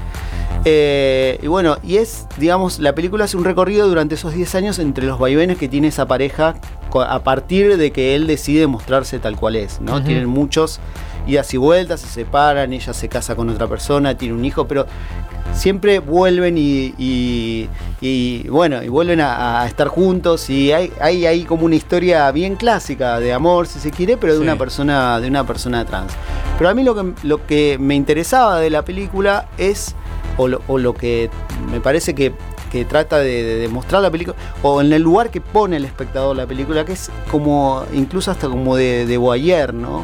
Eh, 0.67 1.37
y 1.43 1.47
bueno, 1.47 1.77
y 1.83 1.97
es, 1.97 2.25
digamos, 2.37 2.79
la 2.79 2.95
película 2.95 3.25
hace 3.25 3.37
un 3.37 3.43
recorrido 3.43 3.87
durante 3.87 4.15
esos 4.15 4.33
10 4.33 4.55
años 4.55 4.79
entre 4.79 5.05
los 5.05 5.19
vaivenes 5.19 5.57
que 5.59 5.67
tiene 5.69 5.89
esa 5.89 6.07
pareja 6.07 6.55
a 7.07 7.19
partir 7.19 7.77
de 7.77 7.91
que 7.91 8.15
él 8.15 8.25
decide 8.25 8.65
mostrarse 8.67 9.19
tal 9.19 9.35
cual 9.35 9.57
es, 9.57 9.79
¿no? 9.81 9.97
Tienen 10.05 10.27
muchos 10.27 10.79
idas 11.27 11.53
y 11.53 11.57
vueltas, 11.57 12.01
se 12.01 12.07
separan, 12.07 12.71
ella 12.73 12.93
se 12.93 13.09
casa 13.09 13.35
con 13.35 13.49
otra 13.49 13.67
persona, 13.67 14.15
tiene 14.17 14.33
un 14.35 14.45
hijo, 14.45 14.67
pero 14.67 14.85
siempre 15.53 15.99
vuelven 15.99 16.57
y, 16.57 16.93
y- 16.97 17.69
y, 18.01 18.47
bueno, 18.49 18.83
y 18.83 18.89
vuelven 18.89 19.21
a, 19.21 19.61
a 19.61 19.67
estar 19.67 19.87
juntos 19.87 20.49
y 20.49 20.71
hay, 20.71 20.91
hay 20.99 21.25
ahí 21.25 21.43
como 21.45 21.65
una 21.65 21.75
historia 21.75 22.29
bien 22.31 22.55
clásica 22.55 23.19
de 23.19 23.33
amor, 23.33 23.65
si 23.67 23.79
se 23.79 23.89
quiere, 23.91 24.17
pero 24.17 24.33
de 24.33 24.39
Sí. 24.39 24.43
una 24.43 24.57
persona, 24.57 25.19
de 25.19 25.27
una 25.27 25.45
persona 25.45 25.85
trans. 25.85 26.11
Pero 26.57 26.69
a 26.69 26.73
mí 26.73 26.83
lo 26.83 26.93
que, 26.95 27.13
lo 27.27 27.45
que 27.45 27.77
me 27.79 27.95
interesaba 27.95 28.59
de 28.59 28.69
la 28.69 28.83
película 28.83 29.47
es, 29.57 29.95
o 30.37 30.47
lo, 30.47 30.61
o 30.67 30.77
lo 30.77 30.93
que 30.93 31.29
me 31.71 31.79
parece 31.79 32.13
que, 32.13 32.33
que 32.71 32.83
trata 32.85 33.17
de, 33.19 33.43
de 33.43 33.55
demostrar 33.57 34.01
la 34.01 34.11
película, 34.11 34.35
o 34.61 34.81
en 34.81 34.91
el 34.91 35.01
lugar 35.01 35.31
que 35.31 35.39
pone 35.41 35.77
el 35.77 35.85
espectador 35.85 36.35
la 36.35 36.45
película, 36.45 36.83
que 36.85 36.93
es 36.93 37.09
como, 37.31 37.83
incluso 37.93 38.29
hasta 38.31 38.47
como 38.49 38.75
de, 38.75 39.05
de 39.05 39.17
voyeur, 39.17 39.73
¿no? 39.73 40.03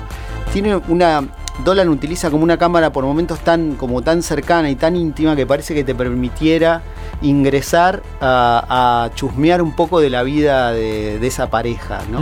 Tiene 0.54 0.76
una, 0.88 1.24
Dolan 1.64 1.90
utiliza 1.90 2.30
como 2.30 2.44
una 2.44 2.58
cámara 2.58 2.92
por 2.92 3.06
momentos 3.06 3.40
tan, 3.40 3.76
como 3.76 4.02
tan 4.02 4.22
cercana 4.22 4.70
y 4.70 4.76
tan 4.76 4.96
íntima 4.96 5.36
que 5.36 5.46
parece 5.46 5.74
que 5.74 5.84
te 5.84 5.96
permitiera 5.96 6.82
ingresar 7.22 8.02
a, 8.20 9.06
a 9.06 9.16
chusmear 9.16 9.62
un 9.62 9.74
poco 9.76 10.00
de 10.00 10.10
la 10.10 10.24
vida 10.24 10.72
de, 10.74 11.20
de 11.20 11.28
esa 11.28 11.50
pareja, 11.50 12.00
¿no? 12.12 12.20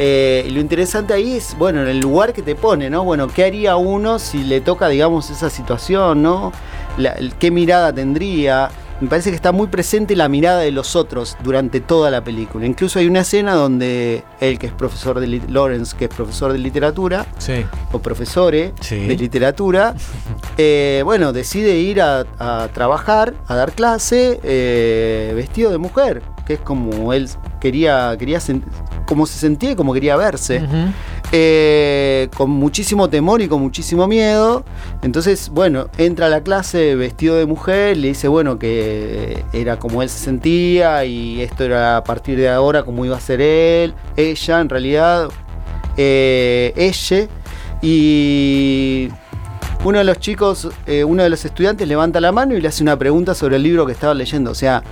Eh, 0.00 0.44
y 0.46 0.50
lo 0.50 0.60
interesante 0.60 1.12
ahí 1.12 1.34
es, 1.36 1.56
bueno, 1.58 1.82
en 1.82 1.88
el 1.88 1.98
lugar 1.98 2.32
que 2.32 2.42
te 2.42 2.54
pone, 2.54 2.88
¿no? 2.90 3.02
Bueno, 3.04 3.26
¿qué 3.28 3.44
haría 3.44 3.76
uno 3.76 4.18
si 4.20 4.44
le 4.44 4.60
toca, 4.60 4.88
digamos, 4.88 5.30
esa 5.30 5.50
situación, 5.50 6.22
¿no? 6.22 6.52
La- 6.98 7.16
¿Qué 7.38 7.50
mirada 7.50 7.92
tendría? 7.92 8.70
Me 9.00 9.08
parece 9.08 9.30
que 9.30 9.36
está 9.36 9.52
muy 9.52 9.68
presente 9.68 10.16
la 10.16 10.28
mirada 10.28 10.58
de 10.60 10.72
los 10.72 10.96
otros 10.96 11.36
durante 11.44 11.80
toda 11.80 12.10
la 12.10 12.24
película. 12.24 12.66
Incluso 12.66 12.98
hay 12.98 13.06
una 13.06 13.20
escena 13.20 13.54
donde 13.54 14.24
él, 14.40 14.58
que 14.58 14.66
es 14.66 14.72
profesor 14.72 15.20
de 15.20 15.40
Lawrence, 15.48 15.96
que 15.96 16.06
es 16.06 16.10
profesor 16.14 16.50
de 16.52 16.58
literatura, 16.58 17.24
Sí. 17.38 17.64
o 17.92 18.00
profesore 18.00 18.72
Sí. 18.80 18.96
de 19.06 19.16
literatura, 19.16 19.94
eh, 20.58 21.02
bueno, 21.04 21.32
decide 21.32 21.76
ir 21.78 22.02
a, 22.02 22.26
a 22.40 22.68
trabajar, 22.74 23.34
a 23.46 23.54
dar 23.54 23.70
clase, 23.72 24.40
eh, 24.42 25.32
vestido 25.36 25.70
de 25.70 25.78
mujer, 25.78 26.20
que 26.48 26.54
es 26.54 26.60
como 26.60 27.12
él 27.12 27.28
quería, 27.60 28.16
quería 28.18 28.40
como 29.06 29.26
se 29.26 29.38
sentía 29.38 29.72
y 29.72 29.76
como 29.76 29.92
quería 29.92 30.16
verse. 30.16 30.66
Eh, 31.30 32.30
con 32.34 32.48
muchísimo 32.48 33.10
temor 33.10 33.42
y 33.42 33.48
con 33.48 33.60
muchísimo 33.60 34.08
miedo. 34.08 34.64
Entonces, 35.02 35.50
bueno, 35.50 35.88
entra 35.98 36.24
a 36.24 36.28
la 36.30 36.40
clase 36.40 36.94
vestido 36.94 37.36
de 37.36 37.44
mujer, 37.44 37.98
le 37.98 38.08
dice, 38.08 38.28
bueno, 38.28 38.58
que 38.58 39.44
era 39.52 39.78
como 39.78 40.02
él 40.02 40.08
se 40.08 40.20
sentía 40.20 41.04
y 41.04 41.42
esto 41.42 41.64
era 41.64 41.98
a 41.98 42.04
partir 42.04 42.38
de 42.38 42.48
ahora 42.48 42.82
como 42.82 43.04
iba 43.04 43.18
a 43.18 43.20
ser 43.20 43.42
él, 43.42 43.92
ella, 44.16 44.60
en 44.62 44.70
realidad, 44.70 45.28
eh, 45.98 46.72
ella. 46.76 47.28
Y 47.82 49.10
uno 49.84 49.98
de 49.98 50.04
los 50.04 50.18
chicos, 50.18 50.68
eh, 50.86 51.04
uno 51.04 51.22
de 51.22 51.28
los 51.28 51.44
estudiantes 51.44 51.86
levanta 51.86 52.22
la 52.22 52.32
mano 52.32 52.56
y 52.56 52.60
le 52.62 52.68
hace 52.68 52.82
una 52.82 52.98
pregunta 52.98 53.34
sobre 53.34 53.56
el 53.56 53.62
libro 53.62 53.84
que 53.84 53.92
estaba 53.92 54.14
leyendo. 54.14 54.50
O 54.50 54.54
sea, 54.54 54.82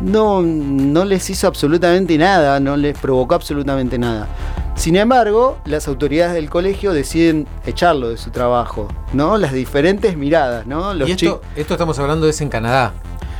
no, 0.00 0.42
no 0.42 1.04
les 1.04 1.28
hizo 1.30 1.46
absolutamente 1.46 2.16
nada, 2.18 2.60
no 2.60 2.76
les 2.76 2.98
provocó 2.98 3.34
absolutamente 3.34 3.98
nada. 3.98 4.26
Sin 4.74 4.96
embargo, 4.96 5.58
las 5.64 5.88
autoridades 5.88 6.34
del 6.34 6.50
colegio 6.50 6.92
deciden 6.92 7.46
echarlo 7.64 8.10
de 8.10 8.18
su 8.18 8.30
trabajo, 8.30 8.88
¿no? 9.14 9.38
Las 9.38 9.52
diferentes 9.52 10.16
miradas, 10.16 10.66
¿no? 10.66 10.92
Los 10.92 11.08
y 11.08 11.12
esto, 11.12 11.40
esto 11.56 11.74
estamos 11.74 11.98
hablando 11.98 12.28
es 12.28 12.40
en 12.42 12.50
Canadá. 12.50 12.92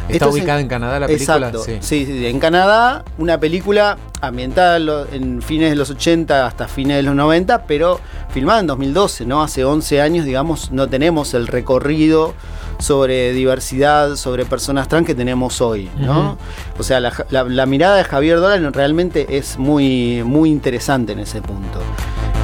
¿Está 0.08 0.12
Esto 0.14 0.28
es 0.28 0.34
ubicada 0.34 0.60
en- 0.60 0.66
en, 0.66 0.68
Canadá 0.68 1.00
la 1.00 1.06
película? 1.08 1.36
Exacto. 1.36 1.64
Sí. 1.64 1.78
sí, 2.06 2.26
en 2.26 2.38
Canadá, 2.38 3.04
una 3.18 3.38
película 3.38 3.98
ambientada 4.20 4.78
en 5.12 5.42
fines 5.42 5.68
de 5.70 5.76
los 5.76 5.90
80 5.90 6.46
hasta 6.46 6.68
fines 6.68 6.96
de 6.96 7.02
los 7.02 7.14
90, 7.14 7.64
pero 7.64 8.00
filmada 8.30 8.60
en 8.60 8.68
2012, 8.68 9.26
¿no? 9.26 9.42
Hace 9.42 9.64
11 9.64 10.00
años, 10.00 10.24
digamos, 10.24 10.70
no 10.70 10.88
tenemos 10.88 11.34
el 11.34 11.48
recorrido 11.48 12.34
sobre 12.78 13.32
diversidad, 13.32 14.16
sobre 14.16 14.44
personas 14.44 14.88
trans 14.88 15.06
que 15.06 15.14
tenemos 15.14 15.60
hoy, 15.60 15.90
¿no? 15.98 16.36
O 16.78 16.82
sea, 16.82 17.00
la, 17.00 17.12
la- 17.30 17.44
la 17.44 17.66
mirada 17.66 17.96
de 17.96 18.04
Javier 18.04 18.38
Dolan 18.40 18.72
realmente 18.72 19.36
es 19.38 19.58
muy, 19.58 20.22
muy 20.24 20.50
interesante 20.50 21.12
en 21.12 21.20
ese 21.20 21.40
punto. 21.42 21.78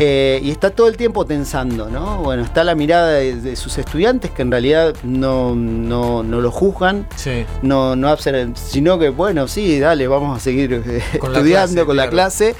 Eh, 0.00 0.40
y 0.42 0.50
está 0.50 0.70
todo 0.70 0.88
el 0.88 0.96
tiempo 0.96 1.26
tensando, 1.26 1.88
¿no? 1.88 2.18
Bueno, 2.22 2.42
está 2.42 2.64
la 2.64 2.74
mirada 2.74 3.10
de, 3.12 3.36
de 3.36 3.54
sus 3.56 3.78
estudiantes 3.78 4.30
que 4.32 4.42
en 4.42 4.50
realidad 4.50 4.94
no, 5.04 5.54
no, 5.54 6.22
no 6.24 6.40
lo 6.40 6.50
juzgan, 6.50 7.06
Sí. 7.14 7.44
no, 7.62 7.94
no 7.94 8.16
sino 8.16 8.98
que, 8.98 9.10
bueno, 9.10 9.46
sí, 9.46 9.78
dale, 9.78 10.08
vamos 10.08 10.36
a 10.36 10.40
seguir 10.40 10.72
eh, 10.72 10.82
la 10.98 11.04
estudiando 11.12 11.44
clase, 11.44 11.84
con 11.84 11.96
la 11.96 12.02
claro. 12.04 12.10
clase. 12.10 12.54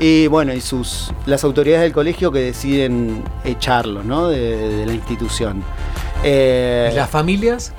Y 0.00 0.28
bueno, 0.28 0.52
y 0.54 0.60
sus 0.60 1.10
las 1.26 1.42
autoridades 1.44 1.82
del 1.82 1.92
colegio 1.92 2.30
que 2.32 2.38
deciden 2.40 3.22
echarlo, 3.44 4.02
¿no? 4.04 4.28
De, 4.28 4.56
de 4.68 4.86
la 4.86 4.92
institución. 4.92 5.62
Eh, 6.24 6.90
¿Y 6.92 6.96
las 6.96 7.10
familias? 7.10 7.72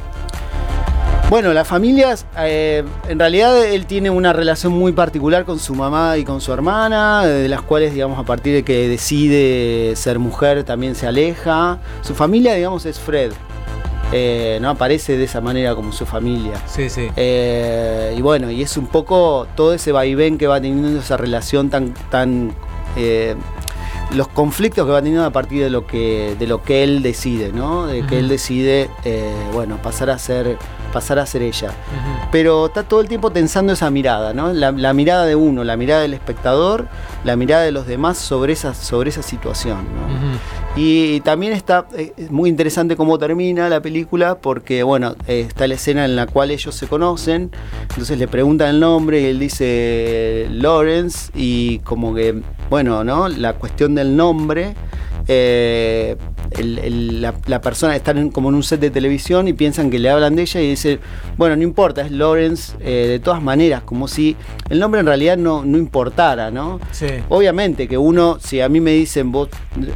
bueno, 1.30 1.54
las 1.54 1.68
familias, 1.68 2.26
eh, 2.40 2.84
en 3.08 3.20
realidad 3.20 3.64
él 3.64 3.86
tiene 3.86 4.10
una 4.10 4.34
relación 4.34 4.74
muy 4.74 4.94
particular 4.94 5.46
con 5.46 5.60
su 5.60 5.76
mamá 5.76 6.18
y 6.18 6.24
con 6.24 6.42
su 6.42 6.52
hermana, 6.52 7.24
de 7.24 7.48
las 7.48 7.62
cuales, 7.62 7.94
digamos, 7.94 8.18
a 8.18 8.24
partir 8.24 8.56
de 8.56 8.64
que 8.64 8.88
decide 8.88 9.96
ser 9.96 10.18
mujer 10.18 10.64
también 10.64 10.96
se 10.96 11.06
aleja. 11.06 11.78
Su 12.02 12.16
familia, 12.16 12.56
digamos, 12.56 12.88
es 12.88 13.00
Fred. 13.00 13.32
Eh, 14.12 14.58
no 14.60 14.72
aparece 14.72 15.18
de 15.18 15.26
esa 15.26 15.40
manera 15.40 15.76
como 15.76 15.92
su 15.92 16.06
familia. 16.08 16.60
Sí, 16.66 16.90
sí. 16.90 17.10
Eh, 17.16 18.16
y 18.18 18.22
bueno, 18.22 18.50
y 18.50 18.64
es 18.64 18.76
un 18.76 18.88
poco 18.88 19.48
todo 19.56 19.76
ese 19.76 19.92
vaivén 19.92 20.40
que 20.40 20.48
va 20.48 20.60
teniendo 20.60 21.00
esa 21.00 21.16
relación 21.16 21.70
tan, 21.70 21.94
tan 22.10 22.54
eh, 22.96 23.36
los 24.16 24.28
conflictos 24.28 24.86
que 24.86 24.92
va 24.92 25.02
teniendo 25.02 25.26
a 25.26 25.32
partir 25.32 25.64
de 25.64 25.70
lo 25.70 25.86
que, 25.86 26.36
de 26.40 26.48
lo 26.48 26.64
que 26.64 26.84
él 26.84 27.02
decide, 27.02 27.52
¿no? 27.54 27.86
De 27.86 28.06
que 28.06 28.20
él 28.20 28.28
decide, 28.28 28.90
eh, 29.06 29.32
bueno, 29.54 29.78
pasar 29.82 30.10
a 30.10 30.18
ser, 30.18 30.58
pasar 30.92 31.20
a 31.20 31.26
ser 31.26 31.42
ella. 31.44 31.72
Pero 32.32 32.68
está 32.68 32.84
todo 32.84 33.02
el 33.02 33.08
tiempo 33.08 33.32
tensando 33.32 33.74
esa 33.74 33.90
mirada, 33.92 34.34
¿no? 34.34 34.52
La, 34.52 34.72
la 34.72 34.94
mirada 34.94 35.26
de 35.26 35.36
uno, 35.36 35.64
la 35.64 35.78
mirada 35.78 36.02
del 36.02 36.14
espectador, 36.14 36.88
la 37.24 37.36
mirada 37.36 37.64
de 37.64 37.72
los 37.72 37.86
demás 37.86 38.18
sobre 38.18 38.54
esa, 38.54 38.74
sobre 38.74 39.10
esa 39.10 39.22
situación, 39.22 39.78
¿no? 39.78 40.60
Y 40.76 41.20
también 41.22 41.54
está 41.54 41.88
eh, 41.96 42.14
es 42.16 42.32
muy 42.32 42.50
interesante 42.50 42.96
cómo 42.96 43.18
termina 43.18 43.70
la 43.70 43.82
película 43.82 44.36
porque, 44.40 44.84
bueno, 44.84 45.16
eh, 45.28 45.46
está 45.48 45.68
la 45.68 45.74
escena 45.74 46.06
en 46.06 46.16
la 46.16 46.28
cual 46.28 46.52
ellos 46.52 46.76
se 46.76 46.88
conocen, 46.88 47.52
entonces 47.90 48.18
le 48.18 48.28
preguntan 48.28 48.70
el 48.70 48.80
nombre 48.80 49.22
y 49.22 49.26
él 49.26 49.40
dice 49.40 50.48
Lawrence 50.52 51.32
y 51.34 51.80
como 51.80 52.14
que, 52.14 52.42
bueno, 52.70 53.04
¿no? 53.04 53.28
La 53.28 53.54
cuestión 53.54 53.96
del 53.96 54.16
nombre, 54.16 54.76
eh, 55.28 56.16
el- 56.52 56.80
el- 56.80 57.22
la, 57.22 57.34
la 57.46 57.62
persona 57.62 57.96
está 57.96 58.12
en- 58.12 58.32
como 58.32 58.50
en 58.50 58.56
un 58.56 58.64
set 58.64 58.80
de 58.80 58.90
televisión 58.90 59.48
y 59.48 59.54
piensan 59.54 59.90
que 59.92 60.00
le 60.00 60.10
hablan 60.10 60.36
de 60.36 60.42
ella 60.44 60.62
y 60.62 60.70
dice, 60.72 61.00
bueno, 61.38 61.56
no 61.56 61.62
importa, 61.64 62.02
es 62.02 62.12
Lawrence 62.12 62.74
eh, 62.80 63.06
de 63.08 63.20
todas 63.20 63.42
maneras, 63.42 63.84
como 63.84 64.08
si 64.08 64.36
el 64.70 64.80
nombre 64.80 65.02
en 65.02 65.06
realidad 65.06 65.38
no, 65.38 65.64
no 65.64 65.78
importara, 65.78 66.50
¿no? 66.50 66.80
Sí. 66.92 67.06
Obviamente 67.30 67.88
que 67.88 67.98
uno, 67.98 68.38
si 68.40 68.60
a 68.62 68.70
mí 68.70 68.82
me 68.82 68.92
dicen 68.92 69.32
vos, 69.32 69.50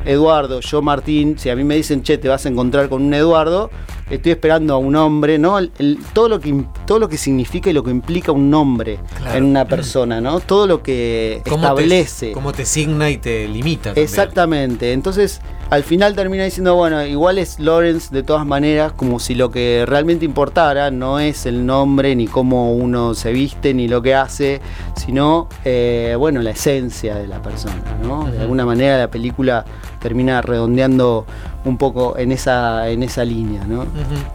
Eduardo, 0.06 0.60
yo 0.60 0.82
Martín, 0.84 1.38
si 1.40 1.50
a 1.50 1.56
mí 1.56 1.64
me 1.64 1.76
dicen, 1.76 2.04
che, 2.04 2.18
te 2.20 2.28
vas 2.28 2.46
a 2.46 2.50
encontrar 2.50 2.88
con 2.90 3.02
un 3.02 3.14
Eduardo, 3.14 3.72
estoy 4.10 4.32
esperando 4.34 4.74
a 4.74 4.78
un 4.78 4.96
hombre, 4.96 5.38
¿no? 5.40 5.58
El- 5.58 5.72
el- 5.80 5.98
todo, 6.14 6.30
lo 6.30 6.40
que, 6.40 6.64
todo 6.86 7.00
lo 7.00 7.10
que 7.10 7.18
significa 7.18 7.70
y 7.70 7.74
lo 7.74 7.84
que 7.84 7.92
implica 7.92 8.32
un 8.32 8.50
nombre 8.50 9.00
Claro. 9.18 9.38
en 9.38 9.44
una 9.46 9.66
persona, 9.66 10.22
¿no? 10.22 10.40
Todo 10.40 10.68
lo 10.68 10.84
que 10.84 11.42
¿Cómo 11.50 11.64
establece. 11.64 12.28
Te, 12.28 12.32
cómo 12.34 12.52
te 12.52 12.66
signa 12.66 13.10
y 13.10 13.18
te 13.18 13.48
limita. 13.48 13.84
también. 13.90 14.04
Exactamente. 14.04 14.94
Entonces, 14.94 15.42
al 15.70 15.84
final 15.84 16.16
termina 16.16 16.44
diciendo, 16.44 16.76
bueno, 16.76 17.04
igual 17.06 17.38
es 17.40 17.60
Lawrence 17.60 18.14
de 18.14 18.22
todas 18.24 18.46
maneras, 18.46 18.92
como 18.92 19.20
si 19.20 19.34
lo 19.34 19.50
que 19.50 19.86
realmente 19.88 20.26
importara 20.26 20.92
no 20.92 21.20
es 21.20 21.46
el 21.46 21.66
nombre, 21.66 22.16
ni 22.16 22.28
cómo 22.28 22.74
uno 22.76 23.14
se 23.16 23.32
viste, 23.32 23.74
ni 23.74 23.88
lo 23.88 24.02
que 24.02 24.14
hace, 24.14 24.62
sino, 24.96 25.48
eh, 25.66 26.16
bueno, 26.20 26.42
la 26.42 26.52
esencia 26.52 27.16
de 27.16 27.28
la 27.28 27.42
persona, 27.42 27.82
¿no? 28.04 28.30
De 28.30 28.40
alguna 28.42 28.66
manera 28.66 28.98
la 28.98 29.10
película 29.10 29.66
termina 30.00 30.42
redondeando 30.42 31.26
un 31.66 31.78
poco 31.78 32.18
en 32.18 32.32
esa, 32.34 32.90
en 32.90 33.04
esa 33.04 33.24
línea, 33.24 33.64
¿no? 33.66 33.86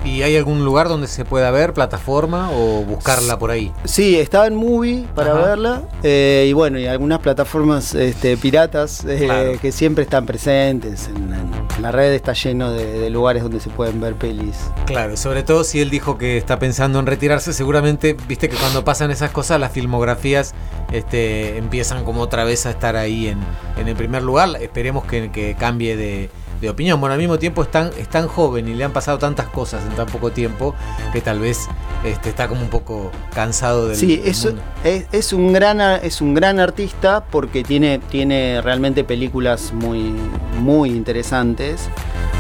¿Y 0.05 0.23
hay 0.23 0.37
algún 0.37 0.65
lugar 0.65 0.89
donde 0.89 1.07
se 1.09 1.25
pueda 1.27 1.51
ver, 1.51 1.75
plataforma 1.75 2.51
o 2.53 2.85
buscarla 2.85 3.39
por 3.39 3.51
ahí? 3.51 3.71
Sí, 3.85 4.17
estaba 4.17 4.47
en 4.47 4.57
Movie 4.57 5.05
para 5.15 5.33
Ajá. 5.33 5.41
verla. 5.47 5.83
eh, 6.03 6.47
y 6.49 6.53
bueno, 6.55 6.79
y 6.79 6.87
algunas 6.87 7.19
plataformas 7.19 7.95
este, 7.95 8.37
piratas 8.39 9.05
eh, 9.05 9.23
Claro. 9.27 9.53
que 9.61 9.73
siempre 9.73 10.05
están 10.05 10.25
presentes. 10.25 11.09
En, 11.09 11.35
en 11.35 11.83
la 11.83 11.93
red 11.93 12.13
está 12.15 12.33
lleno 12.33 12.73
de, 12.73 12.99
de 12.99 13.11
lugares 13.11 13.43
donde 13.43 13.61
se 13.61 13.69
pueden 13.71 14.01
ver 14.01 14.15
pelis. 14.15 14.57
Claro, 14.87 15.17
sobre 15.17 15.43
todo 15.43 15.65
si 15.65 15.81
él 15.81 15.91
dijo 15.91 16.17
que 16.17 16.39
está 16.39 16.59
pensando 16.59 16.99
en 16.99 17.07
retirarse, 17.07 17.53
seguramente, 17.53 18.17
viste 18.27 18.49
que 18.49 18.57
cuando 18.57 18.85
pasan 18.85 19.11
esas 19.11 19.31
cosas, 19.33 19.61
las 19.61 19.73
filmografías 19.73 20.55
este, 20.93 21.59
empiezan 21.59 22.05
como 22.05 22.23
otra 22.23 22.45
vez 22.45 22.65
a 22.67 22.71
estar 22.71 22.97
ahí 22.97 23.29
en, 23.29 23.39
en 23.77 23.89
el 23.89 23.95
primer 23.97 24.23
lugar. 24.23 24.49
Esperemos 24.61 25.05
que, 25.05 25.31
que 25.31 25.55
cambie 25.55 25.97
de, 25.97 26.31
de 26.61 26.71
opinión. 26.71 27.01
Bueno, 27.01 27.13
al 27.15 27.19
mismo 27.19 27.39
tiempo 27.39 27.63
es 27.63 27.71
tan, 27.71 27.91
es 27.99 28.09
tan 28.09 28.27
joven 28.29 28.69
y 28.69 28.75
le 28.75 28.85
han 28.85 28.93
pasado 28.93 29.19
tantas 29.19 29.47
cosas 29.47 29.83
en 29.89 29.95
tan 29.97 30.07
poco 30.07 30.31
tiempo 30.31 30.75
que 31.13 31.21
tal 31.21 31.39
vez 31.41 31.69
este, 32.05 32.29
está 32.31 32.49
como 32.49 32.61
un 32.63 32.69
poco 32.71 33.11
cansado 33.35 33.89
del, 33.89 33.97
Sí, 33.97 34.21
es, 34.25 34.45
mundo. 34.45 34.63
es, 34.85 35.07
es 35.13 35.33
un 35.33 35.53
gran, 35.53 35.81
es 35.81 36.21
un 36.21 36.35
gran 36.35 36.59
artista 36.61 37.25
porque 37.25 37.63
tiene, 37.65 37.99
tiene 38.11 38.61
realmente 38.63 39.05
películas 39.05 39.73
muy, 39.73 40.13
muy 40.61 40.91
interesantes. 40.91 41.89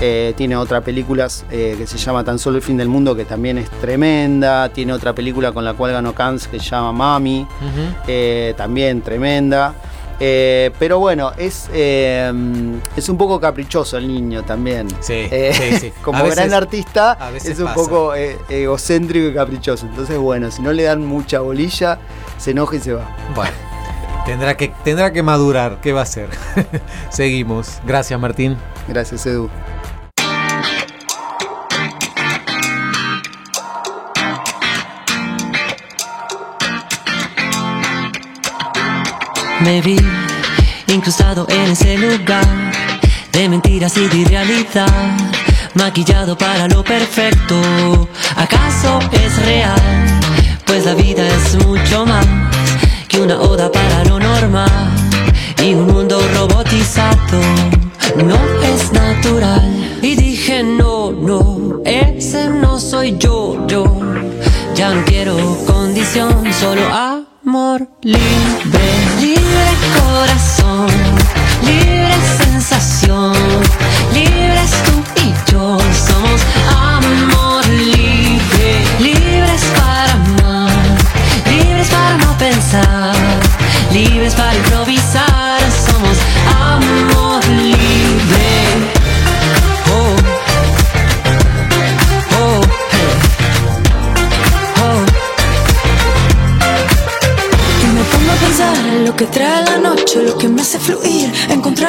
Eh, 0.00 0.32
tiene 0.36 0.54
otra 0.54 0.80
película 0.80 1.26
eh, 1.50 1.74
que 1.76 1.84
se 1.88 1.98
llama 1.98 2.22
Tan 2.22 2.38
solo 2.38 2.56
el 2.58 2.62
fin 2.62 2.76
del 2.76 2.86
mundo 2.88 3.16
que 3.16 3.24
también 3.24 3.58
es 3.58 3.68
tremenda. 3.68 4.68
Tiene 4.68 4.92
otra 4.92 5.12
película 5.12 5.50
con 5.50 5.64
la 5.64 5.74
cual 5.74 5.92
ganó 5.92 6.14
Cannes 6.14 6.46
que 6.46 6.60
se 6.60 6.66
llama 6.70 6.92
Mami. 6.92 7.46
Eh, 8.06 8.54
también 8.56 9.02
tremenda. 9.02 9.74
Eh, 10.20 10.70
pero 10.78 10.98
bueno, 10.98 11.32
es, 11.36 11.68
eh, 11.72 12.32
es 12.96 13.08
un 13.08 13.16
poco 13.16 13.38
caprichoso 13.40 13.96
el 13.98 14.08
niño 14.08 14.42
también. 14.42 14.88
Sí, 15.00 15.14
Eh, 15.30 15.52
sí, 15.54 15.78
sí. 15.78 15.92
Como 16.02 16.22
veces- 16.24 16.36
gran 16.36 16.54
artista, 16.54 17.12
a 17.12 17.30
veces 17.30 17.52
es 17.52 17.58
un 17.60 17.66
pasa. 17.66 17.76
poco 17.76 18.14
eh, 18.14 18.36
egocéntrico 18.48 19.28
y 19.28 19.34
caprichoso. 19.34 19.86
Entonces, 19.86 20.18
bueno, 20.18 20.50
si 20.50 20.60
no 20.62 20.72
le 20.72 20.82
dan 20.82 21.04
mucha 21.06 21.40
bolilla, 21.40 21.98
se 22.36 22.50
enoja 22.50 22.76
y 22.76 22.80
se 22.80 22.92
va. 22.94 23.08
Bueno. 23.34 23.52
Tendrá 24.26 24.56
que, 24.56 24.72
tendrá 24.84 25.10
que 25.12 25.22
madurar, 25.22 25.78
¿qué 25.80 25.92
va 25.94 26.00
a 26.00 26.02
hacer? 26.02 26.28
Seguimos. 27.10 27.78
Gracias, 27.86 28.18
Martín. 28.20 28.56
Gracias, 28.86 29.24
Edu. 29.24 29.48
Me 39.68 39.82
incrustado 40.86 41.46
en 41.50 41.72
ese 41.72 41.98
lugar 41.98 42.72
de 43.32 43.50
mentiras 43.50 43.98
y 43.98 44.08
de 44.08 44.16
irrealidad, 44.16 44.88
maquillado 45.74 46.38
para 46.38 46.66
lo 46.68 46.82
perfecto. 46.82 48.08
¿Acaso 48.34 48.98
es 49.12 49.44
real? 49.44 49.78
Pues 50.64 50.86
la 50.86 50.94
vida 50.94 51.22
es 51.28 51.66
mucho 51.66 52.06
más 52.06 52.26
que 53.08 53.20
una 53.20 53.38
oda 53.38 53.70
para 53.70 54.04
lo 54.04 54.18
normal 54.18 54.70
y 55.62 55.74
un 55.74 55.86
mundo 55.86 56.18
robotizado. 56.34 57.38
No 58.24 58.38
es 58.62 58.90
natural. 58.90 59.98
Y 60.00 60.16
dije, 60.16 60.62
no, 60.62 61.12
no, 61.12 61.82
ese 61.84 62.48
no 62.48 62.80
soy 62.80 63.18
yo, 63.18 63.66
yo. 63.66 64.00
Ya 64.74 64.94
no 64.94 65.04
quiero 65.04 65.36
condición, 65.66 66.42
solo 66.58 66.80
amor 67.48 67.88
libre, 68.02 68.88
libre 69.22 69.68
corazón, 69.96 70.86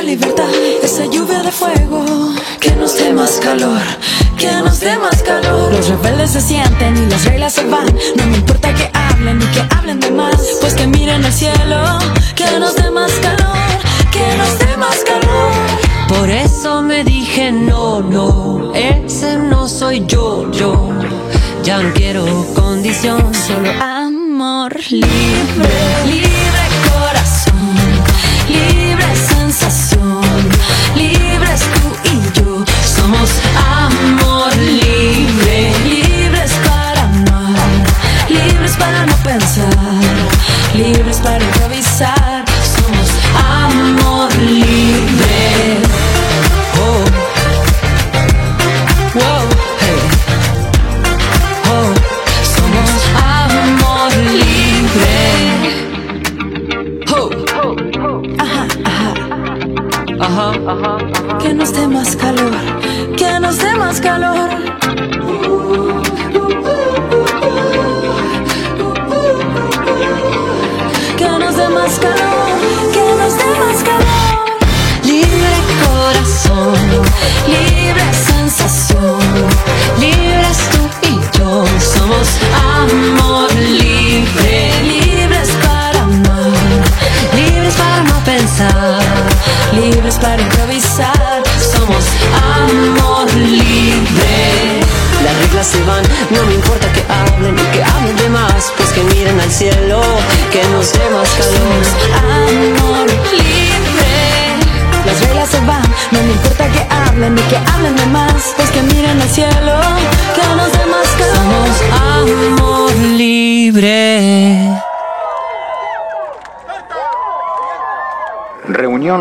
libertad, 0.10 0.50
esa 0.82 1.06
lluvia 1.06 1.44
de 1.44 1.52
fuego 1.52 2.34
que 2.60 2.72
nos 2.72 2.96
dé 2.96 3.14
más 3.14 3.34
calor, 3.34 3.80
que 4.40 4.52
nos 4.54 4.80
dé 4.80 4.98
más 4.98 5.22
calor. 5.22 5.72
Los 5.72 5.88
rebeldes 5.88 6.32
se 6.32 6.42
sienten 6.42 6.98
y 6.98 7.06
las 7.12 7.26
reglas 7.26 7.54
se 7.54 7.64
van, 7.66 7.86
no 8.16 8.26
me 8.26 8.38
importa 8.38 8.74
que 8.74 8.90
hablen 8.92 9.38
ni 9.38 9.46
que 9.46 9.62
hablen 9.70 10.00
de 10.00 10.10
más, 10.10 10.42
pues 10.62 10.74
que 10.74 10.88
miren 10.88 11.24
al 11.24 11.32
cielo, 11.32 12.00
que 12.36 12.60
nos 12.60 12.76
dé 12.76 12.90
más 12.90 13.12
calor, 13.22 13.70
que 14.12 14.26
nos 14.40 14.58
dé 14.58 14.78
más 14.78 14.98
calor. 15.04 15.52
Por 16.08 16.28
eso 16.32 16.82
me 16.82 17.04
dije 17.04 17.52
no, 17.52 18.02
no, 18.02 18.74
ese 18.74 19.38
no 19.38 19.68
soy 19.68 20.04
yo, 20.08 20.50
yo. 20.52 20.90
Ya 21.62 21.84
no 21.84 21.94
quiero 21.94 22.26
condición, 22.56 23.32
solo 23.36 23.70
amor 23.80 24.74
libre 24.90 26.39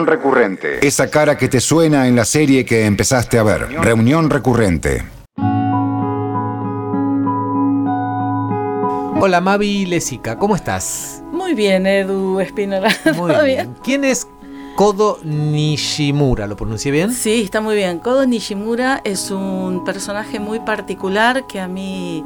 recurrente. 0.09 0.87
Esa 0.87 1.11
cara 1.11 1.37
que 1.37 1.49
te 1.49 1.61
suena 1.61 2.09
en 2.09 2.17
la 2.17 2.25
serie 2.25 2.65
que 2.65 2.87
empezaste 2.87 3.39
a 3.39 3.43
ver. 3.43 3.69
Reunión 3.81 4.31
recurrente. 4.31 5.05
Hola 9.21 9.41
Mavi 9.41 9.85
Lesica, 9.85 10.39
¿cómo 10.39 10.55
estás? 10.55 11.23
Muy 11.33 11.55
bien, 11.55 11.87
Edu 11.87 12.41
Espinola. 12.41 12.89
Muy 13.17 13.33
¿Todo 13.33 13.45
bien. 13.45 13.75
¿Quién 13.83 14.05
es 14.05 14.29
Kodo 14.77 15.19
Nishimura? 15.25 16.47
¿Lo 16.47 16.55
pronuncié 16.55 16.93
bien? 16.93 17.13
Sí, 17.13 17.43
está 17.43 17.61
muy 17.61 17.75
bien. 17.75 17.99
Kodo 17.99 18.25
Nishimura 18.27 19.01
es 19.03 19.33
un 19.33 19.83
personaje 19.85 20.39
muy 20.39 20.61
particular 20.61 21.49
que 21.49 21.59
a 21.59 21.67
mí 21.67 22.23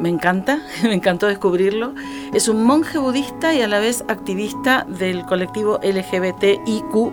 me 0.00 0.08
encanta, 0.08 0.60
me 0.84 0.94
encantó 0.94 1.26
descubrirlo. 1.26 1.94
Es 2.32 2.48
un 2.48 2.62
monje 2.62 2.98
budista 2.98 3.54
y 3.54 3.62
a 3.62 3.68
la 3.68 3.78
vez 3.78 4.04
activista 4.08 4.84
del 4.88 5.24
colectivo 5.26 5.78
LGBTIQ. 5.82 7.12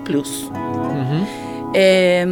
Eh, 1.74 2.26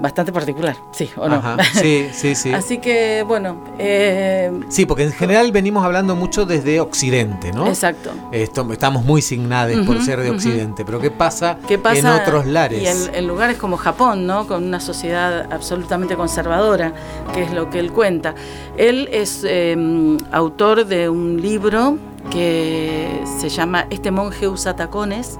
bastante 0.00 0.32
particular, 0.32 0.76
sí, 0.92 1.10
¿o 1.16 1.28
no? 1.28 1.36
Ajá, 1.36 1.56
sí, 1.74 2.08
sí, 2.12 2.34
sí. 2.34 2.52
Así 2.54 2.78
que, 2.78 3.24
bueno. 3.26 3.56
eh, 3.78 4.50
Sí, 4.68 4.86
porque 4.86 5.04
en 5.04 5.12
general 5.12 5.50
venimos 5.52 5.84
hablando 5.84 6.14
mucho 6.14 6.46
desde 6.46 6.80
Occidente, 6.80 7.52
¿no? 7.52 7.66
Exacto. 7.66 8.10
Esto, 8.32 8.70
estamos 8.72 9.04
muy 9.04 9.22
signados 9.22 9.76
por 9.86 10.02
ser 10.02 10.20
de. 10.20 10.30
Occidente, 10.30 10.84
pero 10.84 11.00
¿qué 11.00 11.10
pasa, 11.10 11.58
¿Qué 11.66 11.78
pasa 11.78 11.98
en 11.98 12.06
otros 12.06 12.46
lares? 12.46 12.82
Y 12.82 12.86
en, 12.86 13.14
en 13.14 13.26
lugares 13.26 13.56
como 13.56 13.76
Japón, 13.76 14.26
¿no? 14.26 14.46
Con 14.46 14.64
una 14.64 14.78
sociedad 14.78 15.52
absolutamente 15.52 16.16
conservadora, 16.16 16.92
que 17.34 17.42
es 17.42 17.52
lo 17.52 17.70
que 17.70 17.78
él 17.80 17.92
cuenta. 17.92 18.34
Él 18.76 19.08
es 19.10 19.42
eh, 19.44 20.16
autor 20.30 20.86
de 20.86 21.08
un 21.08 21.40
libro 21.40 21.98
que 22.30 23.22
se 23.40 23.48
llama 23.48 23.86
Este 23.90 24.10
monje 24.10 24.46
usa 24.48 24.76
tacones, 24.76 25.38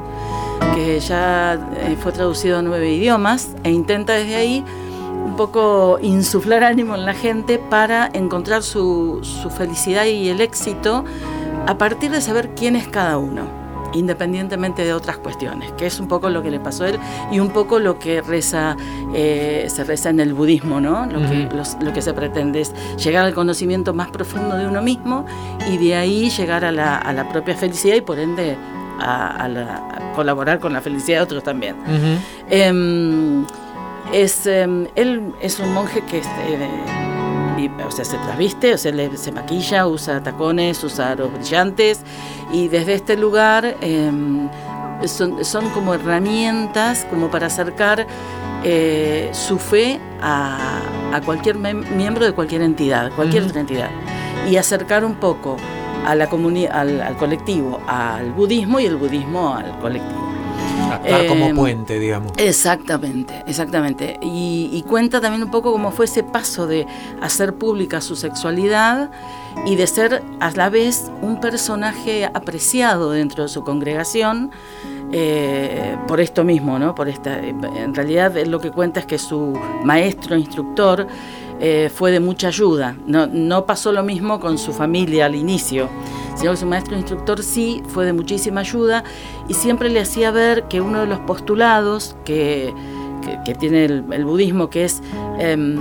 que 0.74 1.00
ya 1.00 1.54
eh, 1.76 1.96
fue 2.00 2.12
traducido 2.12 2.58
a 2.58 2.62
nueve 2.62 2.90
idiomas 2.92 3.50
e 3.64 3.70
intenta 3.70 4.14
desde 4.14 4.36
ahí 4.36 4.64
un 5.24 5.36
poco 5.36 5.98
insuflar 6.02 6.64
ánimo 6.64 6.94
en 6.94 7.04
la 7.04 7.14
gente 7.14 7.58
para 7.58 8.08
encontrar 8.12 8.62
su, 8.62 9.20
su 9.22 9.50
felicidad 9.50 10.04
y 10.06 10.28
el 10.28 10.40
éxito 10.40 11.04
a 11.66 11.76
partir 11.78 12.10
de 12.10 12.20
saber 12.20 12.50
quién 12.56 12.76
es 12.76 12.88
cada 12.88 13.18
uno, 13.18 13.42
independientemente 13.92 14.84
de 14.84 14.94
otras 14.94 15.18
cuestiones, 15.18 15.70
que 15.72 15.86
es 15.86 16.00
un 16.00 16.08
poco 16.08 16.30
lo 16.30 16.42
que 16.42 16.50
le 16.50 16.58
pasó 16.60 16.84
a 16.84 16.88
él 16.88 16.98
y 17.30 17.40
un 17.40 17.50
poco 17.50 17.78
lo 17.78 17.98
que 17.98 18.20
reza, 18.22 18.76
eh, 19.14 19.66
se 19.68 19.84
reza 19.84 20.10
en 20.10 20.20
el 20.20 20.32
budismo, 20.34 20.80
¿no? 20.80 21.06
Lo, 21.06 21.20
que, 21.28 21.48
los- 21.54 21.76
lo 21.82 21.92
que 21.92 22.00
se 22.02 22.14
pretende 22.14 22.62
es 22.62 22.72
llegar 22.96 23.24
al 23.26 23.34
conocimiento 23.34 23.92
más 23.94 24.08
profundo 24.10 24.56
de 24.56 24.66
uno 24.66 24.80
mismo 24.82 25.24
y 25.70 25.76
de 25.76 25.94
ahí 25.94 26.30
llegar 26.30 26.64
a 26.64 26.72
la, 26.72 26.96
a 26.96 27.12
la 27.12 27.28
propia 27.28 27.54
felicidad 27.56 27.96
y 27.96 28.00
por 28.00 28.18
ende 28.18 28.56
a, 28.98 29.44
a 29.44 29.48
la- 29.48 29.74
a 29.76 30.12
colaborar 30.14 30.58
con 30.60 30.72
la 30.72 30.80
felicidad 30.80 31.18
de 31.18 31.22
otros 31.24 31.42
también. 31.44 31.76
Ujú. 31.80 32.20
Em, 32.50 33.44
es, 34.12 34.46
em, 34.46 34.86
él 34.94 35.32
es 35.40 35.58
un 35.60 35.72
monje 35.72 36.00
que 36.02 36.18
este, 36.18 36.68
y, 37.58 37.68
o 37.82 37.90
sea, 37.90 38.04
se 38.04 38.16
las 38.16 38.38
viste, 38.38 38.74
o 38.74 38.78
sea, 38.78 38.92
le- 38.92 39.16
se 39.16 39.32
maquilla, 39.32 39.86
usa 39.86 40.22
tacones, 40.22 40.82
usa 40.84 41.10
aros 41.12 41.32
brillantes 41.32 42.00
y 42.52 42.68
desde 42.68 42.94
este 42.94 43.16
lugar 43.16 43.76
em, 43.80 44.48
son, 45.06 45.44
son 45.44 45.68
como 45.70 45.94
herramientas 45.94 47.06
como 47.10 47.30
para 47.30 47.46
acercar 47.46 48.06
eh, 48.64 49.30
su 49.32 49.58
fe 49.58 50.00
a, 50.20 50.80
a 51.12 51.20
cualquier 51.20 51.56
miembro 51.56 52.24
de 52.24 52.32
cualquier 52.32 52.62
entidad, 52.62 53.12
cualquier 53.14 53.42
Ujú. 53.42 53.50
otra 53.50 53.60
entidad, 53.60 53.90
y 54.50 54.56
acercar 54.56 55.04
un 55.04 55.14
poco 55.14 55.56
a 56.06 56.14
la 56.14 56.28
al, 56.72 57.00
al 57.00 57.16
colectivo, 57.16 57.80
al 57.86 58.32
budismo 58.32 58.80
y 58.80 58.86
el 58.86 58.96
budismo 58.96 59.54
al 59.54 59.78
colectivo. 59.78 60.28
Actuar 60.90 61.26
como 61.26 61.46
Em, 61.46 61.56
puente, 61.56 61.98
digamos. 61.98 62.32
Exactamente, 62.36 63.44
exactamente. 63.46 64.18
Y, 64.22 64.70
y 64.72 64.82
cuenta 64.82 65.20
también 65.20 65.42
un 65.42 65.50
poco 65.50 65.72
cómo 65.72 65.90
fue 65.90 66.06
ese 66.06 66.22
paso 66.22 66.66
de 66.66 66.86
hacer 67.20 67.54
pública 67.54 68.00
su 68.00 68.16
sexualidad 68.16 69.10
y 69.66 69.76
de 69.76 69.86
ser 69.86 70.22
a 70.40 70.50
la 70.52 70.70
vez 70.70 71.10
un 71.20 71.40
personaje 71.40 72.24
apreciado 72.24 73.10
dentro 73.10 73.42
de 73.42 73.48
su 73.48 73.64
congregación 73.64 74.50
eh, 75.10 75.96
por 76.06 76.20
esto 76.20 76.44
mismo, 76.44 76.78
¿no? 76.78 76.94
Por 76.94 77.08
esta, 77.08 77.38
en 77.38 77.94
realidad 77.94 78.34
lo 78.46 78.60
que 78.60 78.70
cuenta 78.70 79.00
es 79.00 79.06
que 79.06 79.18
su 79.18 79.58
maestro, 79.82 80.36
instructor, 80.36 81.06
eh, 81.60 81.90
fue 81.92 82.10
de 82.10 82.20
mucha 82.20 82.48
ayuda. 82.48 82.96
No, 83.06 83.66
pasó 83.66 83.92
lo 83.92 84.02
mismo 84.02 84.40
con 84.40 84.58
su 84.58 84.72
familia 84.72 85.26
al 85.26 85.34
inicio, 85.34 85.88
sino 86.36 86.52
que 86.52 86.56
su 86.56 86.66
maestro 86.66 86.96
instructor 86.96 87.42
sí 87.42 87.82
fue 87.88 88.06
de 88.06 88.12
muchísima 88.12 88.60
ayuda 88.60 89.04
y 89.48 89.54
siempre 89.54 89.88
le 89.88 90.00
hacía 90.00 90.30
ver 90.30 90.64
que 90.64 90.80
uno 90.80 91.00
de 91.00 91.06
los 91.06 91.18
postulados 91.20 92.16
que, 92.24 92.72
tiene 93.58 93.84
el, 93.84 94.24
budismo, 94.24 94.70
que 94.70 94.84
es 94.84 95.02
em, 95.38 95.76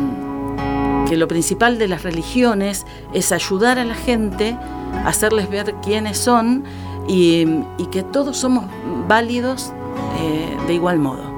que 1.07 1.15
lo 1.15 1.27
principal 1.27 1.77
de 1.77 1.87
las 1.87 2.03
religiones 2.03 2.85
es 3.13 3.31
ayudar 3.31 3.79
a 3.79 3.85
la 3.85 3.95
gente, 3.95 4.57
hacerles 5.05 5.49
ver 5.49 5.75
quiénes 5.83 6.17
son 6.17 6.63
y, 7.07 7.45
y 7.77 7.85
que 7.91 8.03
todos 8.03 8.37
somos 8.37 8.65
válidos 9.07 9.71
eh, 10.19 10.57
de 10.67 10.73
igual 10.73 10.99
modo. 10.99 11.36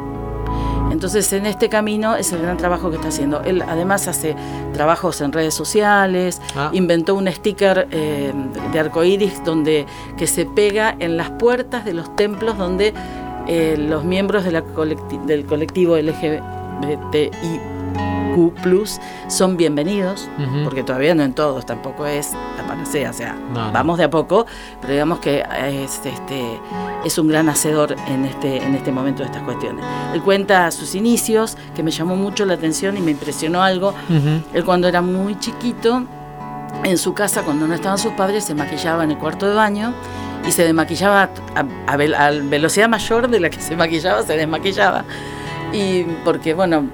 Entonces, 0.92 1.32
en 1.34 1.46
este 1.46 1.70
camino 1.70 2.16
es 2.16 2.32
el 2.34 2.42
gran 2.42 2.58
trabajo 2.58 2.90
que 2.90 2.96
está 2.98 3.10
haciendo. 3.10 3.42
Él 3.42 3.64
además 3.68 4.08
hace 4.08 4.36
trabajos 4.74 5.22
en 5.22 5.32
redes 5.32 5.54
sociales, 5.54 6.42
Ah. 6.56 6.70
inventó 6.74 7.16
un 7.16 7.28
sticker 7.32 7.88
eh, 7.92 8.34
de 8.74 8.80
arcoíris 8.80 9.44
donde 9.44 9.86
que 10.18 10.28
se 10.28 10.46
pega 10.46 10.96
en 11.00 11.16
las 11.18 11.30
puertas 11.32 11.86
de 11.86 11.94
los 11.94 12.16
templos 12.16 12.58
donde 12.58 12.94
eh, 13.48 13.76
los 13.78 14.04
miembros 14.04 14.44
de 14.44 14.52
la 14.52 14.64
colecti- 14.64 15.24
del 15.26 15.46
colectivo 15.46 15.96
LGBTIQ 18.36 18.88
son 19.28 19.58
bienvenidos, 19.58 20.30
Ujú. 20.38 20.64
porque 20.64 20.84
todavía 20.84 21.16
no 21.16 21.24
en 21.24 21.34
todos 21.34 21.66
tampoco 21.66 22.06
es 22.06 22.32
la 22.58 22.64
panacea, 22.68 23.10
o 23.10 23.14
sea, 23.14 23.34
No, 23.54 23.68
no. 23.68 23.72
vamos 23.72 23.98
de 23.98 24.06
a 24.06 24.10
poco, 24.10 24.46
pero 24.82 24.94
digamos 24.94 25.20
que 25.20 25.44
es, 25.66 26.02
este, 26.06 26.60
es 27.04 27.18
un 27.18 27.28
gran 27.28 27.50
hacedor 27.50 27.96
en 28.08 28.26
este, 28.26 28.58
en 28.64 28.76
este 28.76 28.92
momento 28.92 29.24
de 29.24 29.28
estas 29.30 29.44
cuestiones. 29.44 29.84
Él 30.14 30.22
cuenta 30.22 30.70
sus 30.72 30.96
inicios, 30.96 31.58
que 31.76 31.84
me 31.84 31.92
llamó 31.92 32.16
mucho 32.16 32.46
la 32.46 32.54
atención 32.56 32.98
y 32.98 33.02
me 33.02 33.12
impresionó 33.12 33.62
algo. 33.62 33.90
Ujú. 34.10 34.42
Él 34.54 34.64
cuando 34.66 34.88
era 34.88 35.02
muy 35.02 35.38
chiquito, 35.40 36.04
en 36.84 36.98
su 36.98 37.14
casa, 37.14 37.42
cuando 37.44 37.68
no 37.68 37.74
estaban 37.74 37.98
sus 37.98 38.14
padres, 38.14 38.44
se 38.46 38.56
maquillaba 38.56 39.04
en 39.04 39.12
el 39.12 39.18
cuarto 39.18 39.48
de 39.50 39.56
baño 39.56 39.94
y 40.48 40.52
se 40.52 40.64
desmaquillaba 40.64 41.30
a, 41.56 41.60
a 41.88 41.94
a 41.94 41.98
velocidad 42.32 42.88
mayor 42.88 43.28
de 43.28 43.40
la 43.40 43.50
que 43.50 43.60
se 43.60 43.76
maquillaba, 43.76 44.22
se 44.24 44.38
desmaquillaba. 44.38 45.04
Y 45.74 46.04
porque, 46.24 46.54
bueno, 46.54 46.86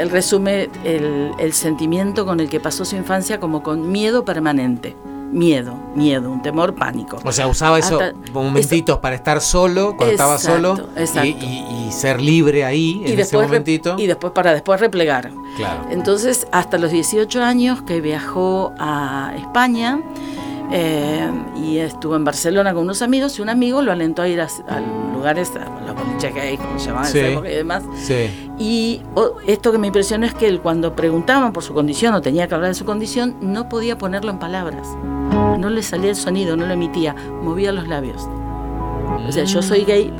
él 0.00 0.10
resume 0.10 0.68
el, 0.84 1.30
el 1.38 1.52
sentimiento 1.52 2.24
con 2.26 2.40
el 2.40 2.48
que 2.48 2.60
pasó 2.60 2.84
su 2.84 2.96
infancia 2.96 3.38
como 3.40 3.62
con 3.62 3.90
miedo 3.90 4.24
permanente. 4.24 4.96
Miedo, 5.30 5.74
miedo, 5.94 6.30
un 6.30 6.42
temor, 6.42 6.74
pánico. 6.74 7.18
O 7.24 7.32
sea, 7.32 7.46
usaba 7.46 7.78
eso 7.78 7.98
Hasta- 7.98 8.12
momentitos 8.34 8.98
para 8.98 9.14
estar 9.16 9.40
solo, 9.40 9.94
cuando 9.96 10.12
estaba 10.12 10.36
solo, 10.38 10.76
y- 10.94 11.00
exacto. 11.00 11.28
Y, 11.46 11.86
y 11.88 11.90
ser 11.90 12.20
libre 12.20 12.66
ahí, 12.66 12.96
en 13.00 13.04
ese 13.06 13.16
después 13.16 13.46
momentito. 13.46 13.94
y 13.98 14.06
después 14.06 14.34
para 14.34 14.52
después 14.52 14.78
replegar. 14.78 15.30
Claro. 15.56 15.86
Entonces, 15.90 16.46
hasta 16.52 16.76
los 16.76 16.90
18 16.90 17.42
años 17.42 17.80
que 17.80 18.02
viajó 18.02 18.74
a 18.78 19.32
España 19.38 20.02
eh, 20.70 21.28
y 21.56 21.78
estuvo 21.78 22.16
en 22.16 22.24
Barcelona 22.24 22.72
con 22.72 22.84
unos 22.84 23.02
amigos, 23.02 23.38
y 23.38 23.42
un 23.42 23.48
amigo 23.48 23.82
lo 23.82 23.92
alentó 23.92 24.22
a 24.22 24.28
ir 24.28 24.40
a, 24.40 24.44
a 24.68 24.80
lugares, 25.14 25.52
a 25.56 25.80
los 25.86 25.94
boliches 25.94 26.34
gays, 26.34 26.60
como 26.60 26.78
se 26.78 26.86
llamaban 26.86 27.06
en 27.08 27.12
Sí. 27.12 27.18
esa 27.18 27.28
época 27.28 27.50
y 27.50 27.54
demás. 27.54 27.82
Sí. 27.96 28.50
Y 28.58 29.02
oh, 29.14 29.32
esto 29.46 29.72
que 29.72 29.78
me 29.78 29.88
impresionó 29.88 30.26
es 30.26 30.34
que 30.34 30.46
él 30.48 30.60
cuando 30.60 30.94
preguntaban 30.94 31.52
por 31.52 31.62
su 31.62 31.74
condición 31.74 32.14
o 32.14 32.20
tenía 32.22 32.46
que 32.48 32.54
hablar 32.54 32.70
de 32.70 32.74
su 32.74 32.84
condición, 32.84 33.36
no 33.40 33.68
podía 33.68 33.98
ponerlo 33.98 34.30
en 34.30 34.38
palabras. 34.38 34.88
No 35.58 35.70
le 35.70 35.82
salía 35.82 36.10
el 36.10 36.16
sonido, 36.16 36.56
no 36.56 36.66
lo 36.66 36.72
emitía, 36.74 37.14
movía 37.42 37.72
los 37.72 37.88
labios. 37.88 38.28
O 39.26 39.30
sea, 39.32 39.44
yo 39.44 39.62
soy 39.62 39.84
gay. 39.84 40.12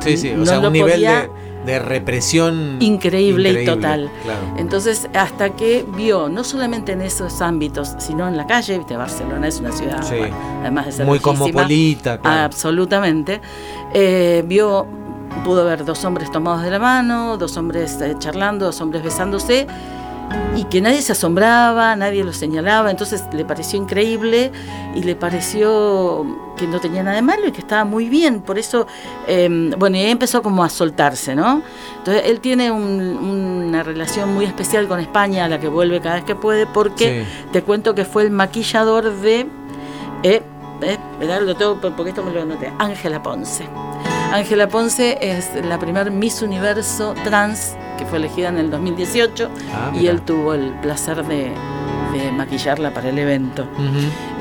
Sí, 0.00 0.16
sí, 0.16 0.30
o 0.32 0.36
no 0.38 0.46
sea, 0.46 0.60
un 0.60 0.72
nivel 0.72 0.92
podía- 0.92 1.22
de, 1.22 1.30
de 1.66 1.78
represión 1.80 2.76
increíble, 2.80 3.62
y 3.62 3.66
total. 3.66 4.10
claro. 4.22 4.40
Entonces, 4.56 5.08
hasta 5.14 5.50
que 5.50 5.84
vio, 5.96 6.28
no 6.28 6.44
solamente 6.44 6.92
en 6.92 7.02
esos 7.02 7.42
ámbitos, 7.42 7.94
sino 7.98 8.26
en 8.28 8.36
la 8.36 8.46
calle, 8.46 8.78
viste, 8.78 8.96
Barcelona 8.96 9.48
es 9.48 9.60
una 9.60 9.72
ciudad, 9.72 10.02
Sí. 10.02 10.16
bueno, 10.16 10.36
además 10.62 10.86
de 10.86 10.92
ser 10.92 11.06
Muy 11.06 11.18
cosmopolita, 11.18 12.18
claro. 12.20 12.40
absolutamente, 12.44 13.40
eh, 13.92 14.42
vio, 14.46 14.86
pudo 15.44 15.64
ver 15.64 15.84
dos 15.84 16.04
hombres 16.04 16.30
tomados 16.30 16.62
de 16.62 16.70
la 16.70 16.78
mano, 16.78 17.36
dos 17.36 17.56
hombres 17.56 18.00
eh, 18.00 18.14
charlando, 18.18 18.66
dos 18.66 18.80
hombres 18.80 19.02
besándose, 19.02 19.66
y 20.56 20.64
que 20.64 20.80
nadie 20.80 21.02
se 21.02 21.12
asombraba, 21.12 21.94
nadie 21.96 22.24
lo 22.24 22.32
señalaba, 22.32 22.90
entonces 22.90 23.24
le 23.32 23.44
pareció 23.44 23.78
increíble 23.78 24.50
y 24.94 25.02
le 25.02 25.14
pareció 25.14 26.24
que 26.56 26.66
no 26.66 26.80
tenía 26.80 27.02
nada 27.02 27.16
de 27.16 27.22
malo 27.22 27.46
y 27.46 27.52
que 27.52 27.60
estaba 27.60 27.84
muy 27.84 28.08
bien, 28.08 28.40
por 28.40 28.58
eso, 28.58 28.86
eh, 29.26 29.70
bueno, 29.76 29.98
y 29.98 30.00
ahí 30.00 30.10
empezó 30.10 30.42
como 30.42 30.64
a 30.64 30.70
soltarse, 30.70 31.34
¿no? 31.34 31.60
Entonces 31.98 32.22
él 32.26 32.40
tiene 32.40 32.70
un- 32.70 33.18
una 33.68 33.82
relación 33.82 34.32
muy 34.34 34.46
especial 34.46 34.88
con 34.88 34.98
España, 34.98 35.44
a 35.44 35.48
la 35.48 35.60
que 35.60 35.68
vuelve 35.68 36.00
cada 36.00 36.14
vez 36.16 36.24
que 36.24 36.34
puede, 36.34 36.66
porque 36.66 37.24
Sí. 37.24 37.48
te 37.52 37.62
cuento 37.62 37.94
que 37.94 38.06
fue 38.06 38.22
el 38.22 38.30
maquillador 38.30 39.12
de, 39.20 39.46
eh, 40.22 40.42
eh, 40.80 40.98
lo 41.42 41.54
tengo 41.54 41.78
porque 41.94 42.10
esto 42.10 42.22
me 42.22 42.32
lo 42.32 42.40
anoté, 42.42 42.72
Ángela 42.78 43.22
Ponce. 43.22 43.64
Ángela 44.32 44.68
Ponce 44.68 45.18
es 45.20 45.50
la 45.64 45.78
primer 45.78 46.10
Miss 46.10 46.42
Universo 46.42 47.14
trans 47.24 47.76
que 47.98 48.04
fue 48.04 48.18
elegida 48.18 48.48
en 48.48 48.58
el 48.58 48.70
2018 48.70 49.50
Ah, 49.72 49.92
y 49.94 50.06
él 50.08 50.20
tuvo 50.22 50.52
el 50.54 50.70
placer 50.82 51.24
de, 51.24 51.52
de 52.12 52.32
maquillarla 52.32 52.92
para 52.92 53.08
el 53.08 53.18
evento. 53.18 53.66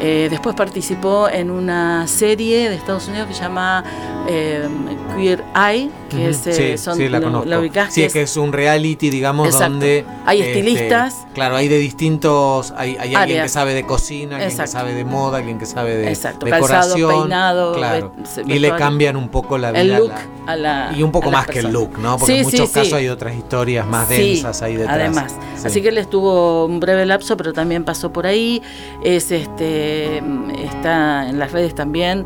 Eh, 0.01 0.27
después 0.29 0.55
participó 0.55 1.29
en 1.29 1.49
una 1.51 2.05
serie 2.07 2.69
de 2.69 2.75
Estados 2.75 3.07
Unidos 3.07 3.27
que 3.27 3.33
se 3.35 3.41
llama 3.43 3.83
eh, 4.27 4.67
Queer 5.15 5.43
Eye, 5.55 5.89
que 6.15 6.21
Ujú. 6.21 6.29
es, 6.29 6.47
eh, 6.47 6.77
sí, 6.77 6.83
son, 6.83 6.97
sí, 6.97 7.09
la 7.09 7.19
lo- 7.19 7.25
conozco. 7.27 7.49
la 7.49 7.59
ubicás, 7.59 7.93
sí, 7.93 8.01
que 8.01 8.07
es 8.07 8.13
que 8.13 8.21
es 8.23 8.37
un 8.37 8.51
reality, 8.53 9.09
digamos, 9.09 9.47
Exacto. 9.47 9.71
donde... 9.73 10.05
Hay 10.25 10.39
este, 10.41 10.51
estilistas. 10.59 11.25
claro, 11.33 11.55
hay 11.55 11.67
de 11.67 11.77
distintos... 11.77 12.73
Hay, 12.77 12.97
hay 12.99 13.13
alguien 13.15 13.43
que 13.43 13.49
sabe 13.49 13.73
de 13.73 13.85
cocina, 13.85 14.35
alguien 14.35 14.49
Exacto. 14.51 14.71
que 14.71 14.77
sabe 14.79 14.93
de 14.93 15.05
moda, 15.05 15.37
alguien 15.37 15.59
que 15.59 15.65
sabe 15.65 15.95
de 15.95 16.09
Exacto, 16.09 16.45
calzado, 16.47 16.95
decoración. 16.95 17.21
peinado, 17.21 17.73
claro. 17.75 18.11
ve- 18.45 18.55
y 18.55 18.59
le 18.59 18.69
cambian 18.75 19.15
un 19.15 19.29
poco 19.29 19.57
la 19.57 19.71
vida. 19.71 19.81
el 19.81 19.93
a 19.93 19.99
look 19.99 20.09
la- 20.45 20.51
a 20.51 20.55
la 20.55 20.93
y 20.95 21.03
un 21.03 21.11
poco 21.11 21.31
más 21.31 21.47
que 21.47 21.59
el 21.59 21.71
look, 21.71 21.97
¿no? 21.99 22.17
Porque 22.17 22.33
Sí, 22.33 22.39
en 22.39 22.45
muchos 22.45 22.69
casos 22.69 22.93
hay 22.93 23.07
otras 23.09 23.35
historias 23.35 23.85
más 23.87 24.07
densas 24.09 24.61
ahí 24.61 24.75
detrás. 24.75 24.95
Además, 24.95 25.35
Sí. 25.57 25.67
así 25.67 25.81
que 25.81 25.89
él 25.89 25.97
estuvo 25.97 26.65
un 26.65 26.79
breve 26.79 27.05
lapso, 27.05 27.35
pero 27.37 27.51
también 27.53 27.83
pasó 27.83 28.11
por 28.13 28.27
ahí. 28.27 28.61
Es 29.03 29.31
este 29.31 30.17
está 30.63 31.27
en 31.29 31.39
las 31.39 31.51
redes 31.51 31.73
también, 31.75 32.25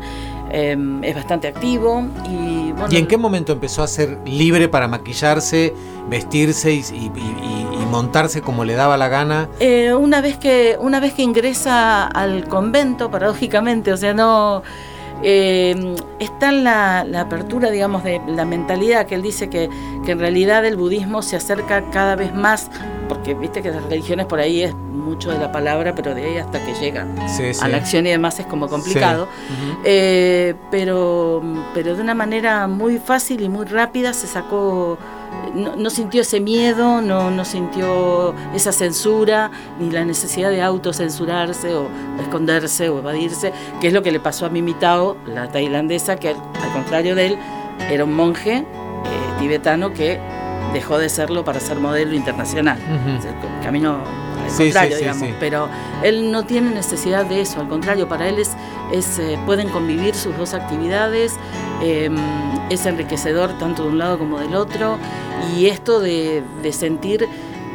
eh, 0.50 0.76
es 1.02 1.14
bastante 1.14 1.48
activo 1.48 2.04
y 2.28 2.72
bueno. 2.72 2.88
¿Y 2.90 2.96
en 2.96 3.06
qué 3.06 3.16
momento 3.16 3.52
empezó 3.52 3.82
a 3.82 3.86
ser 3.86 4.18
libre 4.24 4.68
para 4.68 4.88
maquillarse, 4.88 5.74
vestirse 6.08 6.72
y, 6.72 6.78
y- 6.92 7.10
y- 7.16 7.82
y 7.82 7.86
montarse 7.90 8.42
como 8.42 8.64
le 8.64 8.74
daba 8.74 8.96
la 8.96 9.08
gana? 9.08 9.48
Eh, 9.60 9.94
una 9.94 10.20
vez 10.20 10.36
que 10.38 10.76
una 10.80 11.00
vez 11.00 11.14
que 11.14 11.22
ingresa 11.22 12.06
al 12.06 12.46
convento, 12.48 13.10
paradójicamente, 13.10 13.92
o 13.92 13.96
sea, 13.96 14.12
no 14.14 14.62
eh, 15.22 15.94
está 16.18 16.50
la, 16.52 17.04
la 17.04 17.22
apertura, 17.22 17.70
digamos, 17.70 18.02
de 18.04 18.20
la 18.26 18.44
mentalidad 18.46 19.06
que 19.06 19.14
él 19.16 19.22
dice 19.22 19.50
que, 19.50 19.68
que 20.04 20.12
en 20.12 20.18
realidad 20.18 20.64
el 20.64 20.76
budismo 20.76 21.20
se 21.22 21.36
acerca 21.36 21.90
cada 21.90 22.16
vez 22.16 22.34
más, 22.34 22.70
porque 23.08 23.34
viste 23.34 23.60
que 23.60 23.70
las 23.70 23.82
religiones 23.84 24.24
por 24.26 24.40
ahí 24.40 24.62
es 24.62 24.74
mucho 25.00 25.30
de 25.30 25.38
la 25.38 25.50
palabra, 25.52 25.94
pero 25.94 26.14
de 26.14 26.24
ahí 26.24 26.36
hasta 26.38 26.64
que 26.64 26.74
llega 26.74 27.06
Sí, 27.28 27.52
sí. 27.54 27.60
a 27.64 27.68
la 27.68 27.78
acción 27.78 28.06
y 28.06 28.10
demás 28.10 28.38
es 28.38 28.46
como 28.46 28.68
complicado. 28.68 29.28
Sí. 29.48 29.52
Ujú. 29.70 29.78
Eh, 29.84 30.54
pero, 30.70 31.42
pero 31.74 31.96
de 31.96 32.02
una 32.02 32.14
manera 32.14 32.66
muy 32.66 32.98
fácil 32.98 33.42
y 33.42 33.48
muy 33.48 33.66
rápida 33.66 34.12
se 34.12 34.26
sacó, 34.26 34.98
no, 35.54 35.76
no 35.76 35.90
sintió 35.90 36.20
ese 36.22 36.40
miedo, 36.40 37.00
no, 37.02 37.30
no 37.30 37.44
sintió 37.44 38.34
esa 38.54 38.72
censura, 38.72 39.50
ni 39.78 39.90
la 39.90 40.04
necesidad 40.04 40.50
de 40.50 40.62
autocensurarse 40.62 41.74
o 41.74 41.88
esconderse 42.20 42.88
o 42.88 42.98
evadirse, 42.98 43.52
que 43.80 43.88
es 43.88 43.92
lo 43.92 44.02
que 44.02 44.12
le 44.12 44.20
pasó 44.20 44.46
a 44.46 44.48
Mimi 44.50 44.74
Tao, 44.74 45.16
la 45.26 45.48
tailandesa, 45.50 46.16
que 46.16 46.28
al, 46.30 46.36
al 46.36 46.72
contrario 46.72 47.14
de 47.14 47.26
él 47.26 47.38
era 47.90 48.04
un 48.04 48.12
monje 48.14 48.58
eh, 48.58 48.64
tibetano 49.38 49.92
que 49.92 50.20
dejó 50.74 50.98
de 50.98 51.08
serlo 51.08 51.44
para 51.44 51.58
ser 51.58 51.78
modelo 51.80 52.14
internacional. 52.14 52.78
Ujú. 52.78 53.18
O 53.18 53.22
sea, 53.22 53.30
el 53.30 53.64
camino 53.64 53.98
al 54.50 54.56
Sí, 54.56 54.62
contrario, 54.64 54.96
sí, 54.96 55.02
digamos. 55.02 55.28
sí. 55.28 55.34
Pero 55.40 55.68
él 56.02 56.30
no 56.32 56.44
tiene 56.44 56.70
necesidad 56.70 57.24
de 57.26 57.40
eso, 57.40 57.60
al 57.60 57.68
contrario, 57.68 58.08
para 58.08 58.28
él 58.28 58.38
es, 58.38 58.50
es 58.92 59.18
eh, 59.18 59.38
pueden 59.46 59.68
convivir 59.68 60.14
sus 60.14 60.36
dos 60.36 60.54
actividades, 60.54 61.34
eh, 61.82 62.10
es 62.70 62.86
enriquecedor 62.86 63.58
tanto 63.58 63.84
de 63.84 63.88
un 63.90 63.98
lado 63.98 64.18
como 64.18 64.38
del 64.38 64.54
otro, 64.54 64.98
y 65.56 65.66
esto 65.66 66.00
de, 66.00 66.42
de 66.62 66.72
sentir 66.72 67.26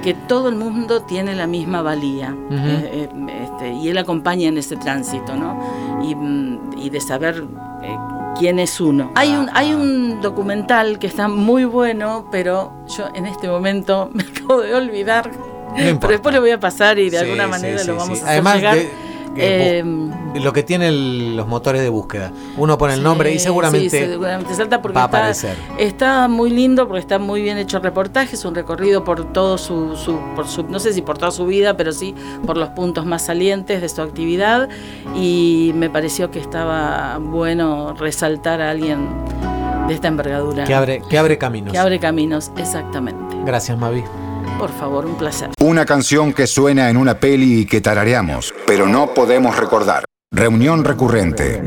que 0.03 0.13
todo 0.13 0.49
el 0.49 0.55
mundo 0.55 1.01
tiene 1.01 1.33
la 1.35 1.47
misma 1.47 1.81
valía 1.81 2.29
Ujú. 2.31 2.55
eh, 2.55 3.09
eh, 3.11 3.43
este, 3.43 3.73
y 3.73 3.89
él 3.89 3.97
acompaña 3.97 4.47
en 4.49 4.57
ese 4.59 4.75
tránsito, 4.77 5.35
¿no? 5.35 5.59
Y, 6.03 6.13
mm, 6.13 6.77
y 6.77 6.89
de 6.91 7.01
saber 7.01 7.43
eh, 7.81 7.97
quién 8.37 8.59
es 8.59 8.79
uno. 8.79 9.11
Hay 9.15 9.33
un, 9.35 9.49
hay 9.53 9.73
un 9.73 10.21
documental 10.21 10.99
que 10.99 11.07
está 11.07 11.27
muy 11.27 11.65
bueno, 11.65 12.27
pero 12.31 12.71
yo 12.95 13.05
en 13.15 13.25
este 13.25 13.47
momento 13.47 14.09
me 14.13 14.21
acabo 14.23 14.61
de 14.61 14.75
olvidar. 14.75 15.31
Pero 15.75 16.07
después 16.11 16.33
lo 16.35 16.41
voy 16.41 16.51
a 16.51 16.59
pasar 16.59 16.97
y 16.99 17.09
de 17.09 17.17
Sí, 17.19 17.23
alguna 17.23 17.47
manera 17.47 17.79
sí, 17.79 17.87
lo 17.87 17.95
vamos 17.95 18.19
a 18.19 18.23
hacer 18.23 18.29
Además 18.29 18.55
llegar. 18.57 18.75
de- 18.77 19.05
Eh, 19.37 19.83
Lo 20.41 20.53
que 20.53 20.63
tienen 20.63 21.35
los 21.35 21.45
motores 21.45 21.81
de 21.81 21.89
búsqueda. 21.89 22.31
Uno 22.55 22.77
pone 22.77 22.93
el 22.93 23.03
nombre 23.03 23.33
y 23.33 23.39
seguramente, 23.39 23.89
sí, 23.89 24.05
seguramente 24.11 24.53
salta 24.53 24.81
porque 24.81 24.95
va 24.95 25.01
a 25.03 25.05
está, 25.07 25.17
aparecer. 25.17 25.57
está 25.77 26.27
muy 26.29 26.51
lindo 26.51 26.87
porque 26.87 27.01
está 27.01 27.19
muy 27.19 27.41
bien 27.41 27.57
hecho 27.57 27.75
el 27.75 27.83
reportaje, 27.83 28.37
es 28.37 28.45
un 28.45 28.55
recorrido 28.55 29.03
por 29.03 29.33
todo 29.33 29.57
su, 29.57 29.97
su- 29.97 30.17
por 30.37 30.47
su, 30.47 30.63
no 30.63 30.79
sé 30.79 30.93
si 30.93 31.01
por 31.01 31.17
toda 31.17 31.31
su 31.31 31.45
vida, 31.45 31.75
pero 31.75 31.91
sí 31.91 32.15
por 32.45 32.55
los 32.55 32.69
puntos 32.69 33.05
más 33.05 33.25
salientes 33.25 33.81
de 33.81 33.89
su 33.89 34.01
actividad 34.01 34.69
y 35.17 35.73
me 35.75 35.89
pareció 35.89 36.31
que 36.31 36.39
estaba 36.39 37.17
bueno 37.19 37.93
resaltar 37.93 38.61
a 38.61 38.69
alguien 38.71 39.09
de 39.89 39.93
esta 39.95 40.07
envergadura. 40.07 40.63
que 40.63 40.73
abre, 40.73 41.01
que 41.09 41.17
abre 41.17 41.37
caminos. 41.37 41.73
Que 41.73 41.77
abre 41.77 41.99
caminos, 41.99 42.51
exactamente. 42.55 43.35
Gracias, 43.43 43.77
Mavi. 43.77 44.01
Por 44.57 44.71
favor, 44.71 45.05
un 45.05 45.15
placer. 45.17 45.49
Una 45.59 45.85
canción 45.85 46.33
que 46.33 46.47
suena 46.47 46.89
en 46.89 46.97
una 46.97 47.19
peli 47.19 47.61
y 47.61 47.65
que 47.65 47.81
tarareamos, 47.81 48.53
pero 48.65 48.87
no 48.87 49.13
podemos 49.13 49.57
recordar. 49.57 50.05
Reunión 50.31 50.83
recurrente. 50.83 51.61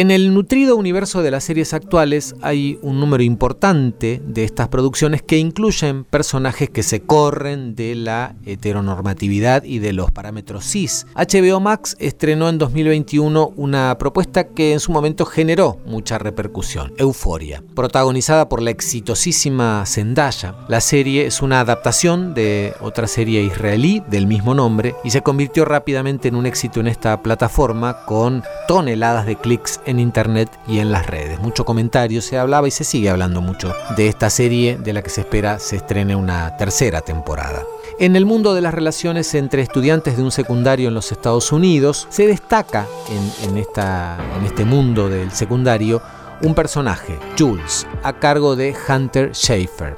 En 0.00 0.10
el 0.10 0.32
nutrido 0.32 0.76
universo 0.76 1.22
de 1.22 1.30
las 1.30 1.44
series 1.44 1.74
actuales 1.74 2.34
hay 2.40 2.78
un 2.80 3.00
número 3.00 3.22
importante 3.22 4.22
de 4.24 4.44
estas 4.44 4.68
producciones 4.68 5.20
que 5.20 5.36
incluyen 5.36 6.04
personajes 6.04 6.70
que 6.70 6.82
se 6.82 7.02
corren 7.02 7.74
de 7.74 7.94
la 7.94 8.34
heteronormatividad 8.46 9.62
y 9.62 9.78
de 9.78 9.92
los 9.92 10.10
parámetros 10.10 10.64
cis. 10.64 11.06
HBO 11.14 11.60
Max 11.60 11.98
estrenó 12.00 12.48
en 12.48 12.56
2021 12.56 13.52
una 13.56 13.98
propuesta 13.98 14.44
que 14.44 14.72
en 14.72 14.80
su 14.80 14.90
momento 14.90 15.26
generó 15.26 15.76
mucha 15.84 16.16
repercusión, 16.16 16.94
Euforia. 16.96 17.62
Protagonizada 17.74 18.48
por 18.48 18.62
la 18.62 18.70
exitosísima 18.70 19.84
Zendaya, 19.84 20.54
la 20.68 20.80
serie 20.80 21.26
es 21.26 21.42
una 21.42 21.60
adaptación 21.60 22.32
de 22.32 22.72
otra 22.80 23.06
serie 23.06 23.42
israelí 23.42 24.02
del 24.08 24.26
mismo 24.26 24.54
nombre 24.54 24.94
y 25.04 25.10
se 25.10 25.20
convirtió 25.20 25.66
rápidamente 25.66 26.28
en 26.28 26.36
un 26.36 26.46
éxito 26.46 26.80
en 26.80 26.86
esta 26.86 27.22
plataforma 27.22 28.06
con 28.06 28.42
toneladas 28.66 29.26
de 29.26 29.36
clics 29.36 29.78
en 29.89 29.89
internet 29.98 30.50
y 30.68 30.78
en 30.78 30.92
las 30.92 31.06
redes. 31.06 31.40
Mucho 31.40 31.64
comentario 31.64 32.22
se 32.22 32.38
hablaba 32.38 32.68
y 32.68 32.70
se 32.70 32.84
sigue 32.84 33.10
hablando 33.10 33.40
mucho 33.40 33.74
de 33.96 34.08
esta 34.08 34.30
serie 34.30 34.78
de 34.78 34.92
la 34.92 35.02
que 35.02 35.10
se 35.10 35.22
espera 35.22 35.58
se 35.58 35.76
estrene 35.76 36.14
una 36.14 36.56
tercera 36.56 37.00
temporada. 37.00 37.64
En 37.98 38.16
el 38.16 38.24
mundo 38.24 38.54
de 38.54 38.60
las 38.60 38.74
relaciones 38.74 39.34
entre 39.34 39.62
estudiantes 39.62 40.16
de 40.16 40.22
un 40.22 40.30
secundario 40.30 40.88
en 40.88 40.94
los 40.94 41.12
Estados 41.12 41.52
Unidos, 41.52 42.06
se 42.10 42.26
destaca 42.26 42.86
en, 43.08 43.50
en 43.50 43.58
esta, 43.58 44.18
en 44.38 44.46
este 44.46 44.64
mundo 44.64 45.08
del 45.08 45.32
secundario 45.32 46.00
un 46.42 46.54
personaje, 46.54 47.18
Jules, 47.38 47.86
a 48.02 48.14
cargo 48.14 48.56
de 48.56 48.74
Hunter 48.88 49.34
Schaefer, 49.34 49.96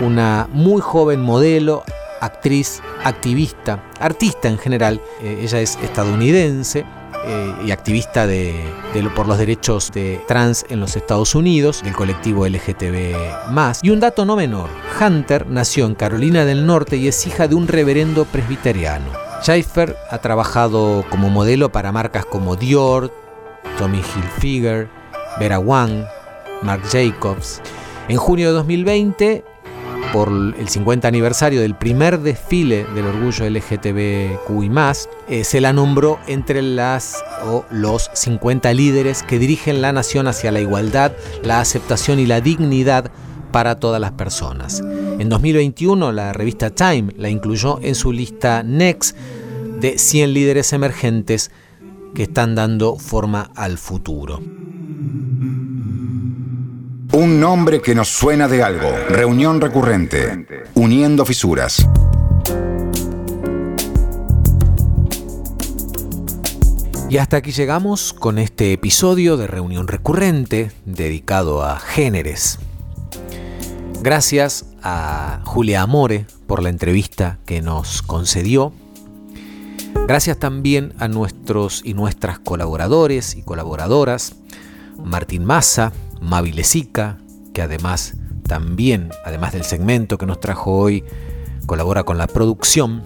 una 0.00 0.48
muy 0.52 0.80
joven 0.80 1.20
modelo, 1.20 1.84
actriz, 2.20 2.80
activista, 3.02 3.82
artista 4.00 4.48
en 4.48 4.58
general. 4.58 5.00
Eh, 5.20 5.40
ella 5.42 5.60
es 5.60 5.76
estadounidense 5.82 6.86
eh, 7.26 7.54
y 7.64 7.70
activista 7.70 8.26
de, 8.26 8.54
por 9.14 9.26
los 9.26 9.38
derechos 9.38 9.90
de 9.92 10.20
trans 10.28 10.64
en 10.68 10.80
los 10.80 10.96
Estados 10.96 11.34
Unidos, 11.34 11.82
del 11.82 11.94
colectivo 11.94 12.46
LGTB. 12.46 13.14
Y 13.82 13.90
un 13.90 14.00
dato 14.00 14.24
no 14.24 14.36
menor: 14.36 14.68
Hunter 15.00 15.46
nació 15.46 15.86
en 15.86 15.94
Carolina 15.94 16.44
del 16.44 16.66
Norte 16.66 16.96
y 16.96 17.08
es 17.08 17.26
hija 17.26 17.48
de 17.48 17.54
un 17.54 17.68
reverendo 17.68 18.24
presbiteriano. 18.24 19.06
Schaefer 19.42 19.96
ha 20.10 20.18
trabajado 20.18 21.04
como 21.10 21.28
modelo 21.28 21.70
para 21.70 21.92
marcas 21.92 22.24
como 22.24 22.56
Dior, 22.56 23.12
Tommy 23.78 23.98
Hilfiger, 23.98 24.88
Vera 25.38 25.58
Wang, 25.58 26.06
Marc 26.62 26.84
Jacobs. 26.86 27.60
En 28.08 28.16
junio 28.16 28.48
de 28.48 28.54
2020, 28.54 29.44
por 30.14 30.28
el 30.28 30.68
50 30.68 31.08
aniversario 31.08 31.60
del 31.60 31.74
primer 31.74 32.20
desfile 32.20 32.86
del 32.94 33.06
orgullo 33.06 33.50
LGTBQI+, 33.50 34.70
eh, 35.28 35.42
se 35.42 35.60
la 35.60 35.72
nombró 35.72 36.20
entre 36.28 36.62
las 36.62 37.24
o 37.44 37.64
los 37.72 38.12
50 38.14 38.72
líderes 38.74 39.24
que 39.24 39.40
dirigen 39.40 39.82
la 39.82 39.92
nación 39.92 40.28
hacia 40.28 40.52
la 40.52 40.60
igualdad, 40.60 41.10
la 41.42 41.58
aceptación 41.58 42.20
y 42.20 42.26
la 42.26 42.40
dignidad 42.40 43.10
para 43.50 43.80
todas 43.80 44.00
las 44.00 44.12
personas. 44.12 44.84
En 45.18 45.28
2021, 45.28 46.12
la 46.12 46.32
revista 46.32 46.70
Time 46.70 47.12
la 47.16 47.28
incluyó 47.28 47.80
en 47.82 47.96
su 47.96 48.12
lista 48.12 48.62
Next 48.62 49.16
de 49.80 49.98
100 49.98 50.32
líderes 50.32 50.72
emergentes 50.72 51.50
que 52.14 52.22
están 52.22 52.54
dando 52.54 53.00
forma 53.00 53.50
al 53.56 53.78
futuro. 53.78 54.40
Un 57.16 57.38
nombre 57.38 57.80
que 57.80 57.94
nos 57.94 58.08
suena 58.08 58.48
de 58.48 58.64
algo. 58.64 58.90
Reunión 59.08 59.60
recurrente. 59.60 60.64
Uniendo 60.74 61.24
fisuras. 61.24 61.86
Y 67.08 67.18
hasta 67.18 67.36
aquí 67.36 67.52
llegamos 67.52 68.12
con 68.14 68.40
este 68.40 68.72
episodio 68.72 69.36
de 69.36 69.46
Reunión 69.46 69.86
Recurrente 69.86 70.72
dedicado 70.86 71.62
a 71.62 71.78
géneres. 71.78 72.58
Gracias 74.02 74.66
a 74.82 75.40
Julia 75.44 75.82
Amore 75.82 76.26
por 76.48 76.64
la 76.64 76.68
entrevista 76.68 77.38
que 77.46 77.62
nos 77.62 78.02
concedió. 78.02 78.72
Gracias 80.08 80.36
también 80.40 80.94
a 80.98 81.06
nuestros 81.06 81.80
y 81.84 81.94
nuestras 81.94 82.40
colaboradores 82.40 83.36
y 83.36 83.42
colaboradoras, 83.42 84.34
Martín 84.98 85.44
Massa, 85.44 85.92
Mavi 86.24 86.52
Lesica, 86.52 87.18
que 87.52 87.62
además 87.62 88.16
también, 88.48 89.10
además 89.24 89.52
del 89.52 89.64
segmento 89.64 90.18
que 90.18 90.26
nos 90.26 90.40
trajo 90.40 90.72
hoy, 90.72 91.04
colabora 91.66 92.04
con 92.04 92.18
la 92.18 92.26
producción, 92.26 93.02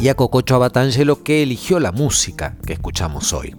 y 0.00 0.08
a 0.08 0.14
Cococho 0.14 0.56
Abatangelo 0.56 1.22
que 1.22 1.42
eligió 1.42 1.78
la 1.78 1.92
música 1.92 2.56
que 2.66 2.72
escuchamos 2.72 3.32
hoy. 3.32 3.54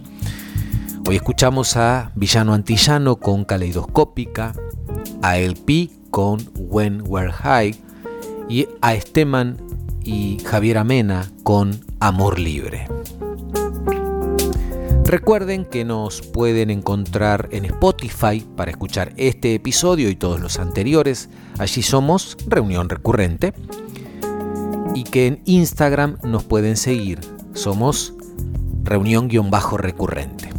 Hoy 1.08 1.16
escuchamos 1.16 1.76
a 1.76 2.12
Villano 2.14 2.54
Antillano 2.54 3.16
con 3.16 3.44
Caleidoscópica, 3.44 4.52
a 5.22 5.38
LP 5.38 5.90
con 6.10 6.48
When 6.56 7.02
We're 7.06 7.32
High 7.32 7.76
y 8.48 8.66
a 8.80 8.94
Esteman 8.94 9.56
y 10.02 10.38
Javier 10.44 10.78
Amena 10.78 11.30
con 11.42 11.80
Amor 12.00 12.38
Libre. 12.38 12.88
Recuerden 15.06 15.66
que 15.66 15.84
nos 15.84 16.22
pueden 16.22 16.70
encontrar 16.70 17.50
en 17.52 17.66
Spotify 17.66 18.44
para 18.56 18.70
escuchar 18.70 19.12
este 19.18 19.54
episodio 19.54 20.08
y 20.08 20.16
todos 20.16 20.40
los 20.40 20.58
anteriores. 20.58 21.28
Allí 21.58 21.82
somos 21.82 22.38
Reunión 22.46 22.88
Recurrente. 22.88 23.52
Y 24.94 25.04
que 25.04 25.26
en 25.26 25.42
Instagram 25.44 26.16
nos 26.22 26.44
pueden 26.44 26.76
seguir. 26.76 27.20
Somos 27.52 28.14
Reunión-Recurrente. 28.82 30.50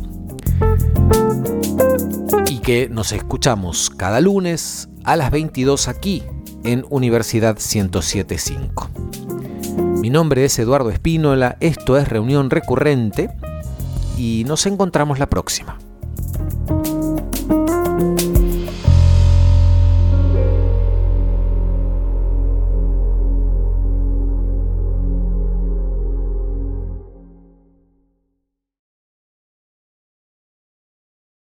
Y 2.47 2.59
que 2.59 2.87
nos 2.87 3.13
escuchamos 3.13 3.89
cada 3.89 4.21
lunes 4.21 4.89
a 5.03 5.15
las 5.15 5.31
22 5.31 5.87
aquí 5.87 6.23
en 6.63 6.85
Universidad 6.89 7.55
1075. 7.55 8.89
Mi 10.01 10.11
nombre 10.11 10.45
es 10.45 10.59
Eduardo 10.59 10.91
Espínola, 10.91 11.57
esto 11.61 11.97
es 11.97 12.07
Reunión 12.07 12.51
Recurrente 12.51 13.31
y 14.17 14.43
nos 14.45 14.65
encontramos 14.65 15.19
la 15.19 15.27
próxima. 15.27 15.77